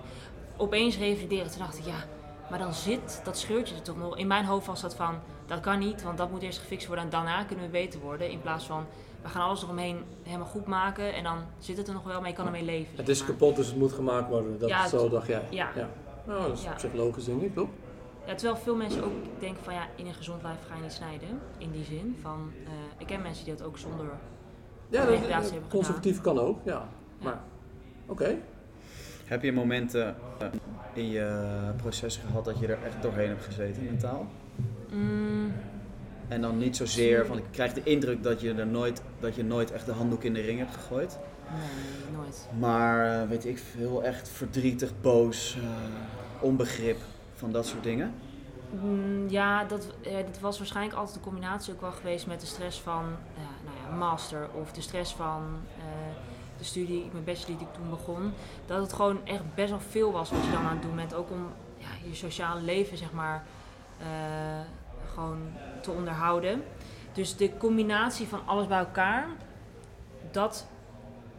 opeens 0.56 0.98
revalideren. 0.98 1.50
Toen 1.50 1.58
dacht 1.58 1.78
ik, 1.78 1.84
ja, 1.84 2.04
maar 2.50 2.58
dan 2.58 2.74
zit 2.74 3.20
dat 3.24 3.38
scheurtje 3.38 3.74
er 3.74 3.82
toch 3.82 3.96
nog. 3.96 4.16
In 4.16 4.26
mijn 4.26 4.44
hoofd 4.44 4.66
was 4.66 4.80
dat 4.80 4.94
van, 4.94 5.14
dat 5.46 5.60
kan 5.60 5.78
niet, 5.78 6.02
want 6.02 6.18
dat 6.18 6.30
moet 6.30 6.42
eerst 6.42 6.58
gefixt 6.58 6.86
worden 6.86 7.04
en 7.04 7.10
daarna 7.10 7.44
kunnen 7.44 7.64
we 7.64 7.70
beter 7.70 8.00
worden. 8.00 8.30
In 8.30 8.40
plaats 8.40 8.64
van, 8.64 8.84
we 9.22 9.28
gaan 9.28 9.42
alles 9.42 9.62
eromheen 9.62 10.04
helemaal 10.22 10.46
goed 10.46 10.66
maken 10.66 11.14
en 11.14 11.22
dan 11.22 11.38
zit 11.58 11.76
het 11.76 11.88
er 11.88 11.94
nog 11.94 12.02
wel, 12.04 12.20
maar 12.20 12.28
je 12.28 12.34
kan 12.34 12.46
ermee 12.46 12.64
leven. 12.64 12.96
Het 12.96 13.08
is 13.08 13.18
maar. 13.18 13.28
kapot, 13.28 13.56
dus 13.56 13.66
het 13.66 13.76
moet 13.76 13.92
gemaakt 13.92 14.28
worden. 14.28 14.58
Dat, 14.58 14.68
Ja, 14.68 14.88
zo 14.88 15.08
dacht 15.08 15.26
jij. 15.26 15.42
Ja. 15.50 15.70
ja. 15.76 15.88
Nou, 16.26 16.42
dat 16.42 16.58
is 16.58 16.64
Ja. 16.64 16.72
op 16.72 16.78
zich 16.78 16.92
logisch, 16.94 17.24
denk 17.24 17.42
ik, 17.42 17.54
toch? 17.54 17.68
Ja, 18.26 18.34
terwijl 18.34 18.56
veel 18.56 18.76
mensen 18.76 19.04
ook 19.04 19.12
denken 19.38 19.64
van 19.64 19.74
ja, 19.74 19.86
in 19.96 20.06
een 20.06 20.14
gezond 20.14 20.42
lijf 20.42 20.58
ga 20.68 20.74
je 20.74 20.82
niet 20.82 20.92
snijden. 20.92 21.28
In 21.58 21.70
die 21.70 21.84
zin 21.84 22.16
van, 22.20 22.52
eh, 22.64 22.70
ik 22.98 23.06
ken 23.06 23.22
mensen 23.22 23.44
die 23.44 23.54
dat 23.56 23.66
ook 23.66 23.78
zonder... 23.78 24.06
Ja, 24.88 25.04
dat, 25.04 25.18
hebben 25.18 25.62
conservatief 25.68 26.20
kan 26.20 26.38
ook, 26.38 26.58
ja. 26.64 26.72
Ja. 26.72 26.88
Maar, 27.24 27.40
oké. 28.06 28.38
Heb 29.24 29.42
je 29.42 29.52
momenten 29.52 30.16
eh, 30.38 30.46
in 30.92 31.08
je 31.10 31.40
proces 31.76 32.16
gehad 32.26 32.44
dat 32.44 32.58
je 32.58 32.66
er 32.66 32.78
echt 32.84 33.02
doorheen 33.02 33.28
hebt 33.28 33.44
gezeten, 33.44 33.84
mentaal? 33.84 34.26
Mm, 34.92 35.52
En 36.28 36.40
dan 36.40 36.58
niet 36.58 36.76
zozeer 36.76 37.26
van, 37.26 37.38
ik 37.38 37.44
krijg 37.50 37.72
de 37.72 37.82
indruk 37.82 38.22
dat 38.22 38.40
je 38.40 38.54
er 38.54 38.66
nooit, 38.66 39.02
dat 39.20 39.34
je 39.34 39.44
nooit 39.44 39.72
echt 39.72 39.86
de 39.86 39.92
handdoek 39.92 40.24
in 40.24 40.34
de 40.34 40.40
ring 40.40 40.58
hebt 40.58 40.74
gegooid. 40.74 41.18
nee, 41.50 42.16
nooit. 42.16 42.48
Maar 42.58 43.22
eh, 43.22 43.28
weet 43.28 43.46
ik 43.46 43.58
veel, 43.58 44.04
echt 44.04 44.28
verdrietig, 44.28 44.90
boos, 45.00 45.56
eh, 45.56 45.68
onbegrip 46.40 46.98
van 47.34 47.52
dat 47.52 47.66
soort 47.66 47.82
dingen. 47.82 48.14
Mm, 48.82 49.28
ja, 49.28 49.64
dat, 49.64 49.86
eh, 50.02 50.16
was 50.40 50.58
waarschijnlijk 50.58 50.96
altijd 50.96 51.16
een 51.16 51.22
combinatie 51.22 51.72
ook 51.72 51.80
wel 51.80 51.92
geweest 51.92 52.26
met 52.26 52.40
de 52.40 52.46
stress 52.46 52.80
van 52.80 53.02
nou 53.64 53.76
ja, 53.88 53.96
master 53.96 54.48
of 54.60 54.72
de 54.72 54.80
stress 54.80 55.14
van 55.14 55.42
studie, 56.64 57.08
mijn 57.12 57.24
bachelor 57.24 57.58
die 57.58 57.66
ik 57.66 57.74
toen 57.74 57.90
begon. 57.90 58.32
Dat 58.66 58.80
het 58.80 58.92
gewoon 58.92 59.26
echt 59.26 59.54
best 59.54 59.70
wel 59.70 59.80
veel 59.80 60.12
was 60.12 60.30
wat 60.30 60.44
je 60.44 60.50
dan 60.50 60.64
aan 60.64 60.74
het 60.74 60.82
doen 60.82 60.96
bent. 60.96 61.14
Ook 61.14 61.30
om 61.30 61.52
ja, 61.76 62.08
je 62.08 62.14
sociale 62.14 62.60
leven, 62.60 62.96
zeg 62.96 63.12
maar, 63.12 63.44
eh, 63.98 64.06
gewoon 65.14 65.52
te 65.80 65.90
onderhouden. 65.90 66.64
Dus 67.12 67.36
de 67.36 67.56
combinatie 67.56 68.28
van 68.28 68.40
alles 68.46 68.66
bij 68.66 68.78
elkaar, 68.78 69.26
dat, 70.30 70.66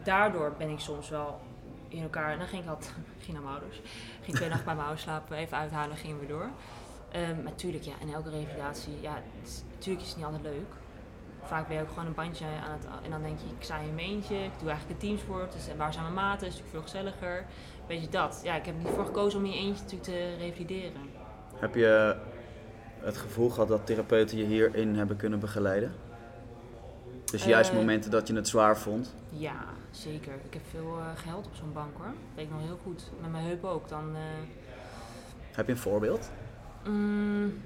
daardoor 0.03 0.53
ben 0.57 0.69
ik 0.69 0.79
soms 0.79 1.09
wel 1.09 1.39
in 1.87 2.01
elkaar. 2.01 2.31
En 2.31 2.39
dan 2.39 2.47
ging 2.47 2.63
ik 2.63 2.69
altijd, 2.69 2.93
ging 3.23 3.33
naar 3.33 3.41
mijn 3.41 3.55
ouders. 3.55 3.81
Ging 4.21 4.35
twee 4.35 4.49
nachten 4.49 4.65
bij 4.65 4.75
mijn 4.75 4.87
ouders 4.87 5.05
slapen, 5.05 5.37
even 5.37 5.57
uithalen, 5.57 5.97
gingen 5.97 6.19
we 6.19 6.27
door. 6.27 6.49
Ehm, 7.11 7.35
maar 7.35 7.43
natuurlijk, 7.43 7.83
ja, 7.83 7.93
in 7.99 8.13
elke 8.13 8.29
revalidatie, 8.29 9.01
ja, 9.01 9.21
natuurlijk 9.73 10.01
is 10.01 10.07
het 10.07 10.17
niet 10.17 10.25
altijd 10.25 10.43
leuk. 10.43 10.84
Vaak 11.45 11.67
ben 11.67 11.75
je 11.77 11.81
ook 11.83 11.89
gewoon 11.89 12.05
een 12.05 12.13
bandje 12.13 12.45
aan 12.45 12.71
het... 12.71 12.85
En 13.03 13.11
dan 13.11 13.21
denk 13.21 13.39
je, 13.39 13.45
ik 13.45 13.63
sta 13.63 13.77
in 13.77 13.95
mijn 13.95 14.07
eentje, 14.07 14.35
ik 14.35 14.51
doe 14.59 14.69
eigenlijk 14.69 15.01
een 15.01 15.07
teamsport. 15.07 15.51
Dus 15.51 15.67
en 15.67 15.77
waar 15.77 15.93
zijn 15.93 16.03
mijn 16.03 16.15
maten? 16.15 16.47
is 16.47 16.53
natuurlijk 16.53 16.71
veel 16.71 16.81
gezelliger. 16.81 17.45
Weet 17.87 18.01
je 18.01 18.09
dat? 18.09 18.39
Ja, 18.43 18.55
ik 18.55 18.65
heb 18.65 18.77
niet 18.77 18.87
voor 18.87 19.05
gekozen 19.05 19.39
om 19.39 19.45
in 19.45 19.51
je 19.51 19.57
eentje 19.57 19.83
natuurlijk 19.83 20.03
te 20.03 20.35
revalideren. 20.39 21.01
Heb 21.55 21.75
je 21.75 22.15
het 22.99 23.17
gevoel 23.17 23.49
gehad 23.49 23.67
dat 23.67 23.85
therapeuten 23.85 24.37
je 24.37 24.43
hierin 24.43 24.95
hebben 24.95 25.15
kunnen 25.17 25.39
begeleiden? 25.39 25.93
Dus 27.25 27.43
juist 27.43 27.69
Eh. 27.69 27.75
momenten 27.75 28.11
dat 28.11 28.27
je 28.27 28.35
het 28.35 28.47
zwaar 28.47 28.77
vond. 28.77 29.15
Ja, 29.29 29.63
zeker. 29.91 30.33
Ik 30.43 30.53
heb 30.53 30.61
veel 30.69 30.97
eh 30.99 31.21
geld 31.29 31.45
op 31.45 31.55
zo'n 31.55 31.73
bank 31.73 31.97
hoor. 31.97 32.05
Dat 32.05 32.15
weet 32.35 32.45
ik 32.45 32.51
nog 32.51 32.61
heel 32.61 32.79
goed. 32.83 33.11
Met 33.21 33.31
mijn 33.31 33.43
heup 33.45 33.63
ook. 33.63 33.89
Dan, 33.89 34.15
eh, 34.15 34.21
Heb 35.51 35.65
je 35.65 35.71
een 35.71 35.77
voorbeeld? 35.77 36.31
Mm, 36.87 37.61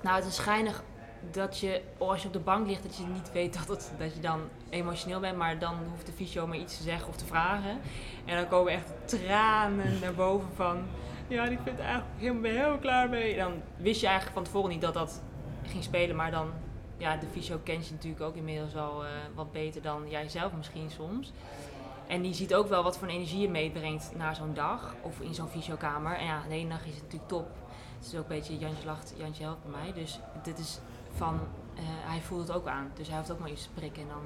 nou, 0.00 0.16
het 0.16 0.24
is 0.26 0.34
schijnig 0.34 0.82
dat 1.30 1.58
je, 1.58 1.82
als 1.98 2.20
je 2.20 2.26
op 2.26 2.32
de 2.32 2.38
bank 2.38 2.66
ligt, 2.66 2.82
dat 2.82 2.96
je 2.96 3.04
niet 3.06 3.32
weet 3.32 3.66
dat, 3.66 3.92
dat 3.98 4.14
je 4.14 4.20
dan 4.20 4.40
emotioneel 4.70 5.20
bent. 5.20 5.36
Maar 5.36 5.58
dan 5.58 5.74
hoeft 5.90 6.06
de 6.06 6.12
fysio 6.12 6.46
maar 6.46 6.58
iets 6.58 6.76
te 6.76 6.82
zeggen 6.82 7.08
of 7.08 7.16
te 7.16 7.24
vragen. 7.24 7.78
En 8.24 8.36
dan 8.36 8.48
komen 8.48 8.72
echt 8.72 8.92
tranen 9.04 10.00
naar 10.00 10.14
boven 10.14 10.48
van... 10.54 10.82
Ja, 11.28 11.44
ik 11.44 11.58
vind 11.62 11.76
het 11.76 11.86
eigenlijk 11.86 12.08
helemaal, 12.18 12.40
ben 12.40 12.56
heel 12.56 12.78
klaar 12.78 13.08
mee. 13.08 13.36
Dan 13.36 13.52
wist 13.76 14.00
je 14.00 14.06
eigenlijk 14.06 14.36
van 14.36 14.44
tevoren 14.44 14.70
niet 14.70 14.80
dat 14.80 14.94
dat 14.94 15.22
ging 15.66 15.82
spelen. 15.82 16.16
Maar 16.16 16.30
dan, 16.30 16.50
ja, 16.96 17.16
de 17.16 17.26
fysio 17.32 17.60
kent 17.62 17.86
je 17.86 17.92
natuurlijk 17.92 18.22
ook 18.22 18.36
inmiddels 18.36 18.76
al 18.76 19.04
eh, 19.04 19.10
wat 19.34 19.52
beter 19.52 19.82
dan 19.82 20.08
jijzelf 20.08 20.52
misschien 20.52 20.90
soms. 20.90 21.32
En 22.06 22.22
die 22.22 22.34
ziet 22.34 22.54
ook 22.54 22.68
wel 22.68 22.82
wat 22.82 22.98
voor 22.98 23.08
energie 23.08 23.40
je 23.40 23.48
meebrengt 23.48 24.12
na 24.16 24.34
zo'n 24.34 24.54
dag. 24.54 24.94
Of 25.02 25.20
in 25.20 25.34
zo'n 25.34 25.48
fysiokamer. 25.48 26.16
En 26.16 26.24
ja, 26.24 26.42
de 26.48 26.54
ene 26.54 26.68
dag 26.68 26.86
is 26.86 26.94
het 26.94 27.02
natuurlijk 27.02 27.30
top. 27.30 27.48
Het 27.96 28.06
is 28.06 28.14
ook 28.14 28.30
een 28.30 28.36
beetje 28.36 28.58
Jantje 28.58 28.86
lacht, 28.86 29.14
Jantje 29.16 29.42
helpt 29.42 29.70
mij. 29.70 29.92
Dus 29.92 30.20
dit 30.42 30.58
is 30.58 30.80
van, 31.16 31.34
eh, 31.74 31.82
hij 31.86 32.20
voelt 32.20 32.48
het 32.48 32.56
ook 32.56 32.66
aan. 32.66 32.90
Dus 32.94 33.08
hij 33.08 33.16
hoeft 33.18 33.30
ook 33.32 33.38
maar 33.38 33.50
iets 33.50 33.62
te 33.62 33.70
prikken 33.74 34.02
en 34.02 34.08
dan 34.08 34.22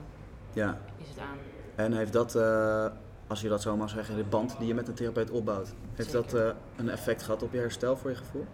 Ja. 0.53 0.79
is 0.97 1.09
het 1.09 1.19
aan. 1.19 1.37
En 1.75 1.93
heeft 1.93 2.13
dat, 2.13 2.35
eh, 2.35 2.87
als 3.27 3.41
je 3.41 3.49
dat 3.49 3.63
zo 3.63 3.77
mag 3.77 3.89
zeggen, 3.91 4.17
de 4.17 4.25
band 4.25 4.59
die 4.59 4.67
je 4.67 4.75
met 4.75 4.89
een 4.89 4.95
therapeut 4.95 5.31
opbouwt, 5.31 5.75
heeft 5.95 6.13
dat 6.13 6.35
eh, 6.35 6.51
een 6.77 6.89
effect 6.89 7.23
gehad 7.23 7.43
op 7.43 7.53
je 7.53 7.59
herstel 7.59 7.97
voor 7.97 8.11
je 8.11 8.17
gevoel? 8.17 8.47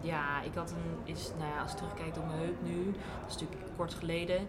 Ja, 0.00 0.42
ik 0.42 0.54
had 0.54 0.70
een, 0.70 1.12
is, 1.14 1.30
nou 1.38 1.50
ja, 1.54 1.62
als 1.62 1.70
ik 1.70 1.76
terugkijk 1.76 2.16
op 2.16 2.26
mijn 2.26 2.38
heup 2.38 2.62
nu, 2.62 2.84
dat 2.84 2.94
is 3.28 3.32
natuurlijk 3.32 3.60
kort 3.76 3.94
geleden, 3.94 4.46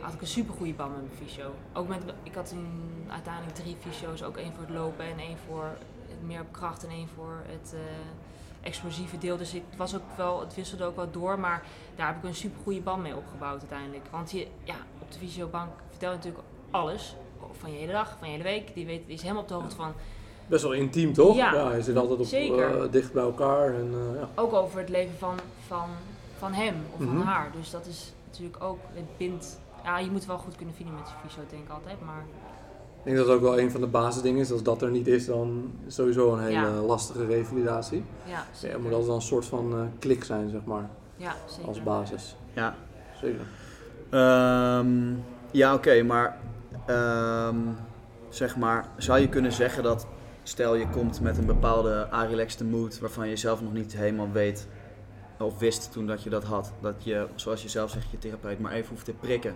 had 0.00 0.12
ik 0.14 0.20
een 0.20 0.26
super 0.26 0.54
goede 0.54 0.72
band 0.74 0.90
met 0.92 1.00
mijn 1.04 1.28
fysio. 1.28 1.50
Ook 1.72 1.88
met, 1.88 2.02
ik 2.22 2.34
had 2.34 2.50
een, 2.50 3.04
uiteindelijk 3.08 3.54
drie 3.54 3.76
fysio's, 3.80 4.22
ook 4.22 4.36
één 4.36 4.52
voor 4.52 4.64
het 4.64 4.74
lopen 4.74 5.04
en 5.04 5.18
één 5.18 5.36
voor 5.46 5.64
het 6.08 6.22
meer 6.22 6.40
op 6.40 6.52
kracht 6.52 6.84
en 6.84 6.90
één 6.90 7.08
voor 7.08 7.42
het 7.46 7.74
explosieve 8.62 9.18
deel. 9.18 9.36
Dus 9.36 9.54
ik 9.54 9.62
was 9.76 9.94
ook 9.94 10.02
wel, 10.16 10.40
het 10.40 10.54
wisselde 10.54 10.84
ook 10.84 10.96
wel 10.96 11.10
door, 11.10 11.38
maar 11.38 11.62
daar 11.96 12.06
heb 12.06 12.16
ik 12.16 12.24
een 12.24 12.34
super 12.34 12.60
goede 12.62 12.80
band 12.80 13.02
mee 13.02 13.16
opgebouwd 13.16 13.60
uiteindelijk. 13.60 14.04
Want 14.10 14.30
je, 14.30 14.46
ja, 14.64 14.74
op 14.98 15.12
de 15.12 15.18
fysiobank 15.18 15.70
vertel 15.90 16.10
je 16.10 16.16
natuurlijk 16.16 16.44
alles 16.70 17.16
van 17.58 17.72
je 17.72 17.78
hele 17.78 17.92
dag, 17.92 18.16
van 18.18 18.26
je 18.28 18.32
hele 18.32 18.44
week. 18.48 18.74
Die, 18.74 18.86
weet, 18.86 19.06
die 19.06 19.14
is 19.14 19.22
helemaal 19.22 19.42
op 19.42 19.48
de 19.48 19.54
hoogte 19.54 19.76
van 19.76 19.92
Best 20.46 20.62
wel 20.62 20.72
intiem, 20.72 21.12
toch? 21.12 21.36
Ja, 21.36 21.72
je 21.74 21.82
zit 21.82 21.96
altijd 21.96 22.20
op, 22.20 22.26
eh, 22.26 22.90
dicht 22.90 23.12
bij 23.12 23.22
elkaar. 23.22 23.74
En, 23.74 23.94
eh, 24.14 24.20
ja. 24.20 24.28
ook 24.34 24.52
over 24.52 24.78
het 24.78 24.88
leven 24.88 25.18
van, 25.18 25.34
van, 25.66 25.88
van 26.38 26.52
hem 26.52 26.74
of 26.92 26.98
Mhm. 27.00 27.16
van 27.16 27.26
haar. 27.26 27.50
Dus 27.56 27.70
dat 27.70 27.86
is 27.86 28.12
natuurlijk 28.26 28.62
ook, 28.62 28.78
het 28.92 29.16
bindt, 29.16 29.60
ja, 29.84 29.98
je 29.98 30.10
moet 30.10 30.26
wel 30.26 30.38
goed 30.38 30.56
kunnen 30.56 30.74
vinden 30.74 30.94
met 30.94 31.08
je 31.08 31.14
fysio, 31.28 31.42
denk 31.50 31.62
ik 31.64 31.70
altijd. 31.70 32.00
Maar 32.04 32.24
Ik 33.02 33.06
denk 33.06 33.16
dat 33.16 33.26
het 33.26 33.34
ook 33.36 33.42
wel 33.42 33.58
een 33.58 33.70
van 33.70 33.80
de 33.80 33.86
basisdingen 33.86 34.40
is. 34.40 34.52
Als 34.52 34.62
dat 34.62 34.82
er 34.82 34.90
niet 34.90 35.06
is, 35.06 35.26
dan 35.26 35.72
is 35.86 35.94
sowieso 35.94 36.32
een 36.32 36.40
hele 36.40 36.52
Ja. 36.52 36.70
lastige 36.70 37.26
revalidatie. 37.26 38.04
ja, 38.24 38.30
Ja, 38.32 38.44
zeker. 38.52 38.76
er 38.76 38.82
moet 38.82 38.88
altijd 38.90 39.06
wel 39.06 39.16
een 39.16 39.22
soort 39.22 39.44
van 39.44 39.72
eh, 39.72 39.80
klik 39.98 40.24
zijn, 40.24 40.50
zeg 40.50 40.64
maar, 40.64 40.88
ja, 41.16 41.34
zeker. 41.46 41.68
als 41.68 41.82
basis. 41.82 42.36
Ja, 42.52 42.74
Zeker. 43.20 43.40
Ehm, 44.10 45.14
ja 45.50 45.74
oké, 45.74 46.02
maar 46.02 46.38
ehm, 46.86 47.56
zeg 48.28 48.56
maar, 48.56 48.88
zou 48.96 49.18
je 49.18 49.28
kunnen 49.28 49.52
zeggen 49.52 49.82
dat 49.82 50.06
stel 50.42 50.74
je 50.74 50.88
komt 50.88 51.20
met 51.20 51.38
een 51.38 51.46
bepaalde 51.46 52.08
relaxed 52.28 52.70
mood 52.70 52.98
waarvan 53.00 53.28
je 53.28 53.36
zelf 53.36 53.62
nog 53.62 53.72
niet 53.72 53.96
helemaal 53.96 54.30
weet 54.32 54.68
of 55.38 55.58
wist 55.58 55.92
toen 55.92 56.06
dat 56.06 56.22
je 56.22 56.30
dat 56.30 56.44
had, 56.44 56.72
dat 56.80 56.94
je, 56.98 57.26
zoals 57.34 57.62
je 57.62 57.68
zelf 57.68 57.90
zegt, 57.90 58.10
je 58.10 58.18
therapeut 58.18 58.58
maar 58.60 58.72
even 58.72 58.88
hoeft 58.88 59.04
te 59.04 59.12
prikken 59.12 59.54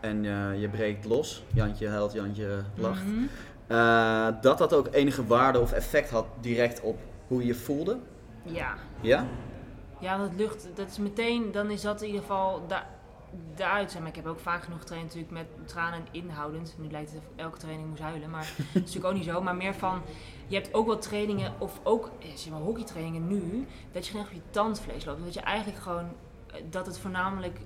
en 0.00 0.24
eh, 0.24 0.60
je 0.60 0.68
breekt 0.68 1.04
los, 1.04 1.44
Jantje 1.54 1.88
huilt, 1.88 2.12
Jantje 2.12 2.62
lacht. 2.74 3.02
Eh, 3.66 4.28
dat 4.40 4.58
dat 4.58 4.72
ook 4.74 4.88
enige 4.90 5.26
waarde 5.26 5.60
of 5.60 5.72
effect 5.72 6.10
had 6.10 6.26
direct 6.40 6.80
op 6.80 6.98
hoe 7.26 7.40
je 7.40 7.46
je 7.46 7.54
voelde? 7.54 7.98
Ja. 8.42 8.74
Ja? 9.00 9.26
Ja, 9.98 10.16
dat 10.16 10.30
lucht, 10.36 10.68
dat 10.74 10.88
is 10.88 10.98
meteen, 10.98 11.52
dan 11.52 11.70
is 11.70 11.80
dat 11.80 12.00
in 12.00 12.06
ieder 12.06 12.20
geval 12.20 12.62
da 12.66 12.86
daaruit. 13.54 13.90
Zeg 13.90 14.00
Maar 14.00 14.10
ik 14.10 14.16
heb 14.16 14.26
ook 14.26 14.40
vaak 14.40 14.62
genoeg 14.62 14.78
getraind 14.78 15.04
natuurlijk 15.04 15.32
met 15.32 15.68
tranen 15.68 16.00
inhoudend. 16.10 16.74
Nu 16.78 16.90
lijkt 16.90 17.10
het 17.10 17.18
of 17.18 17.24
elke 17.36 17.58
training 17.58 17.88
moest 17.88 18.02
huilen, 18.02 18.30
maar 18.30 18.52
dat 18.56 18.66
is 18.66 18.74
natuurlijk 18.74 19.04
ook 19.04 19.14
niet 19.14 19.24
zo. 19.24 19.42
Maar 19.42 19.56
meer 19.56 19.74
van, 19.74 20.02
je 20.46 20.54
hebt 20.54 20.74
ook 20.74 20.86
wel 20.86 20.98
trainingen, 20.98 21.52
of 21.58 21.80
ook 21.82 22.10
eh, 22.18 22.28
zeg 22.34 22.52
maar, 22.52 22.60
hockeytrainingen 22.60 23.26
nu, 23.26 23.66
dat 23.92 24.04
je 24.04 24.10
gewoon 24.10 24.26
echt 24.26 24.36
op 24.36 24.42
je 24.42 24.50
tandvlees 24.50 25.04
loopt. 25.04 25.24
Dat 25.24 25.34
je 25.34 25.40
eigenlijk 25.40 25.82
gewoon, 25.82 26.08
dat 26.70 26.86
het 26.86 26.98
voornamelijk 26.98 27.58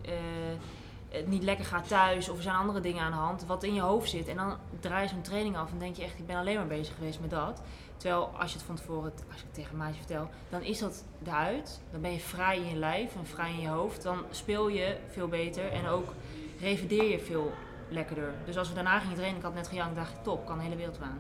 het 1.13 1.29
niet 1.29 1.43
lekker 1.43 1.65
gaat 1.65 1.89
thuis 1.89 2.29
of 2.29 2.37
er 2.37 2.43
zijn 2.43 2.57
andere 2.57 2.81
dingen 2.81 3.03
aan 3.03 3.11
de 3.11 3.17
hand, 3.17 3.47
wat 3.47 3.63
in 3.63 3.75
je 3.75 3.81
hoofd 3.81 4.11
zit. 4.11 4.29
En 4.29 4.37
dan 4.37 4.57
draai 4.81 5.03
je 5.03 5.09
zo'n 5.09 5.23
training 5.23 5.57
af 5.57 5.71
en 5.71 5.79
denk 5.79 5.97
je 5.97 6.03
echt, 6.03 6.19
ik 6.19 6.27
ben 6.27 6.37
alleen 6.37 6.57
maar 6.57 6.67
bezig 6.67 6.95
geweest 6.95 7.21
met 7.21 7.31
dat. 7.31 7.63
Terwijl 7.97 8.31
als 8.39 8.53
je 8.53 8.57
het 8.57 8.67
van 8.67 8.77
tevoren, 8.77 9.13
als 9.31 9.39
ik 9.39 9.45
het 9.45 9.55
tegen 9.55 9.73
een 9.73 9.79
maatje 9.79 9.99
vertel, 9.99 10.29
dan 10.51 10.63
is 10.63 10.79
dat 10.79 11.05
eruit. 11.25 11.81
Dan 11.91 12.01
ben 12.01 12.13
je 12.13 12.21
vrij 12.21 12.57
in 12.57 12.69
je 12.69 12.77
lijf 12.77 13.15
en 13.15 13.27
vrij 13.27 13.51
in 13.51 13.61
je 13.61 13.69
hoofd. 13.69 14.03
Dan 14.03 14.19
speel 14.31 14.69
je 14.69 14.97
veel 15.11 15.29
beter 15.29 15.73
en 15.73 15.87
ook 15.87 16.13
revideer 16.61 17.11
je 17.11 17.19
veel 17.19 17.53
lekkerder. 17.89 18.33
Dus 18.45 18.59
als 18.59 18.69
we 18.69 18.75
daarna 18.75 18.99
gingen 18.99 19.17
trainen, 19.17 19.39
ik 19.39 19.45
had 19.45 19.55
net 19.55 19.69
gejankt, 19.69 19.97
dacht 19.97 20.13
ik 20.13 20.23
top, 20.23 20.47
kan 20.47 20.57
de 20.57 20.65
hele 20.65 20.77
wereld 20.77 20.99
aan. 21.03 21.19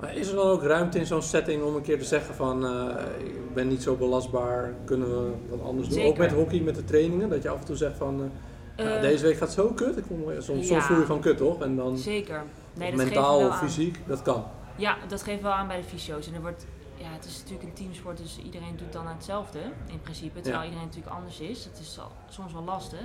Maar 0.00 0.16
is 0.16 0.28
er 0.28 0.36
dan 0.36 0.46
ook 0.46 0.62
ruimte 0.62 0.98
in 0.98 1.06
zo'n 1.06 1.22
setting 1.22 1.62
om 1.62 1.76
een 1.76 1.82
keer 1.82 1.98
te 1.98 2.04
zeggen 2.04 2.34
van 2.34 2.66
eh, 2.66 2.96
ik 3.18 3.54
ben 3.54 3.68
niet 3.68 3.82
zo 3.82 3.94
belastbaar, 3.94 4.74
kunnen 4.84 5.08
we 5.08 5.32
wat 5.48 5.62
anders 5.62 5.88
doen? 5.88 5.96
Zeker. 5.96 6.10
Ook 6.10 6.18
met 6.18 6.32
hockey, 6.32 6.60
met 6.60 6.74
de 6.74 6.84
trainingen, 6.84 7.28
dat 7.28 7.42
je 7.42 7.48
af 7.48 7.58
en 7.58 7.64
toe 7.64 7.76
zegt 7.76 7.96
van 7.96 8.20
eh, 8.20 8.26
ja, 8.76 8.84
Eh, 8.94 9.00
deze 9.00 9.24
week 9.24 9.36
gaat 9.36 9.52
zo 9.52 9.68
kut. 9.68 9.96
Ik 9.96 10.04
vond, 10.08 10.22
soms, 10.32 10.44
soms 10.44 10.68
ja. 10.68 10.80
voel 10.80 10.98
je 10.98 11.06
van 11.06 11.20
kut 11.20 11.36
toch? 11.36 11.62
En 11.62 11.76
dan 11.76 11.98
Zeker. 11.98 12.42
Nee, 12.74 12.90
dat 12.90 13.04
mentaal 13.04 13.46
of 13.46 13.58
fysiek, 13.58 13.98
dat 14.06 14.22
kan. 14.22 14.44
Ja, 14.76 14.96
dat 15.08 15.22
geeft 15.22 15.42
wel 15.42 15.52
aan 15.52 15.66
bij 15.66 15.76
de 15.76 15.82
fysio's. 15.84 16.26
En 16.26 16.34
er 16.34 16.40
wordt, 16.40 16.66
ja, 16.96 17.06
het 17.12 17.24
is 17.24 17.38
natuurlijk 17.38 17.62
een 17.68 17.72
teamsport, 17.74 18.16
dus 18.16 18.38
iedereen 18.44 18.76
doet 18.76 18.92
dan 18.92 19.06
hetzelfde 19.06 19.58
in 19.86 20.00
principe. 20.00 20.34
Terwijl 20.40 20.56
Ja. 20.62 20.64
iedereen 20.64 20.86
natuurlijk 20.86 21.14
anders 21.16 21.40
is. 21.40 21.64
Het 21.64 21.78
is 21.78 21.98
al, 21.98 22.10
soms 22.28 22.52
wel 22.52 22.64
lastig. 22.64 23.00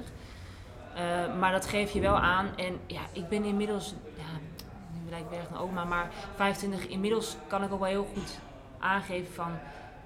Eh, 0.95 1.35
maar 1.39 1.51
dat 1.51 1.65
geef 1.65 1.91
je 1.91 1.99
wel 1.99 2.15
aan. 2.15 2.47
En 2.57 2.77
ja, 2.85 3.01
ik 3.13 3.27
ben 3.29 3.43
inmiddels, 3.43 3.93
ja, 4.17 4.23
nu 5.03 5.09
lijkt 5.09 5.25
ik 5.25 5.31
weer 5.31 5.39
echt 5.39 5.49
een 5.49 5.57
oma, 5.57 5.83
maar 5.83 6.11
25. 6.35 6.87
Inmiddels 6.87 7.35
kan 7.47 7.63
ik 7.63 7.71
ook 7.73 7.79
wel 7.79 7.87
heel 7.87 8.07
goed 8.13 8.39
aangeven 8.79 9.33
van, 9.33 9.51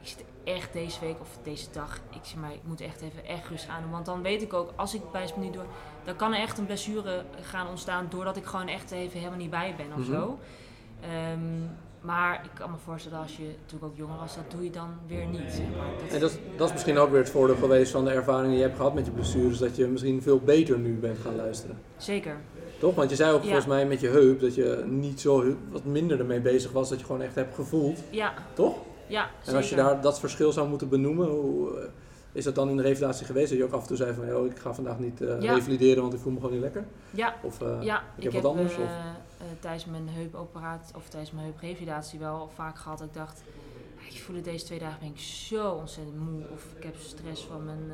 ik 0.03 0.09
zit 0.09 0.23
echt 0.43 0.73
deze 0.73 0.99
week 0.99 1.19
of 1.21 1.37
deze 1.43 1.67
dag, 1.71 1.99
ik 2.09 2.19
zeg 2.23 2.35
maar, 2.39 2.53
ik 2.53 2.59
moet 2.63 2.81
echt 2.81 3.01
even 3.01 3.25
echt 3.25 3.47
rustig 3.49 3.69
aan 3.69 3.81
doen. 3.81 3.91
Want 3.91 4.05
dan 4.05 4.21
weet 4.21 4.41
ik 4.41 4.53
ook, 4.53 4.73
als 4.75 4.93
ik 4.95 5.01
bij 5.11 5.29
niet 5.37 5.53
door, 5.53 5.65
dan 6.03 6.15
kan 6.15 6.33
er 6.33 6.39
echt 6.39 6.57
een 6.57 6.65
blessure 6.65 7.23
gaan 7.41 7.67
ontstaan 7.67 8.05
doordat 8.09 8.37
ik 8.37 8.45
gewoon 8.45 8.67
echt 8.67 8.91
even 8.91 9.17
helemaal 9.19 9.37
niet 9.39 9.49
bij 9.49 9.73
ben 9.77 9.85
of 9.97 10.07
Mhm. 10.07 10.11
zo. 10.11 10.39
Ehm, 11.01 11.39
maar 12.01 12.41
ik 12.43 12.49
kan 12.53 12.71
me 12.71 12.77
voorstellen 12.77 13.19
als 13.19 13.37
je 13.37 13.43
natuurlijk 13.61 13.83
ook 13.91 13.97
jonger 13.97 14.17
was, 14.17 14.35
dat 14.35 14.51
doe 14.51 14.63
je 14.63 14.69
dan 14.69 14.89
weer 15.07 15.25
niet. 15.25 15.51
Zeg 15.51 15.65
maar. 15.77 15.87
dat, 16.03 16.13
En 16.13 16.19
dat, 16.19 16.31
is- 16.31 16.37
dat 16.57 16.67
is 16.67 16.73
misschien 16.73 16.97
ook 16.97 17.09
weer 17.09 17.19
het 17.19 17.29
voordeel 17.29 17.55
geweest 17.55 17.91
van 17.91 18.05
de 18.05 18.11
ervaring 18.11 18.47
die 18.47 18.57
je 18.57 18.63
hebt 18.63 18.75
gehad 18.77 18.93
met 18.93 19.05
je 19.05 19.11
blessures, 19.11 19.57
dat 19.57 19.75
je 19.75 19.87
misschien 19.87 20.21
veel 20.21 20.39
beter 20.39 20.79
nu 20.79 20.93
bent 20.93 21.17
gaan 21.17 21.35
luisteren. 21.35 21.79
Zeker. 21.97 22.37
Toch? 22.79 22.95
Want 22.95 23.09
je 23.09 23.15
zei 23.15 23.31
ook 23.31 23.39
Ja. 23.41 23.45
volgens 23.45 23.65
mij 23.65 23.85
met 23.85 23.99
je 23.99 24.07
heup 24.07 24.39
dat 24.39 24.55
je 24.55 24.83
niet 24.87 25.21
zo 25.21 25.55
wat 25.71 25.83
minder 25.85 26.19
ermee 26.19 26.39
bezig 26.41 26.71
was, 26.71 26.89
dat 26.89 26.99
je 26.99 27.05
gewoon 27.05 27.21
echt 27.21 27.35
hebt 27.35 27.55
gevoeld. 27.55 27.99
Ja, 28.09 28.33
Toch? 28.53 28.75
Ja 29.13 29.29
En 29.45 29.55
als 29.55 29.69
je 29.69 29.75
daar 29.75 30.01
dat 30.01 30.19
verschil 30.19 30.51
zou 30.51 30.67
moeten 30.69 30.89
benoemen, 30.89 31.27
hoe 31.29 31.79
eh, 31.79 31.89
is 32.31 32.43
dat 32.43 32.55
dan 32.55 32.69
in 32.69 32.77
de 32.77 32.83
revalidatie 32.83 33.25
geweest? 33.25 33.49
Dat 33.49 33.57
je 33.57 33.63
ook 33.63 33.71
af 33.71 33.81
en 33.81 33.87
toe 33.87 33.97
zei 33.97 34.13
van, 34.13 34.25
joh, 34.27 34.45
ik 34.45 34.59
ga 34.59 34.73
vandaag 34.73 34.99
niet 34.99 35.21
eh, 35.21 35.41
Ja. 35.41 35.53
revalideren, 35.53 36.01
want 36.01 36.13
ik 36.13 36.19
voel 36.19 36.31
me 36.31 36.37
gewoon 36.39 36.53
niet 36.53 36.61
lekker? 36.61 36.85
Ja, 37.11 37.35
Of 37.41 37.61
eh, 37.61 37.81
ja, 37.81 37.97
ik 37.99 38.03
ik, 38.17 38.23
heb 38.23 38.33
heb 38.33 38.41
wat 38.41 38.51
anders, 38.51 38.73
eh, 38.75 38.81
of? 38.83 38.89
tijdens 39.59 39.85
mijn 39.85 40.09
heupoperatie 40.09 40.95
of 40.95 41.09
tijdens 41.09 41.31
mijn 41.31 41.45
heuprevalidatie 41.45 42.19
wel 42.19 42.49
vaak 42.55 42.77
gehad 42.77 42.97
dat 42.97 43.07
ik 43.07 43.13
dacht, 43.13 43.43
"Ja, 43.99 44.07
ik 44.15 44.21
voel 44.21 44.35
het 44.35 44.43
deze 44.45 44.65
twee 44.65 44.79
dagen 44.79 44.99
ben 44.99 45.09
ik 45.09 45.19
zo 45.19 45.71
ontzettend 45.71 46.17
moe 46.19 46.41
of 46.53 46.65
ik 46.77 46.83
heb 46.83 46.95
stress 46.97 47.43
van 47.43 47.65
mijn 47.65 47.91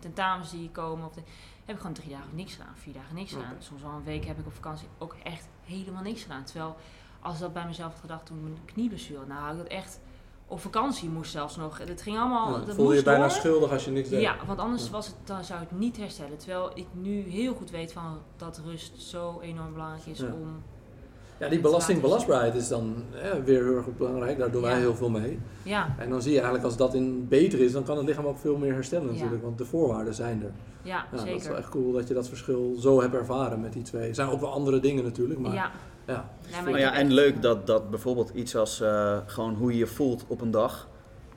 tentamens 0.00 0.50
die 0.50 0.70
komen. 0.70 1.06
Of 1.06 1.12
de, 1.14 1.20
heb 1.64 1.74
ik 1.74 1.80
gewoon 1.80 1.96
drie 1.96 2.10
dagen 2.10 2.34
niks 2.34 2.52
gedaan, 2.52 2.74
vier 2.74 2.92
dagen 2.94 3.14
niks 3.14 3.32
gedaan. 3.32 3.54
Soms 3.58 3.82
wel 3.82 3.90
een 3.90 4.04
week 4.04 4.24
heb 4.24 4.38
ik 4.38 4.46
op 4.46 4.54
vakantie 4.54 4.88
ook 4.98 5.16
echt 5.22 5.48
helemaal 5.64 6.02
niks 6.02 6.22
gedaan. 6.22 6.44
Terwijl 6.44 6.76
als 7.20 7.38
dat 7.38 7.52
bij 7.52 7.66
mezelf 7.66 7.90
had 7.92 8.00
gedacht 8.00 8.26
toen 8.26 8.42
mijn 8.42 8.58
knieblessure, 8.64 9.26
nou 9.26 9.40
had 9.40 9.52
ik 9.52 9.58
dat 9.58 9.66
echt 9.66 10.00
op 10.46 10.60
vakantie 10.60 11.08
moest 11.08 11.30
zelfs 11.30 11.56
nog. 11.56 11.78
Het 11.78 12.02
ging 12.02 12.18
allemaal, 12.18 12.58
Ja, 12.58 12.64
dat 12.64 12.74
voelde 12.74 12.94
je 12.94 13.02
bijna 13.02 13.20
door. 13.20 13.30
schuldig 13.30 13.70
als 13.70 13.84
je 13.84 13.90
niks 13.90 14.08
deed? 14.08 14.20
Ja, 14.20 14.36
want 14.46 14.58
anders 14.58 14.84
Ja. 14.84 14.90
was 14.90 15.06
het, 15.06 15.16
dan 15.24 15.44
zou 15.44 15.60
het 15.60 15.70
niet 15.70 15.96
herstellen. 15.96 16.36
Terwijl 16.38 16.70
ik 16.74 16.86
nu 16.92 17.20
heel 17.20 17.54
goed 17.54 17.70
weet 17.70 17.92
van 17.92 18.18
dat 18.36 18.60
rust 18.64 19.02
zo 19.02 19.40
enorm 19.40 19.72
belangrijk 19.72 20.06
is 20.06 20.18
Ja. 20.18 20.26
om. 20.26 20.62
Ja, 21.44 21.50
die 21.50 21.60
belastingbelastbaarheid 21.60 22.54
is 22.54 22.68
dan 22.68 22.94
weer 23.44 23.64
heel 23.64 23.76
erg 23.76 23.86
belangrijk. 23.96 24.38
Daar 24.38 24.50
doen 24.50 24.62
wij 24.62 24.72
Ja. 24.72 24.78
heel 24.78 24.94
veel 24.94 25.10
mee. 25.10 25.38
Ja, 25.62 25.94
En 25.98 26.10
dan 26.10 26.22
zie 26.22 26.30
je 26.32 26.36
eigenlijk 26.36 26.64
als 26.66 26.76
dat 26.76 26.94
in 26.94 27.28
beter 27.28 27.60
is, 27.60 27.72
dan 27.72 27.84
kan 27.84 27.96
het 27.96 28.06
lichaam 28.06 28.26
ook 28.26 28.38
veel 28.38 28.56
meer 28.56 28.72
herstellen 28.74 29.06
Ja. 29.06 29.12
natuurlijk. 29.12 29.42
Want 29.42 29.58
de 29.58 29.64
voorwaarden 29.64 30.14
zijn 30.14 30.42
er. 30.42 30.50
ja, 30.82 30.96
Ja, 30.96 31.04
dat 31.16 31.26
is 31.26 31.32
zeker. 31.32 31.48
wel 31.48 31.58
echt 31.58 31.68
cool 31.68 31.92
dat 31.92 32.08
je 32.08 32.14
dat 32.14 32.28
verschil 32.28 32.74
zo 32.80 33.00
hebt 33.00 33.14
ervaren 33.14 33.60
met 33.60 33.72
die 33.72 33.82
twee. 33.82 34.08
Er 34.08 34.14
zijn 34.14 34.28
ook 34.28 34.40
wel 34.40 34.50
andere 34.52 34.80
dingen 34.80 35.04
natuurlijk, 35.04 35.40
maar 35.40 35.54
ja. 35.54 35.70
ja. 36.06 36.28
Maar 36.52 36.62
Nou 36.64 36.78
ja, 36.78 36.90
heb 36.92 36.94
en 37.00 37.12
leuk 37.12 37.42
dat, 37.42 37.66
dat 37.66 37.90
bijvoorbeeld 37.90 38.30
iets 38.34 38.56
als 38.56 38.80
eh, 38.80 39.16
gewoon 39.26 39.54
hoe 39.54 39.72
je 39.72 39.78
je 39.78 39.86
voelt 39.86 40.24
op 40.26 40.40
een 40.40 40.50
dag, 40.50 40.88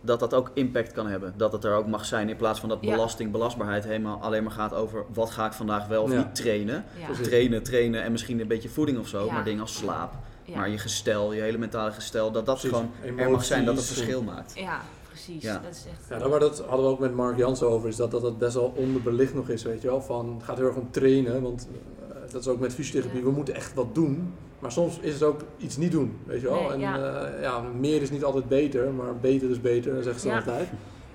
dat 0.08 0.20
dat 0.20 0.34
ook 0.34 0.52
impact 0.54 0.92
kan 0.92 1.08
hebben. 1.08 1.34
Dat 1.38 1.52
het 1.52 1.64
er 1.64 1.74
ook 1.76 1.88
mag 1.88 2.06
zijn 2.06 2.30
in 2.30 2.36
plaats 2.36 2.60
van 2.60 2.70
dat 2.70 2.78
Ja. 2.82 2.92
belasting, 2.92 3.32
belastbaarheid 3.32 3.84
helemaal 3.84 4.20
alleen 4.22 4.44
maar 4.44 4.52
gaat 4.52 4.74
over 4.74 5.06
wat 5.14 5.30
ga 5.30 5.46
ik 5.46 5.54
vandaag 5.54 5.88
wel 5.88 6.04
of 6.04 6.12
Ja. 6.12 6.18
niet 6.18 6.36
trainen. 6.36 6.86
Trainen, 7.22 7.64
trainen 7.64 8.04
en 8.04 8.12
misschien 8.12 8.40
een 8.40 8.48
beetje 8.48 8.70
voeding 8.70 9.00
of 9.00 9.08
zo, 9.08 9.26
Ja. 9.26 9.32
maar 9.34 9.44
dingen 9.44 9.62
als 9.62 9.76
slaap. 9.76 10.14
ja. 10.46 10.56
Maar 10.58 10.70
je 10.70 10.78
gestel, 10.78 11.34
je 11.34 11.42
hele 11.42 11.58
mentale 11.58 11.92
gestel, 11.92 12.32
dat 12.32 12.46
dat 12.46 12.60
Precies. 12.60 12.78
gewoon 12.78 12.92
er 13.18 13.30
mag 13.32 13.44
zijn 13.46 13.66
dat 13.66 13.76
het 13.76 13.86
verschil 13.86 14.22
maakt. 14.24 14.52
ja, 14.56 14.82
precies. 15.08 15.44
Ja. 15.44 15.54
Dat 15.64 15.72
is 15.76 15.86
echt. 15.92 16.10
Ja, 16.10 16.18
nou, 16.18 16.30
maar 16.30 16.40
dat 16.40 16.60
hadden 16.68 16.86
we 16.86 16.92
ook 16.92 17.00
met 17.00 17.14
Mark 17.16 17.38
Jansen 17.38 17.70
over, 17.70 17.90
is 17.90 17.96
dat 17.96 18.12
dat, 18.12 18.22
dat 18.22 18.38
best 18.38 18.54
wel 18.54 18.74
onderbelicht 18.76 19.34
nog 19.34 19.50
is, 19.50 19.64
weet 19.64 19.82
je 19.82 19.88
wel. 19.88 20.02
Van, 20.02 20.34
het 20.36 20.44
gaat 20.44 20.58
heel 20.58 20.66
erg 20.66 20.76
om 20.76 20.92
trainen, 20.92 21.42
want 21.42 21.68
eh, 22.10 22.32
dat 22.32 22.42
is 22.42 22.48
ook 22.48 22.60
met 22.60 22.74
fysiotherapie, 22.74 23.20
Ja. 23.20 23.26
we 23.26 23.32
moeten 23.32 23.56
echt 23.56 23.74
wat 23.74 23.96
doen. 23.96 24.34
Maar 24.60 24.72
soms 24.72 25.00
is 25.00 25.14
het 25.14 25.24
ook 25.24 25.42
iets 25.58 25.78
niet 25.78 25.92
doen, 25.92 26.18
weet 26.26 26.42
je 26.42 26.48
wel. 26.48 26.62
Nee, 26.62 26.70
en 26.72 26.80
ja. 26.80 26.98
ja. 26.98 27.30
ja, 27.42 27.62
meer 27.62 28.02
is 28.02 28.10
niet 28.12 28.24
altijd 28.24 28.48
beter, 28.48 28.92
maar 28.94 29.16
beter 29.16 29.50
is 29.50 29.62
beter, 29.62 29.94
dat 29.94 30.04
zeggen 30.04 30.22
ze 30.22 30.28
Ja. 30.28 30.36
altijd. 30.36 30.68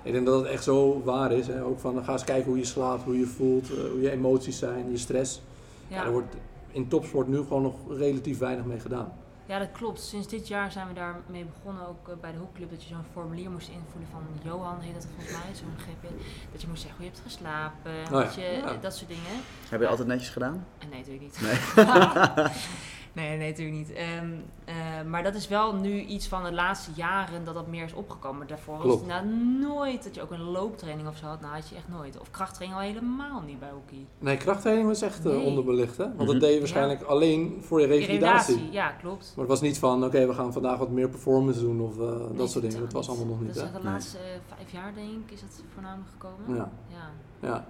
Ik 0.03 0.11
denk 0.11 0.25
dat 0.25 0.39
het 0.39 0.49
echt 0.51 0.63
zo 0.63 1.01
waar 1.03 1.31
is. 1.31 1.47
Hè? 1.47 1.63
Ook 1.63 1.79
van, 1.79 2.03
ga 2.03 2.11
eens 2.11 2.23
kijken 2.23 2.49
hoe 2.49 2.57
je 2.57 2.65
slaapt, 2.65 3.03
hoe 3.03 3.17
je 3.19 3.25
voelt, 3.25 3.69
eh, 3.69 3.77
hoe 3.91 4.01
je 4.01 4.11
emoties 4.11 4.57
zijn, 4.57 4.91
je 4.91 4.97
stress. 4.97 5.41
Ja. 5.87 5.95
Ja. 5.95 6.05
er 6.05 6.11
wordt 6.11 6.35
in 6.71 6.87
topsport 6.87 7.27
nu 7.27 7.37
gewoon 7.37 7.61
nog 7.61 7.75
relatief 7.97 8.37
weinig 8.39 8.65
mee 8.65 8.79
gedaan. 8.79 9.13
ja, 9.45 9.59
dat 9.59 9.71
klopt. 9.71 10.01
Sinds 10.01 10.27
dit 10.27 10.47
jaar 10.47 10.71
zijn 10.71 10.87
we 10.87 10.93
daarmee 10.93 11.45
begonnen, 11.45 11.87
ook 11.87 12.07
eh, 12.07 12.13
bij 12.21 12.31
de 12.31 12.37
hoekclub, 12.37 12.69
dat 12.69 12.83
je 12.83 12.89
zo'n 12.89 13.03
formulier 13.13 13.49
moest 13.51 13.67
invullen 13.69 14.07
van 14.11 14.21
Johan, 14.43 14.79
heet 14.79 14.93
dat 14.93 15.05
volgens 15.15 15.31
mij, 15.31 15.55
zo'n 15.55 15.77
GP. 15.77 16.09
Dat 16.51 16.61
je 16.61 16.67
moest 16.67 16.81
zeggen 16.81 16.97
hoe 17.01 17.05
je 17.09 17.11
hebt 17.15 17.23
geslapen, 17.31 17.91
Oh 17.91 18.09
ja. 18.11 18.23
dat, 18.23 18.35
je, 18.35 18.41
Ja. 18.41 18.77
dat 18.81 18.95
soort 18.95 19.09
dingen. 19.09 19.35
Heb 19.69 19.79
je 19.81 19.87
altijd 19.87 20.07
netjes 20.07 20.29
gedaan? 20.29 20.65
Eh, 20.79 20.87
Nee, 20.89 20.99
natuurlijk 20.99 21.23
niet. 21.25 21.41
Nee. 21.41 21.85
nee, 23.13 23.37
nee, 23.37 23.49
natuurlijk 23.49 23.77
niet. 23.77 23.93
Ehm, 23.93 24.31
eh, 24.65 24.75
maar 25.09 25.23
dat 25.23 25.35
is 25.35 25.47
wel 25.47 25.75
nu 25.75 25.99
iets 26.01 26.27
van 26.27 26.43
de 26.43 26.53
laatste 26.53 26.91
jaren 26.95 27.45
dat 27.45 27.53
dat 27.53 27.67
meer 27.67 27.83
is 27.83 27.93
opgekomen. 27.93 28.47
Daarvoor 28.47 28.77
was 28.77 28.95
het 28.95 29.05
nou 29.07 29.25
nooit 29.59 30.03
dat 30.03 30.15
je 30.15 30.21
ook 30.21 30.31
een 30.31 30.41
looptraining 30.41 31.07
of 31.07 31.17
zo 31.17 31.25
had. 31.25 31.41
Nou, 31.41 31.53
had 31.53 31.69
je 31.69 31.75
echt 31.75 31.87
nooit. 31.89 32.19
Of 32.19 32.31
krachttraining 32.31 32.81
al 32.81 32.87
helemaal 32.87 33.41
niet 33.41 33.59
bij 33.59 33.69
hockey. 33.69 34.05
Nee, 34.19 34.37
krachttraining 34.37 34.87
was 34.87 35.01
echt 35.01 35.25
eh, 35.25 35.31
Nee. 35.31 35.41
onderbelicht, 35.45 35.97
hè? 35.97 36.03
Want 36.03 36.17
Mhm. 36.17 36.25
dat 36.27 36.39
deed 36.39 36.53
je 36.53 36.59
waarschijnlijk 36.59 37.01
alleen 37.01 37.57
voor 37.61 37.81
je 37.81 37.87
revalidatie. 37.87 38.53
Revalidatie, 38.53 38.71
ja, 38.71 38.89
klopt. 38.91 39.25
Maar 39.35 39.45
het 39.45 39.53
was 39.59 39.61
niet 39.61 39.79
van, 39.79 40.03
oké, 40.05 40.27
we 40.27 40.33
gaan 40.33 40.53
vandaag 40.53 40.77
wat 40.77 40.89
meer 40.89 41.09
performance 41.09 41.59
doen 41.59 41.81
of 41.81 41.99
eh, 41.99 42.37
dat 42.37 42.51
soort 42.51 42.63
dingen. 42.63 42.79
Dat 42.79 42.93
was 42.93 43.07
allemaal 43.07 43.25
nog 43.27 43.39
niet, 43.41 43.53
Dat 43.55 43.65
is 43.65 43.71
de 43.71 43.77
Nee. 43.77 43.83
laatste 43.91 44.17
vijf 44.55 44.71
jaar, 44.71 44.93
denk 44.93 45.07
ik, 45.25 45.31
is 45.31 45.41
dat 45.41 45.63
voornamelijk 45.73 46.09
gekomen. 46.11 46.55
Ja, 46.55 46.71
Ja. 46.89 47.09
ja. 47.47 47.65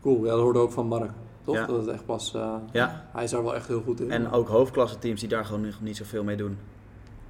Cool. 0.00 0.24
Ja, 0.24 0.30
dat 0.30 0.40
hoorde 0.40 0.58
ook 0.58 0.72
van 0.72 0.86
Mark, 0.86 1.10
toch? 1.44 1.54
Ja. 1.54 1.66
Dat 1.66 1.76
het 1.80 1.88
echt 1.88 2.04
pas... 2.06 2.34
eh, 2.34 2.54
Ja. 2.72 3.04
hij 3.12 3.24
is 3.24 3.30
daar 3.30 3.42
wel 3.42 3.54
echt 3.54 3.66
heel 3.68 3.80
goed 3.82 4.00
in. 4.00 4.10
En 4.10 4.30
ook 4.30 4.48
hoofdklasse 4.48 4.98
teams 4.98 5.20
die 5.20 5.28
daar 5.28 5.44
gewoon 5.44 5.72
niet 5.80 5.96
zoveel 5.96 6.24
mee 6.24 6.36
doen. 6.36 6.58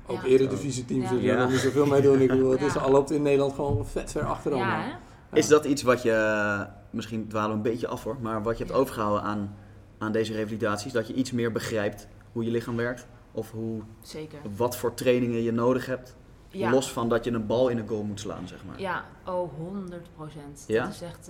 Ook 0.07 0.23
Ja. 0.23 0.29
eredivisie 0.29 0.85
teams 0.85 1.05
Ja. 1.05 1.11
die 1.11 1.19
er 1.31 1.37
Ja. 1.37 1.43
nog 1.43 1.51
niet 1.51 1.61
zoveel 1.61 1.87
mee 1.87 2.01
doen. 2.03 2.21
Ik 2.21 2.29
bedoel, 2.29 2.51
het 2.51 2.63
is, 2.63 2.77
al 2.77 2.91
loopt 2.91 3.11
in 3.11 3.23
Nederland 3.23 3.53
gewoon 3.55 3.87
vet 3.87 4.11
ver 4.13 4.25
achterom. 4.25 4.59
Ja. 4.59 4.99
Is 5.33 5.49
dat 5.49 5.65
iets 5.65 5.83
wat 5.83 6.03
je 6.03 6.67
misschien 6.91 7.29
dwalen 7.29 7.51
we 7.51 7.57
een 7.57 7.63
beetje 7.63 7.87
af 7.89 8.05
hoor, 8.05 8.17
maar 8.21 8.43
wat 8.43 8.59
je 8.59 8.65
hebt 8.65 8.77
overgehouden 8.77 9.23
aan, 9.23 9.55
aan 9.99 10.13
deze 10.13 10.33
revalidaties, 10.33 10.93
dat 10.93 11.07
je 11.07 11.15
iets 11.15 11.33
meer 11.33 11.53
begrijpt 11.53 12.09
hoe 12.33 12.45
je 12.45 12.51
lichaam 12.51 12.77
werkt 12.77 13.07
of 13.33 13.51
hoe, 13.51 13.81
Zeker. 14.01 14.39
wat 14.57 14.77
voor 14.77 14.95
trainingen 14.95 15.43
je 15.43 15.53
nodig 15.53 15.87
hebt. 15.87 16.17
Ja. 16.53 16.71
Los 16.71 16.93
van 16.93 17.09
dat 17.09 17.25
je 17.25 17.31
een 17.31 17.47
bal 17.47 17.69
in 17.69 17.79
een 17.79 17.89
goal 17.89 18.03
moet 18.03 18.21
slaan, 18.21 18.49
zeg 18.49 18.65
maar. 18.65 18.81
Ja, 18.81 19.05
oh, 19.27 19.53
100 19.57 20.09
procent. 20.17 20.65
Ja? 20.67 20.85
Dat 20.85 20.93
is 20.95 21.01
echt... 21.03 21.29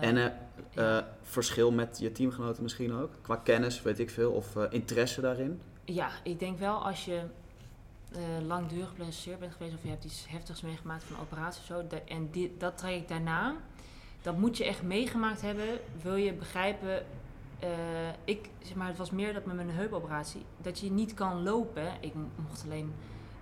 eh, 0.00 0.08
En 0.08 0.32
eh, 0.74 0.98
verschil 1.22 1.70
met 1.72 1.98
je 1.98 2.12
teamgenoten 2.12 2.62
misschien 2.62 2.92
ook? 2.92 3.10
Qua 3.22 3.36
kennis, 3.36 3.82
weet 3.82 3.98
ik 3.98 4.10
veel, 4.10 4.32
of 4.32 4.56
interesse 4.70 5.20
daarin? 5.20 5.60
Ja, 5.84 6.08
ik 6.22 6.38
denk 6.38 6.58
wel 6.58 6.84
als 6.84 7.04
je 7.04 7.20
langdurig 8.46 8.88
geblesseerd 8.88 9.38
bent 9.40 9.52
geweest 9.52 9.74
of 9.74 9.82
je 9.82 9.88
hebt 9.88 10.04
iets 10.04 10.26
heftigs 10.28 10.60
meegemaakt 10.60 11.04
van 11.04 11.16
een 11.16 11.22
operatie 11.22 11.60
of 11.60 11.66
zo, 11.66 11.96
en 12.08 12.28
dit, 12.30 12.50
dat 12.60 12.78
traject 12.78 13.08
daarna, 13.08 13.54
dat 14.22 14.36
moet 14.36 14.56
je 14.56 14.64
echt 14.64 14.82
meegemaakt 14.82 15.40
hebben, 15.40 15.66
wil 16.02 16.14
je 16.16 16.32
begrijpen. 16.32 17.02
ik, 18.24 18.48
zeg 18.62 18.74
maar, 18.74 18.88
het 18.88 18.96
was 18.96 19.10
meer 19.10 19.32
dat 19.32 19.44
met 19.44 19.56
mijn 19.56 19.70
heupoperatie, 19.70 20.42
dat 20.62 20.78
je 20.78 20.90
niet 20.90 21.14
kan 21.14 21.42
lopen. 21.42 21.86
Ik 22.00 22.14
mo- 22.14 22.28
mocht 22.48 22.62
alleen 22.64 22.92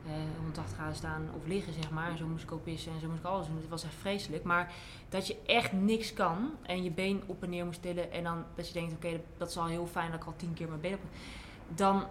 eh 0.06 0.12
180 0.36 0.74
graden 0.76 0.96
staan 0.96 1.28
of 1.36 1.46
liggen, 1.46 1.72
zeg 1.72 1.90
maar. 1.90 2.10
En 2.10 2.18
zo 2.18 2.26
moest 2.26 2.42
ik 2.42 2.52
ook 2.52 2.64
pissen 2.64 2.92
en 2.92 3.00
zo 3.00 3.06
moest 3.06 3.18
ik 3.18 3.24
alles 3.26 3.46
doen. 3.46 3.56
Het 3.56 3.68
was 3.68 3.84
echt 3.84 3.94
vreselijk. 3.94 4.44
Maar 4.44 4.72
dat 5.08 5.26
je 5.26 5.36
echt 5.46 5.72
niks 5.72 6.12
kan 6.12 6.50
en 6.62 6.82
je 6.82 6.90
been 6.90 7.22
op 7.26 7.42
en 7.42 7.50
neer 7.50 7.64
moet 7.64 7.82
tillen 7.82 8.12
en 8.12 8.24
dan 8.24 8.44
dat 8.54 8.66
je 8.66 8.72
denkt, 8.72 8.92
oké, 8.94 9.20
dat 9.36 9.48
is 9.48 9.56
al 9.56 9.66
heel 9.66 9.86
fijn 9.86 10.10
dat 10.10 10.20
ik 10.20 10.26
al 10.26 10.34
tien 10.36 10.54
keer 10.54 10.68
mijn 10.68 10.80
been 10.80 10.94
op 10.94 11.00
dan 11.74 12.04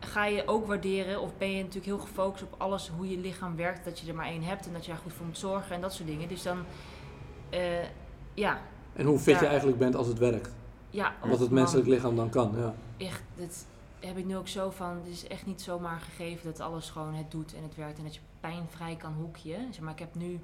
ga 0.00 0.26
je 0.26 0.46
ook 0.46 0.66
waarderen 0.66 1.20
of 1.20 1.36
ben 1.38 1.50
je 1.50 1.58
natuurlijk 1.58 1.86
heel 1.86 1.98
gefocust 1.98 2.42
op 2.42 2.54
alles 2.58 2.90
hoe 2.96 3.10
je 3.10 3.18
lichaam 3.18 3.56
werkt, 3.56 3.84
dat 3.84 3.98
je 3.98 4.08
er 4.08 4.14
maar 4.14 4.26
één 4.26 4.42
hebt 4.42 4.66
en 4.66 4.72
dat 4.72 4.84
je 4.84 4.90
daar 4.90 5.00
goed 5.00 5.12
voor 5.12 5.26
moet 5.26 5.38
zorgen 5.38 5.74
en 5.74 5.80
dat 5.80 5.92
soort 5.92 6.08
dingen. 6.08 6.28
Dus 6.28 6.42
dan, 6.42 6.58
eh, 7.50 7.60
ja, 8.34 8.60
En 8.92 9.06
hoe 9.06 9.18
fit 9.18 9.40
je 9.40 9.46
eigenlijk 9.46 9.78
bent 9.78 9.96
als 9.96 10.06
het 10.06 10.18
werkt. 10.18 10.50
ja. 10.90 11.14
Wat 11.24 11.38
het 11.38 11.50
menselijk 11.50 11.86
lichaam 11.88 12.16
dan 12.16 12.30
kan. 12.30 12.52
Ja. 12.56 12.74
Echt, 12.96 13.22
dat 13.36 13.66
heb 14.00 14.16
ik 14.16 14.24
nu 14.24 14.36
ook 14.36 14.48
zo 14.48 14.70
van, 14.70 14.96
het 14.96 15.06
is 15.06 15.26
echt 15.26 15.46
niet 15.46 15.62
zomaar 15.62 16.00
gegeven 16.00 16.44
dat 16.50 16.60
alles 16.60 16.90
gewoon 16.90 17.14
het 17.14 17.30
doet 17.30 17.54
en 17.54 17.62
het 17.62 17.74
werkt 17.74 17.98
en 17.98 18.04
dat 18.04 18.14
je 18.14 18.20
pijnvrij 18.40 18.96
kan 18.96 19.12
hoekje. 19.12 19.56
Zeg 19.70 19.80
maar, 19.80 19.92
ik 19.92 19.98
heb 19.98 20.14
nu, 20.14 20.40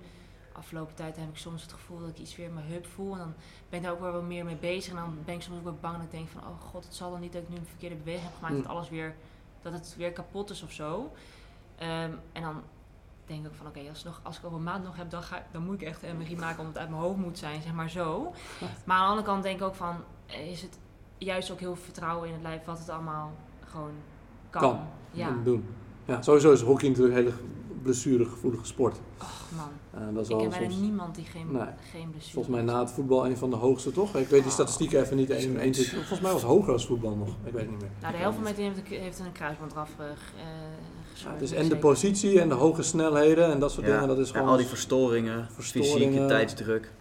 afgelopen 0.52 0.94
tijd 0.94 1.16
heb 1.16 1.28
ik 1.28 1.36
soms 1.36 1.62
het 1.62 1.72
gevoel 1.72 1.98
dat 1.98 2.08
ik 2.08 2.18
iets 2.18 2.36
weer 2.36 2.46
in 2.46 2.54
mijn 2.54 2.66
heup 2.66 2.86
voel 2.86 3.12
en 3.12 3.18
dan 3.18 3.34
ben 3.68 3.78
ik 3.78 3.84
daar 3.84 3.94
ook 3.94 4.00
wel 4.00 4.12
wat 4.12 4.22
meer 4.22 4.44
mee 4.44 4.56
bezig 4.56 4.90
en 4.92 4.98
dan 4.98 5.18
ben 5.24 5.34
ik 5.34 5.42
soms 5.42 5.58
ook 5.58 5.64
wel 5.64 5.78
bang 5.80 5.94
dat 5.96 6.04
ik 6.04 6.10
denk 6.10 6.28
van, 6.28 6.40
oh 6.42 6.60
god, 6.60 6.84
het 6.84 6.94
zal 6.94 7.10
dan 7.10 7.20
niet 7.20 7.32
dat 7.32 7.42
ik 7.42 7.48
nu 7.48 7.56
een 7.56 7.66
verkeerde 7.66 7.96
beweging 7.96 8.24
heb 8.24 8.34
gemaakt, 8.34 8.54
Mm. 8.54 8.62
dat 8.62 8.70
alles 8.70 8.88
weer, 8.88 9.14
dat 9.62 9.72
het 9.72 9.94
weer 9.96 10.12
kapot 10.12 10.50
is 10.50 10.62
of 10.62 10.72
zo. 10.72 11.12
Ehm, 11.76 12.12
en 12.32 12.42
dan 12.42 12.62
denk 13.26 13.40
ik 13.40 13.46
ook 13.50 13.54
van, 13.56 13.66
oké, 13.66 13.80
als, 13.88 14.04
nog- 14.04 14.20
als 14.22 14.38
ik 14.38 14.44
over 14.44 14.56
een 14.58 14.64
maand 14.64 14.84
nog 14.84 14.96
heb, 14.96 15.10
dan, 15.10 15.22
ga, 15.22 15.42
dan 15.52 15.62
moet 15.64 15.74
ik 15.80 15.88
echt 15.88 16.02
een 16.02 16.16
MRI 16.16 16.36
maken 16.36 16.58
omdat 16.58 16.72
het 16.74 16.78
uit 16.82 16.88
mijn 16.90 17.02
hoofd 17.02 17.18
moet 17.18 17.38
zijn, 17.38 17.62
zeg 17.62 17.72
maar 17.72 17.90
zo. 17.90 18.32
Maar 18.84 18.96
aan 18.96 19.02
de 19.04 19.08
andere 19.10 19.26
kant 19.26 19.42
denk 19.42 19.58
ik 19.60 19.66
ook 19.66 19.74
van, 19.74 19.96
eh, 20.26 20.50
is 20.50 20.62
het 20.62 20.78
juist 21.18 21.50
ook 21.50 21.60
heel 21.60 21.74
veel 21.74 21.84
vertrouwen 21.84 22.26
in 22.28 22.34
het 22.34 22.42
lijf 22.42 22.64
wat 22.64 22.78
het 22.78 22.88
allemaal 22.88 23.32
gewoon 23.76 23.90
kan. 24.50 24.60
Kan. 24.62 24.78
Ja, 25.12 25.36
doen. 25.44 25.64
Ja, 26.04 26.22
sowieso 26.22 26.52
is 26.52 26.60
hockey 26.60 26.88
natuurlijk 26.88 27.16
een 27.16 27.22
hele 27.24 27.36
blessuregevoelige 27.82 28.64
sport. 28.66 29.00
ach 29.18 29.42
man. 29.56 29.68
Eh, 30.02 30.14
dat 30.14 30.22
is 30.24 30.28
Ik 30.30 30.38
ken 30.38 30.50
bijna 30.50 30.64
soms, 30.70 30.80
niemand 30.80 31.14
die 31.14 31.24
geen, 31.24 31.46
Nee. 31.52 31.62
geen 31.90 32.10
blessure 32.10 32.32
volgens 32.32 32.54
mij 32.56 32.64
na 32.64 32.80
het 32.80 32.90
voetbal 32.90 33.26
een 33.26 33.36
van 33.36 33.50
de 33.50 33.56
hoogste, 33.56 33.92
toch? 33.92 34.08
Ik 34.08 34.28
weet 34.28 34.30
die 34.30 34.40
Oh. 34.44 34.50
statistieken 34.50 35.00
even 35.00 35.16
niet. 35.16 35.30
Een, 35.30 35.62
een, 35.66 35.74
volgens 35.74 36.20
mij 36.20 36.32
was 36.32 36.42
het 36.42 36.50
hoger 36.50 36.72
als 36.72 36.86
voetbal 36.86 37.16
nog. 37.16 37.28
Ik 37.28 37.52
weet 37.52 37.62
het 37.62 37.70
niet 37.70 37.80
meer. 37.80 37.90
Nou, 38.00 38.12
de 38.12 38.18
helft 38.18 38.34
van 38.34 38.42
mijn 38.42 38.54
team 38.54 38.72
heeft, 38.74 38.90
een- 38.90 39.00
heeft 39.00 39.18
een 39.18 39.32
kruisband 39.32 39.72
eraf 39.72 39.90
Ja, 39.98 40.04
gescheurd. 41.12 41.38
dus 41.38 41.52
en 41.52 41.68
de 41.68 41.76
positie 41.76 42.40
en 42.40 42.48
de 42.48 42.54
hoge 42.54 42.82
snelheden 42.82 43.50
en 43.52 43.58
dat 43.60 43.72
soort 43.72 43.86
dingen. 43.86 44.08
Dat 44.08 44.18
is 44.18 44.28
en 44.28 44.34
gewoon 44.34 44.48
al 44.50 44.56
die 44.56 44.66
verstoringen, 44.66 45.46
Verstoringen. 45.50 45.98
fysieke 45.98 46.26
tijdsdruk. 46.26 46.92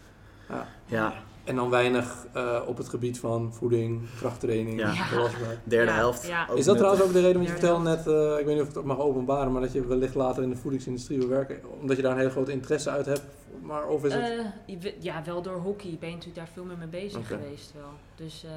Ja. 0.49 0.67
Ja, 0.85 1.13
En 1.45 1.55
dan 1.55 1.69
weinig 1.69 2.25
eh, 2.33 2.61
op 2.67 2.77
het 2.77 2.89
gebied 2.89 3.19
van 3.19 3.53
voeding, 3.53 4.01
krachttraining, 4.17 4.79
Ja. 4.79 4.91
Ja. 4.91 5.09
belastbaar. 5.09 5.57
derde 5.63 5.91
Ja, 5.91 5.97
helft. 5.97 6.27
ja. 6.27 6.41
Is 6.41 6.47
dat 6.47 6.55
nuttig. 6.55 6.75
trouwens 6.75 7.01
ook 7.03 7.13
de 7.13 7.21
reden, 7.21 7.35
want 7.35 7.45
je 7.45 7.51
vertelde 7.51 7.83
net, 7.83 8.07
eh, 8.07 8.39
ik 8.39 8.45
weet 8.45 8.53
niet 8.53 8.63
of 8.63 8.69
ik 8.69 8.75
het 8.75 8.83
mag 8.85 8.99
openbaren, 8.99 9.51
maar 9.51 9.61
dat 9.61 9.71
je 9.73 9.87
wellicht 9.87 10.15
later 10.15 10.43
in 10.43 10.49
de 10.49 10.55
voedingsindustrie 10.55 11.17
wil 11.17 11.27
werken, 11.27 11.59
omdat 11.81 11.95
je 11.95 12.01
daar 12.01 12.11
een 12.11 12.17
hele 12.17 12.29
grote 12.29 12.51
interesse 12.51 12.89
uit 12.89 13.05
hebt, 13.05 13.21
maar 13.61 13.87
of 13.87 14.03
is 14.03 14.13
het... 14.13 14.23
Eh, 14.67 14.91
ja, 14.99 15.23
wel 15.23 15.41
door 15.41 15.55
hockey 15.57 15.97
ben 15.99 16.09
je 16.09 16.15
natuurlijk 16.15 16.45
daar 16.45 16.53
veel 16.53 16.63
meer 16.63 16.77
mee 16.77 16.87
bezig 16.87 17.27
geweest 17.27 17.73
wel. 17.73 17.89
Dus 18.15 18.43
eh, 18.43 18.51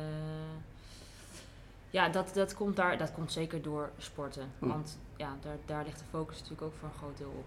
ja, 1.91 2.09
dat, 2.09 2.31
dat, 2.35 2.55
komt 2.55 2.77
daar, 2.77 2.99
dat 2.99 3.13
komt 3.13 3.33
zeker 3.33 3.63
door 3.63 3.91
sporten. 3.99 4.43
Hm. 4.59 4.67
Want 4.67 4.99
ja, 5.17 5.37
daar, 5.41 5.57
daar 5.67 5.85
ligt 5.85 5.99
de 5.99 6.05
focus 6.11 6.37
natuurlijk 6.37 6.63
ook 6.63 6.75
voor 6.79 6.89
een 6.89 6.99
groot 6.99 7.19
deel 7.19 7.35
op. 7.39 7.47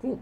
Cool. 0.00 0.20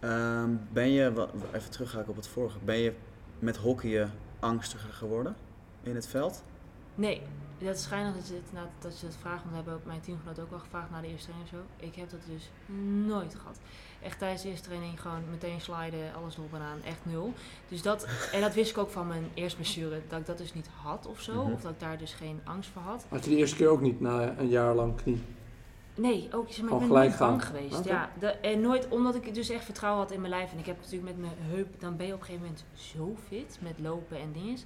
Ehm, 0.00 0.50
ben 0.72 0.90
je, 0.90 1.28
even 1.52 1.70
terughaken 1.70 2.10
op 2.10 2.16
het 2.16 2.26
vorige, 2.28 2.58
ben 2.64 2.76
je 2.78 2.92
met 3.38 3.56
hockeyen 3.56 4.12
angstiger 4.40 4.92
geworden 4.92 5.36
in 5.82 5.94
het 5.94 6.06
veld? 6.06 6.42
Nee, 6.94 7.22
dat 7.58 7.76
is 7.76 7.82
schijnig 7.82 8.14
dat 8.14 8.28
je, 8.28 8.34
het, 8.34 8.68
dat 8.78 9.00
je 9.00 9.06
dat 9.06 9.16
vraagt, 9.20 9.38
want 9.38 9.48
we 9.48 9.54
hebben 9.54 9.74
ook 9.74 9.84
mijn 9.84 10.00
teamgenoot 10.00 10.38
ook 10.38 10.52
al 10.52 10.58
gevraagd 10.58 10.90
na 10.90 11.00
de 11.00 11.06
eerste 11.06 11.26
training 11.26 11.50
en 11.52 11.58
zo. 11.58 11.86
Ik 11.86 11.94
heb 11.94 12.10
dat 12.10 12.20
dus 12.26 12.50
nooit 13.06 13.34
gehad. 13.34 13.58
Echt 14.02 14.18
tijdens 14.18 14.42
de 14.42 14.48
eerste 14.48 14.68
training 14.68 15.00
gewoon 15.00 15.30
meteen 15.30 15.60
sliden, 15.60 16.14
alles 16.14 16.36
erop 16.36 16.54
en 16.54 16.60
aan, 16.60 16.82
echt 16.84 16.98
nul. 17.02 17.32
Dus 17.68 17.82
dat, 17.82 18.06
en 18.34 18.40
dat 18.40 18.54
wist 18.54 18.70
ik 18.70 18.78
ook 18.78 18.90
van 18.90 19.06
mijn 19.06 19.24
eerste 19.34 19.56
blessure, 19.56 20.00
dat 20.08 20.20
ik 20.20 20.26
dat 20.26 20.38
dus 20.38 20.54
niet 20.54 20.68
had 20.82 21.06
of 21.06 21.20
zo. 21.20 21.42
Mhm. 21.42 21.52
Of 21.52 21.60
dat 21.60 21.72
ik 21.72 21.80
daar 21.80 21.98
dus 21.98 22.14
geen 22.14 22.40
angst 22.44 22.70
voor 22.70 22.82
had. 22.82 23.06
Had 23.08 23.24
je 23.24 23.30
de 23.30 23.36
eerste 23.36 23.56
keer 23.56 23.68
ook 23.68 23.80
niet 23.80 24.00
na 24.00 24.38
een 24.38 24.48
jaar 24.48 24.74
lang 24.74 24.96
knie? 24.96 25.22
Nee, 25.98 26.28
ook, 26.32 26.46
maar, 26.58 26.72
ik 26.72 26.78
ben 26.78 26.86
gelijk 26.86 27.18
bang 27.18 27.18
gaan. 27.18 27.40
geweest. 27.40 27.84
Ja, 27.84 28.10
de, 28.18 28.26
en 28.26 28.60
nooit, 28.60 28.88
omdat 28.88 29.14
ik 29.14 29.34
dus 29.34 29.48
echt 29.48 29.64
vertrouwen 29.64 30.02
had 30.02 30.12
in 30.12 30.20
mijn 30.20 30.32
lijf. 30.32 30.52
En 30.52 30.58
ik 30.58 30.66
heb 30.66 30.76
natuurlijk 30.76 31.04
met 31.04 31.18
mijn 31.18 31.32
heup, 31.38 31.80
dan 31.80 31.96
ben 31.96 32.06
je 32.06 32.12
op 32.12 32.18
een 32.20 32.24
gegeven 32.24 32.46
moment 32.46 32.64
zo 32.74 33.16
fit 33.28 33.58
met 33.60 33.74
lopen 33.78 34.20
en 34.20 34.32
dingen. 34.32 34.58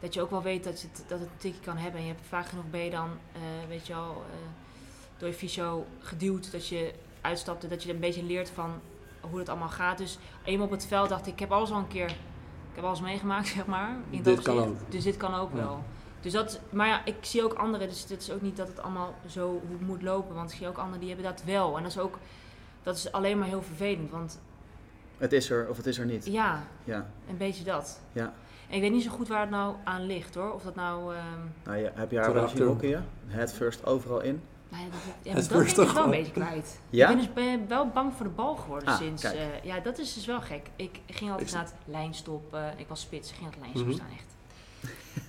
Dat 0.00 0.14
je 0.14 0.20
ook 0.20 0.30
wel 0.30 0.42
weet 0.42 0.64
dat, 0.64 0.80
je 0.80 0.88
het, 0.92 1.04
dat 1.08 1.18
het 1.20 1.28
een 1.28 1.36
tikje 1.38 1.60
kan 1.60 1.76
hebben. 1.76 2.00
En 2.00 2.06
je 2.06 2.12
hebt 2.12 2.26
vaak 2.28 2.46
genoeg 2.46 2.70
ben 2.70 2.80
je 2.80 2.90
dan, 2.90 3.08
eh, 3.32 3.40
weet 3.68 3.86
je 3.86 3.92
wel, 3.92 4.10
eh, 4.10 4.48
door 5.18 5.28
je 5.28 5.34
fysio 5.34 5.86
geduwd. 5.98 6.52
Dat 6.52 6.68
je 6.68 6.92
uitstapte, 7.20 7.68
dat 7.68 7.82
je 7.82 7.92
een 7.92 8.00
beetje 8.00 8.22
leert 8.24 8.50
van 8.50 8.70
hoe 9.30 9.38
het 9.38 9.48
allemaal 9.48 9.68
gaat. 9.68 9.98
Dus 9.98 10.18
eenmaal 10.44 10.66
op 10.66 10.72
het 10.72 10.86
veld 10.86 11.08
dacht 11.08 11.26
ik, 11.26 11.32
ik 11.32 11.38
heb 11.40 11.52
alles 11.52 11.70
al 11.70 11.78
een 11.78 11.88
keer, 11.88 12.10
ik 12.10 12.74
heb 12.74 12.84
alles 12.84 13.00
meegemaakt, 13.00 13.46
zeg 13.56 13.66
maar. 13.66 13.96
In 14.10 14.22
Dit 14.22 14.34
dat 14.36 14.44
kan 14.44 14.58
ook. 14.58 14.76
Dus 14.88 15.04
dit 15.04 15.16
kan 15.16 15.34
ook 15.34 15.50
Ja. 15.50 15.56
wel. 15.56 15.82
Dus 16.20 16.32
dat, 16.32 16.60
maar 16.70 16.86
ja, 16.88 17.04
ik 17.04 17.14
zie 17.20 17.44
ook 17.44 17.52
anderen, 17.52 17.88
dus 17.88 18.00
het 18.08 18.20
is 18.20 18.30
ook 18.30 18.40
niet 18.42 18.56
dat 18.56 18.68
het 18.68 18.82
allemaal 18.82 19.14
zo 19.28 19.60
moet 19.80 20.02
lopen. 20.02 20.34
Want 20.34 20.50
ik 20.50 20.56
zie 20.56 20.68
ook 20.68 20.76
anderen 20.78 21.00
die 21.00 21.08
hebben 21.08 21.26
dat 21.26 21.42
wel. 21.44 21.76
En 21.76 21.82
dat 21.82 21.92
is 21.92 21.98
ook, 21.98 22.18
dat 22.82 22.96
is 22.96 23.12
alleen 23.12 23.38
maar 23.38 23.48
heel 23.48 23.62
vervelend. 23.62 24.10
Want 24.10 24.40
Het 25.18 25.32
is 25.32 25.50
er 25.50 25.68
of 25.68 25.76
het 25.76 25.86
is 25.86 25.98
er 25.98 26.06
niet. 26.06 26.26
ja, 26.26 26.62
Ja. 26.84 27.06
een 27.28 27.36
beetje 27.36 27.64
dat. 27.64 28.00
Ja. 28.12 28.32
En 28.68 28.76
ik 28.76 28.80
weet 28.80 28.92
niet 28.92 29.02
zo 29.02 29.10
goed 29.10 29.28
waar 29.28 29.40
het 29.40 29.50
nou 29.50 29.74
aan 29.84 30.06
ligt 30.06 30.34
hoor. 30.34 30.52
Of 30.52 30.62
dat 30.62 30.74
nou, 30.74 31.14
ehm 31.14 31.24
Nou, 31.64 31.78
ja, 31.78 31.90
heb 31.94 32.10
je 32.10 32.18
haar 32.18 32.32
wel 32.32 32.42
eens 32.42 32.80
zien? 32.80 32.96
Head 33.26 33.52
first 33.52 33.86
overal 33.86 34.20
in? 34.20 34.42
nou 34.68 34.82
ja, 34.84 34.90
dat, 34.90 35.00
ja, 35.22 35.32
Het 35.32 35.40
dat 35.40 35.48
ben 35.48 35.58
ik 35.60 35.64
dus 35.64 35.74
toch 35.74 35.92
wel 35.92 36.04
een 36.04 36.10
beetje 36.10 36.32
kwijt. 36.32 36.80
Ja? 36.90 37.08
Ik 37.10 37.16
ben 37.16 37.24
dus 37.24 37.32
ben 37.32 37.68
wel 37.68 37.88
bang 37.88 38.14
voor 38.14 38.26
de 38.26 38.32
bal 38.32 38.56
geworden 38.56 38.88
Ah, 38.88 38.96
sinds, 38.96 39.22
eh, 39.22 39.62
ja 39.64 39.80
dat 39.80 39.98
is 39.98 40.14
dus 40.14 40.26
wel 40.26 40.40
gek. 40.40 40.66
Ik 40.76 41.00
ging 41.06 41.30
altijd 41.30 41.48
Ik- 41.48 41.54
naar 41.54 41.64
het 41.64 41.74
lijnstop, 41.84 42.54
eh, 42.54 42.66
ik 42.76 42.88
was 42.88 43.00
spits, 43.00 43.28
ik 43.30 43.34
ging 43.36 43.46
naar 43.50 43.58
het 43.58 43.60
lijnstop 43.60 43.86
Mhm. 43.86 43.96
staan 43.96 44.16
echt. 44.18 44.36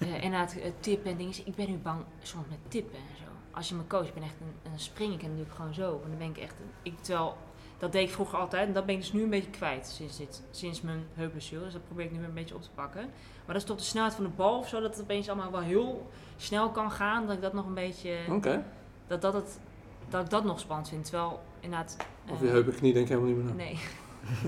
Eh, 0.02 0.24
en 0.24 0.32
na 0.32 0.39
het 0.39 0.60
eh, 0.60 0.72
tippen 0.80 1.12
en 1.12 1.18
dingen. 1.18 1.34
Ik 1.45 1.56
ben 1.56 1.70
nu 1.70 1.78
bang 1.78 2.04
soms 2.22 2.47
met 2.49 2.58
tippen 2.68 2.97
en 2.97 3.18
zo. 3.18 3.24
Als 3.52 3.70
je 3.70 3.76
me 3.76 3.88
coacht, 3.88 4.08
ik 4.08 4.14
ben 4.14 4.24
echt 4.24 4.36
een, 4.39 4.72
een 4.72 4.80
spring 4.80 5.14
ik 5.14 5.22
en 5.22 5.28
dan 5.28 5.36
doe 5.36 5.45
ik 5.45 5.52
gewoon 5.52 5.74
zo. 5.74 6.02
En 6.04 6.10
dan 6.10 6.18
ben 6.18 6.30
ik 6.30 6.38
echt, 6.38 6.56
een, 6.60 6.91
ik, 6.91 6.99
terwijl, 7.02 7.38
dat 7.78 7.91
deed 7.91 8.08
ik 8.08 8.14
vroeger 8.14 8.39
altijd 8.39 8.68
en 8.68 8.74
dat 8.74 8.86
ben 8.86 8.95
ik 8.95 9.02
dus 9.02 9.14
nu 9.14 9.24
een 9.24 9.30
beetje 9.30 9.49
kwijt 9.49 9.88
sinds, 9.88 10.18
dit, 10.18 10.43
sinds 10.52 10.82
mijn 10.82 11.04
heupblessure. 11.14 11.64
Dus 11.64 11.74
dat 11.74 11.86
probeer 11.86 12.06
ik 12.06 12.12
nu 12.12 12.18
weer 12.18 12.28
een 12.28 12.34
beetje 12.34 12.56
op 12.56 12.62
te 12.62 12.70
pakken. 12.76 13.02
Maar 13.45 13.56
dat 13.56 13.56
is 13.56 13.64
toch 13.64 13.78
de 13.78 13.84
snelheid 13.84 14.14
van 14.14 14.24
de 14.24 14.30
bal 14.30 14.58
of 14.58 14.68
zo, 14.68 14.82
dat 14.82 14.93
het 14.95 15.04
opeens 15.04 15.30
allemaal 15.30 15.52
wel 15.52 15.62
heel 15.62 16.10
snel 16.38 16.70
kan 16.70 16.91
gaan. 16.91 17.26
Dat 17.26 17.36
ik 17.36 17.41
dat 17.41 17.54
nog 17.54 17.66
een 17.66 17.74
beetje, 17.74 18.18
Oké. 18.30 18.64
dat, 19.08 19.22
dat, 19.22 19.34
het, 19.34 19.60
dat 20.10 20.24
ik 20.24 20.30
dat 20.30 20.43
nog 20.43 20.60
spannend 20.60 20.89
vind. 20.89 21.04
Terwijl 21.04 21.39
inderdaad... 21.60 21.97
Of 22.30 22.39
eh, 22.39 22.45
je 22.45 22.52
heup 22.52 22.68
en 22.68 22.76
knie 22.76 22.93
denk 22.93 23.06
ik 23.06 23.12
helemaal 23.12 23.36
niet 23.36 23.43
meer 23.43 23.54
na. 23.54 23.64
Nee. 23.64 23.80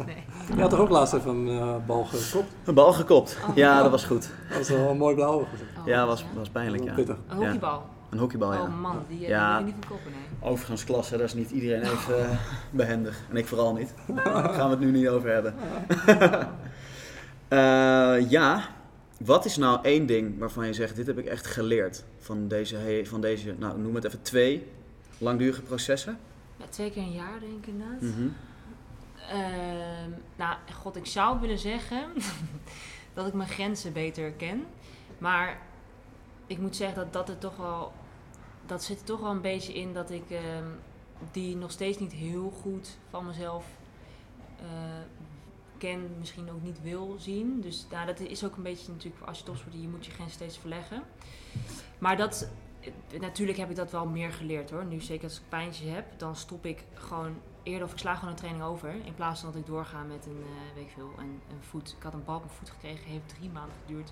nee. 0.05 0.23
Je 0.55 0.61
had 0.61 0.69
toch 0.69 0.79
ook 0.79 0.89
laatst 0.89 1.13
even 1.13 1.29
een 1.35 1.59
eh, 1.59 1.75
bal 1.85 2.03
gekopt? 2.05 2.51
Een 2.63 2.73
bal 2.73 2.93
gekopt. 2.93 3.37
Oh. 3.49 3.55
Ja, 3.55 3.81
dat 3.81 3.91
was 3.91 4.03
goed. 4.03 4.29
Dat 4.49 4.57
was 4.57 4.69
wel 4.69 4.89
een 4.89 4.97
mooi 4.97 5.15
blauw. 5.15 5.39
Oh, 5.39 5.47
Ja, 5.85 6.05
was, 6.05 6.19
ja? 6.19 6.25
was 6.37 6.49
pijnlijk, 6.49 6.83
ja. 6.83 6.93
Pittig. 6.93 7.17
Een 7.27 7.35
hockeybal. 7.37 7.83
Een 8.09 8.19
hockeybal, 8.19 8.53
ja. 8.53 8.61
Oh 8.61 8.81
man, 8.81 9.03
die, 9.07 9.19
Ja. 9.19 9.59
ik 9.59 9.65
niet 9.65 9.75
van 9.79 9.89
koppen, 9.89 10.11
nee. 10.11 10.51
Overigens 10.51 10.83
klasse, 10.83 11.15
daar 11.17 11.25
is 11.25 11.33
niet 11.33 11.51
iedereen 11.51 11.81
even 11.93 12.29
eh, 12.29 12.37
behendig. 12.71 13.21
En 13.29 13.37
ik 13.37 13.47
vooral 13.47 13.73
niet. 13.73 13.93
Daar 14.23 14.49
gaan 14.49 14.69
we 14.69 14.75
het 14.75 14.79
nu 14.79 14.91
niet 14.91 15.07
over 15.07 15.29
hebben. 15.31 15.53
Eh, 17.47 18.29
ja, 18.29 18.63
wat 19.25 19.45
is 19.45 19.57
nou 19.57 19.79
één 19.81 20.05
ding 20.05 20.39
waarvan 20.39 20.65
je 20.65 20.73
zegt, 20.73 20.95
dit 20.95 21.07
heb 21.07 21.17
ik 21.17 21.25
echt 21.25 21.47
geleerd 21.47 22.03
van 22.19 22.47
deze, 22.47 23.01
van 23.03 23.21
deze 23.21 23.55
nou 23.59 23.79
noem 23.79 23.95
het 23.95 24.03
even 24.03 24.21
twee 24.21 24.67
langdurige 25.17 25.61
processen? 25.61 26.17
Ja, 26.57 26.65
twee 26.69 26.91
keer 26.91 27.01
een 27.01 27.11
jaar 27.11 27.39
denk 27.39 27.53
ik 27.53 27.67
inderdaad. 27.67 28.01
Mhm. 28.01 28.11
Ehm, 28.11 28.27
nou, 30.35 30.57
god, 30.73 30.95
ik 30.95 31.05
zou 31.05 31.39
willen 31.39 31.59
zeggen 31.59 32.11
dat 33.13 33.27
ik 33.27 33.33
mijn 33.33 33.49
grenzen 33.49 33.93
beter 33.93 34.31
ken. 34.31 34.65
Maar 35.17 35.61
ik 36.47 36.57
moet 36.57 36.75
zeggen 36.75 36.97
dat 36.97 37.13
dat 37.13 37.29
er 37.29 37.37
toch 37.37 37.55
wel... 37.55 37.93
Dat 38.65 38.83
zit 38.83 38.99
er 38.99 39.05
toch 39.05 39.19
wel 39.19 39.31
een 39.31 39.41
beetje 39.41 39.73
in 39.73 39.93
dat 39.93 40.11
ik 40.11 40.29
ehm, 40.29 40.67
die 41.31 41.55
nog 41.55 41.71
steeds 41.71 41.99
niet 41.99 42.13
heel 42.13 42.53
goed 42.61 42.97
van 43.09 43.25
mezelf 43.25 43.65
eh, 44.59 44.65
ken, 45.77 46.15
misschien 46.19 46.51
ook 46.51 46.61
niet 46.61 46.81
wil 46.81 47.15
zien. 47.19 47.61
Dus 47.61 47.85
nou, 47.91 48.05
dat 48.05 48.19
is 48.19 48.43
ook 48.43 48.55
een 48.55 48.63
beetje 48.63 48.91
natuurlijk, 48.91 49.25
als 49.25 49.37
je 49.37 49.43
topsporter, 49.43 49.79
je 49.79 49.87
moet 49.87 50.05
je 50.05 50.11
grens 50.11 50.33
steeds 50.33 50.57
verleggen. 50.57 51.03
Maar 51.97 52.17
dat, 52.17 52.49
eh, 52.79 53.19
natuurlijk 53.19 53.57
heb 53.57 53.69
ik 53.69 53.75
dat 53.75 53.91
wel 53.91 54.05
meer 54.05 54.33
geleerd 54.33 54.69
hoor. 54.69 54.85
Nu 54.85 55.01
zeker 55.01 55.23
als 55.23 55.37
ik 55.37 55.49
pijntjes 55.49 55.89
heb, 55.89 56.19
dan 56.19 56.35
stop 56.35 56.65
ik 56.65 56.83
gewoon 56.93 57.35
eerder 57.63 57.83
of 57.83 57.91
ik 57.91 57.99
sla 57.99 58.15
gewoon 58.15 58.29
een 58.29 58.35
training 58.35 58.63
over. 58.63 58.89
In 58.89 59.15
plaats 59.15 59.39
van 59.41 59.51
dat 59.51 59.61
ik 59.61 59.65
doorga 59.67 60.03
met 60.03 60.25
een, 60.25 60.43
eh 60.43 60.75
weet 60.75 60.85
ik 60.85 60.91
veel, 60.91 61.11
een, 61.17 61.41
een 61.49 61.63
voet. 61.69 61.95
Ik 61.97 62.03
had 62.03 62.13
een 62.13 62.23
bal 62.23 62.35
op 62.35 62.43
mijn 62.43 62.55
voet 62.57 62.69
gekregen, 62.69 63.05
heeft 63.05 63.29
drie 63.37 63.49
maanden 63.49 63.75
geduurd. 63.85 64.11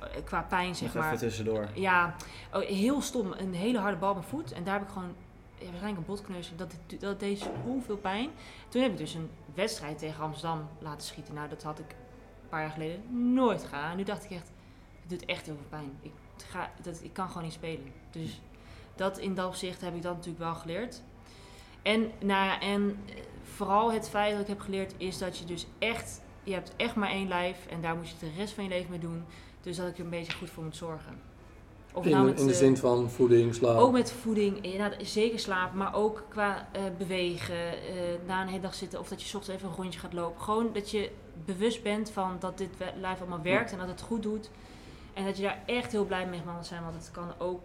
Eh, 0.00 0.24
qua 0.24 0.42
pijn 0.42 0.74
zeg 0.74 0.94
Nog 0.94 1.02
maar. 1.02 1.12
even 1.12 1.26
tussendoor. 1.26 1.68
Ja, 1.74 2.14
oh, 2.52 2.62
heel 2.62 3.00
stom. 3.00 3.32
Een 3.32 3.54
hele 3.54 3.78
harde 3.78 3.96
bal 3.96 4.10
op 4.10 4.16
mijn 4.16 4.28
voet. 4.28 4.52
En 4.52 4.64
daar 4.64 4.74
heb 4.78 4.82
ik 4.82 4.92
gewoon 4.92 5.14
ja, 5.58 5.64
waarschijnlijk 5.64 5.96
een 5.98 6.14
botkneus. 6.14 6.52
Dat, 6.56 6.74
dat 6.98 7.20
deed 7.20 7.38
zoveel 7.38 7.96
pijn. 7.96 8.30
Toen 8.68 8.82
heb 8.82 8.90
ik 8.90 8.98
dus 8.98 9.14
een 9.14 9.30
wedstrijd 9.54 9.98
tegen 9.98 10.22
Amsterdam 10.22 10.68
laten 10.78 11.06
schieten. 11.06 11.34
Nou, 11.34 11.48
dat 11.48 11.62
had 11.62 11.78
ik 11.78 11.90
een 11.90 12.48
paar 12.48 12.60
jaar 12.60 12.70
geleden 12.70 13.32
nooit 13.34 13.64
gedaan. 13.64 13.90
En 13.90 13.96
nu 13.96 14.02
dacht 14.02 14.24
ik 14.24 14.30
echt, 14.30 14.50
het 15.00 15.10
doet 15.10 15.24
echt 15.24 15.46
heel 15.46 15.54
veel 15.54 15.78
pijn. 15.78 15.98
Ik, 16.02 16.12
ga, 16.48 16.70
dat, 16.82 17.02
ik 17.02 17.12
kan 17.12 17.28
gewoon 17.28 17.42
niet 17.42 17.52
spelen. 17.52 17.92
Dus 18.10 18.40
dat 18.96 19.18
in 19.18 19.34
dat 19.34 19.46
opzicht 19.46 19.80
heb 19.80 19.94
ik 19.94 20.02
dat 20.02 20.14
natuurlijk 20.14 20.44
wel 20.44 20.54
geleerd. 20.54 21.02
En, 21.84 22.00
nou 22.18 22.46
ja, 22.46 22.60
en 22.60 22.96
vooral 23.42 23.92
het 23.92 24.08
feit 24.08 24.32
dat 24.32 24.40
ik 24.40 24.46
heb 24.46 24.60
geleerd 24.60 24.94
is 24.96 25.18
dat 25.18 25.38
je 25.38 25.44
dus 25.44 25.66
echt, 25.78 26.20
je 26.42 26.52
hebt 26.52 26.72
echt 26.76 26.94
maar 26.94 27.10
één 27.10 27.28
lijf. 27.28 27.66
En 27.66 27.80
daar 27.80 27.96
moet 27.96 28.08
je 28.08 28.14
de 28.18 28.30
rest 28.36 28.54
van 28.54 28.64
je 28.64 28.70
leven 28.70 28.90
mee 28.90 28.98
doen. 28.98 29.24
Dus 29.60 29.76
dat 29.76 29.88
ik 29.88 29.98
er 29.98 30.04
een 30.04 30.10
beetje 30.10 30.32
goed 30.32 30.50
voor 30.50 30.64
moet 30.64 30.76
zorgen. 30.76 31.20
Of 31.92 32.04
In, 32.04 32.10
nou 32.10 32.24
met, 32.24 32.40
in 32.40 32.46
de 32.46 32.52
eh, 32.52 32.58
zin 32.58 32.76
van 32.76 33.10
voeding, 33.10 33.54
slaap. 33.54 33.78
ook 33.78 33.92
met 33.92 34.12
voeding, 34.12 34.64
inderdaad, 34.64 35.06
zeker 35.06 35.38
slapen, 35.38 35.78
maar 35.78 35.94
ook 35.94 36.24
qua 36.28 36.68
eh, 36.72 36.82
bewegen, 36.98 37.66
eh, 37.68 37.82
na 38.26 38.42
een 38.42 38.48
hele 38.48 38.60
dag 38.60 38.74
zitten 38.74 39.00
of 39.00 39.08
dat 39.08 39.22
je 39.22 39.36
ochtends 39.36 39.48
even 39.48 39.68
een 39.68 39.82
rondje 39.82 40.00
gaat 40.00 40.12
lopen. 40.12 40.42
Gewoon 40.42 40.70
dat 40.72 40.90
je 40.90 41.10
bewust 41.44 41.82
bent 41.82 42.10
van 42.10 42.36
dat 42.38 42.58
dit 42.58 42.70
lijf 43.00 43.20
allemaal 43.20 43.42
werkt 43.42 43.72
en 43.72 43.78
dat 43.78 43.88
het 43.88 44.00
goed 44.00 44.22
doet. 44.22 44.50
En 45.12 45.24
dat 45.24 45.36
je 45.36 45.42
daar 45.42 45.62
echt 45.66 45.92
heel 45.92 46.04
blij 46.04 46.26
mee 46.26 46.40
mag 46.46 46.66
zijn, 46.66 46.82
want 46.82 46.94
het 46.94 47.10
kan 47.10 47.32
ook, 47.38 47.60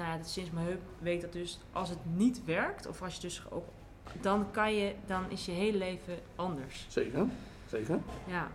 nou 0.00 0.12
ja, 0.12 0.18
dat 0.18 0.28
sinds 0.28 0.50
mijn 0.50 0.66
heup 0.66 0.80
weet 0.98 1.14
ik 1.14 1.20
dat 1.20 1.32
dus, 1.32 1.60
als 1.72 1.88
het 1.88 1.98
niet 2.16 2.44
werkt, 2.44 2.86
of 2.88 3.02
als 3.02 3.14
je 3.14 3.20
dus 3.20 3.42
ook, 3.50 3.64
dan 4.20 4.46
kan 4.50 4.74
je, 4.74 4.92
dan 5.06 5.22
is 5.28 5.46
je 5.46 5.52
hele 5.52 5.78
leven 5.78 6.14
anders. 6.36 6.86
Zeker, 6.88 7.26
zeker. 7.70 7.98
Ja, 8.26 8.48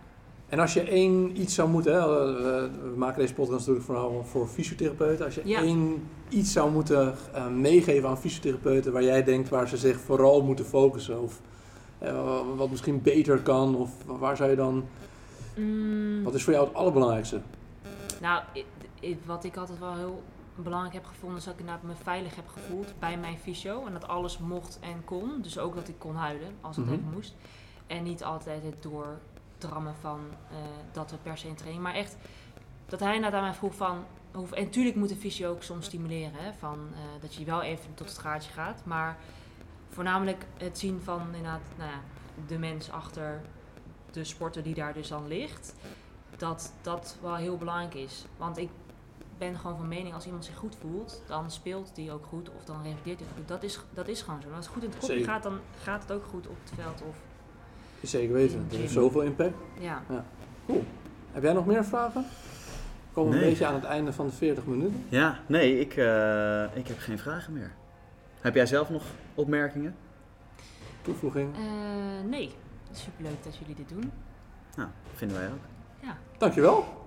En 0.48 0.58
als 0.58 0.72
je 0.74 0.80
één 0.82 1.40
iets 1.40 1.54
zou 1.54 1.68
moeten, 1.68 1.92
hè, 1.92 1.98
eh, 1.98 2.06
we, 2.36 2.70
we 2.90 2.96
maken 2.96 3.20
deze 3.20 3.34
podcast 3.34 3.58
natuurlijk 3.58 3.84
vooral 3.86 4.24
voor 4.24 4.46
fysiotherapeuten. 4.46 5.24
Als 5.24 5.34
je 5.34 5.40
Ja. 5.44 5.60
één 5.60 6.08
iets 6.28 6.52
zou 6.52 6.70
moeten 6.70 7.14
eh, 7.32 7.48
meegeven 7.48 8.08
aan 8.08 8.18
fysiotherapeuten 8.18 8.92
waar 8.92 9.02
jij 9.02 9.24
denkt 9.24 9.48
waar 9.48 9.68
ze 9.68 9.76
zich 9.76 10.00
vooral 10.00 10.42
moeten 10.42 10.64
focussen. 10.64 11.20
Of 11.22 11.40
eh, 11.98 12.40
wat 12.56 12.70
misschien 12.70 13.02
beter 13.02 13.38
kan. 13.42 13.76
Of 13.76 13.90
waar 14.06 14.36
zou 14.36 14.50
je 14.50 14.56
dan. 14.56 14.84
Mm. 15.56 16.22
Wat 16.22 16.34
is 16.34 16.44
voor 16.44 16.52
jou 16.52 16.66
het 16.66 16.74
allerbelangrijkste? 16.76 17.40
Nou, 18.20 18.42
i- 18.54 18.64
i- 19.00 19.18
wat 19.24 19.44
ik 19.44 19.56
altijd 19.56 19.78
wel 19.78 19.94
heel 19.96 20.22
belangrijk 20.62 20.94
heb 20.94 21.04
gevonden, 21.06 21.38
is 21.38 21.44
dat 21.44 21.54
ik 21.54 21.60
inderdaad 21.60 21.82
me 21.84 21.94
veilig 22.02 22.36
heb 22.36 22.48
gevoeld 22.48 22.94
bij 22.98 23.18
mijn 23.18 23.38
fysio. 23.38 23.86
En 23.86 23.92
dat 23.92 24.08
alles 24.08 24.38
mocht 24.38 24.78
en 24.80 25.04
kon. 25.04 25.42
Dus 25.42 25.58
ook 25.58 25.74
dat 25.74 25.88
ik 25.88 25.98
kon 25.98 26.14
huilen 26.14 26.56
als 26.60 26.76
het 26.76 26.84
Mhm. 26.84 26.94
even 26.94 27.10
moest. 27.12 27.34
En 27.86 28.02
niet 28.02 28.24
altijd 28.24 28.62
het 28.62 28.82
doordrammen 28.82 29.94
van 30.00 30.20
eh, 30.50 30.56
dat 30.92 31.10
we 31.10 31.16
per 31.16 31.38
se 31.38 31.48
in 31.48 31.54
training. 31.54 31.82
Maar 31.82 31.94
echt, 31.94 32.16
dat 32.86 33.00
hij 33.00 33.14
inderdaad 33.14 33.40
aan 33.40 33.46
mij 33.46 33.56
vroeg 33.56 33.74
van... 33.74 34.04
En 34.52 34.64
natuurlijk 34.64 34.96
moet 34.96 35.08
de 35.08 35.16
fysio 35.16 35.50
ook 35.50 35.62
soms 35.62 35.86
stimuleren. 35.86 36.32
Hè, 36.34 36.52
van, 36.58 36.78
eh, 36.92 37.20
dat 37.20 37.34
je 37.34 37.44
wel 37.44 37.62
even 37.62 37.94
tot 37.94 38.08
het 38.08 38.18
gaatje 38.18 38.52
gaat. 38.52 38.84
Maar 38.84 39.16
voornamelijk 39.88 40.46
het 40.56 40.78
zien 40.78 41.00
van 41.04 41.20
inderdaad, 41.26 41.60
nou 41.76 41.90
ja, 41.90 42.00
de 42.46 42.58
mens 42.58 42.90
achter 42.90 43.42
de 44.10 44.24
sporter 44.24 44.62
die 44.62 44.74
daar 44.74 44.92
dus 44.94 45.08
dan 45.08 45.26
ligt 45.26 45.74
dat 46.36 46.72
dat 46.82 47.16
wel 47.22 47.34
heel 47.34 47.56
belangrijk 47.56 47.94
is. 47.94 48.24
Want 48.36 48.56
ik 48.58 48.70
ben 49.38 49.56
gewoon 49.58 49.76
van 49.76 49.88
mening, 49.88 50.14
als 50.14 50.24
iemand 50.26 50.44
zich 50.44 50.56
goed 50.56 50.76
voelt, 50.80 51.22
dan 51.26 51.50
speelt 51.50 51.94
die 51.94 52.12
ook 52.12 52.24
goed 52.26 52.50
of 52.50 52.64
dan 52.64 52.82
reageert 52.82 53.18
hij 53.20 53.28
goed. 53.36 53.48
Dat 53.48 53.62
is, 53.62 53.80
dat 53.94 54.08
is 54.08 54.22
gewoon 54.22 54.42
zo. 54.42 54.48
Als 54.48 54.64
het 54.64 54.74
goed 54.74 54.82
in 54.84 54.90
het 54.90 54.98
kopje 54.98 55.24
gaat, 55.24 55.42
dan 55.42 55.58
gaat 55.82 56.02
het 56.02 56.12
ook 56.12 56.24
goed 56.24 56.46
op 56.46 56.56
het 56.64 56.72
veld. 56.80 57.02
Of, 57.08 57.16
Zeker 58.02 58.34
weten. 58.34 58.66
Dat 58.68 58.78
heeft 58.78 58.92
zoveel 58.92 59.20
impact. 59.22 59.54
ja. 59.78 60.02
Cool. 60.66 60.84
Heb 61.32 61.42
jij 61.42 61.52
nog 61.52 61.66
meer 61.66 61.84
vragen? 61.84 62.22
We 62.22 63.12
komen 63.22 63.30
Nee. 63.32 63.42
een 63.42 63.48
beetje 63.48 63.66
aan 63.66 63.74
het 63.74 63.84
einde 63.84 64.12
van 64.12 64.26
de 64.26 64.32
40 64.32 64.66
minuten. 64.66 65.04
Ja, 65.08 65.38
nee, 65.46 65.80
ik, 65.80 65.96
eh, 65.96 66.76
ik 66.76 66.88
heb 66.88 66.98
geen 66.98 67.18
vragen 67.18 67.52
meer. 67.52 67.72
Heb 68.40 68.54
jij 68.54 68.66
zelf 68.66 68.90
nog 68.90 69.02
opmerkingen? 69.34 69.96
Toevoeging. 71.02 71.54
Eh, 71.54 71.60
nee, 72.30 72.54
superleuk 72.92 73.42
dat 73.44 73.56
jullie 73.56 73.74
dit 73.74 73.88
doen. 73.88 74.12
Nou, 74.76 74.88
vinden 75.14 75.36
wij 75.38 75.46
ook. 75.48 75.58
Ja. 76.02 76.16
Dankjewel. 76.38 77.04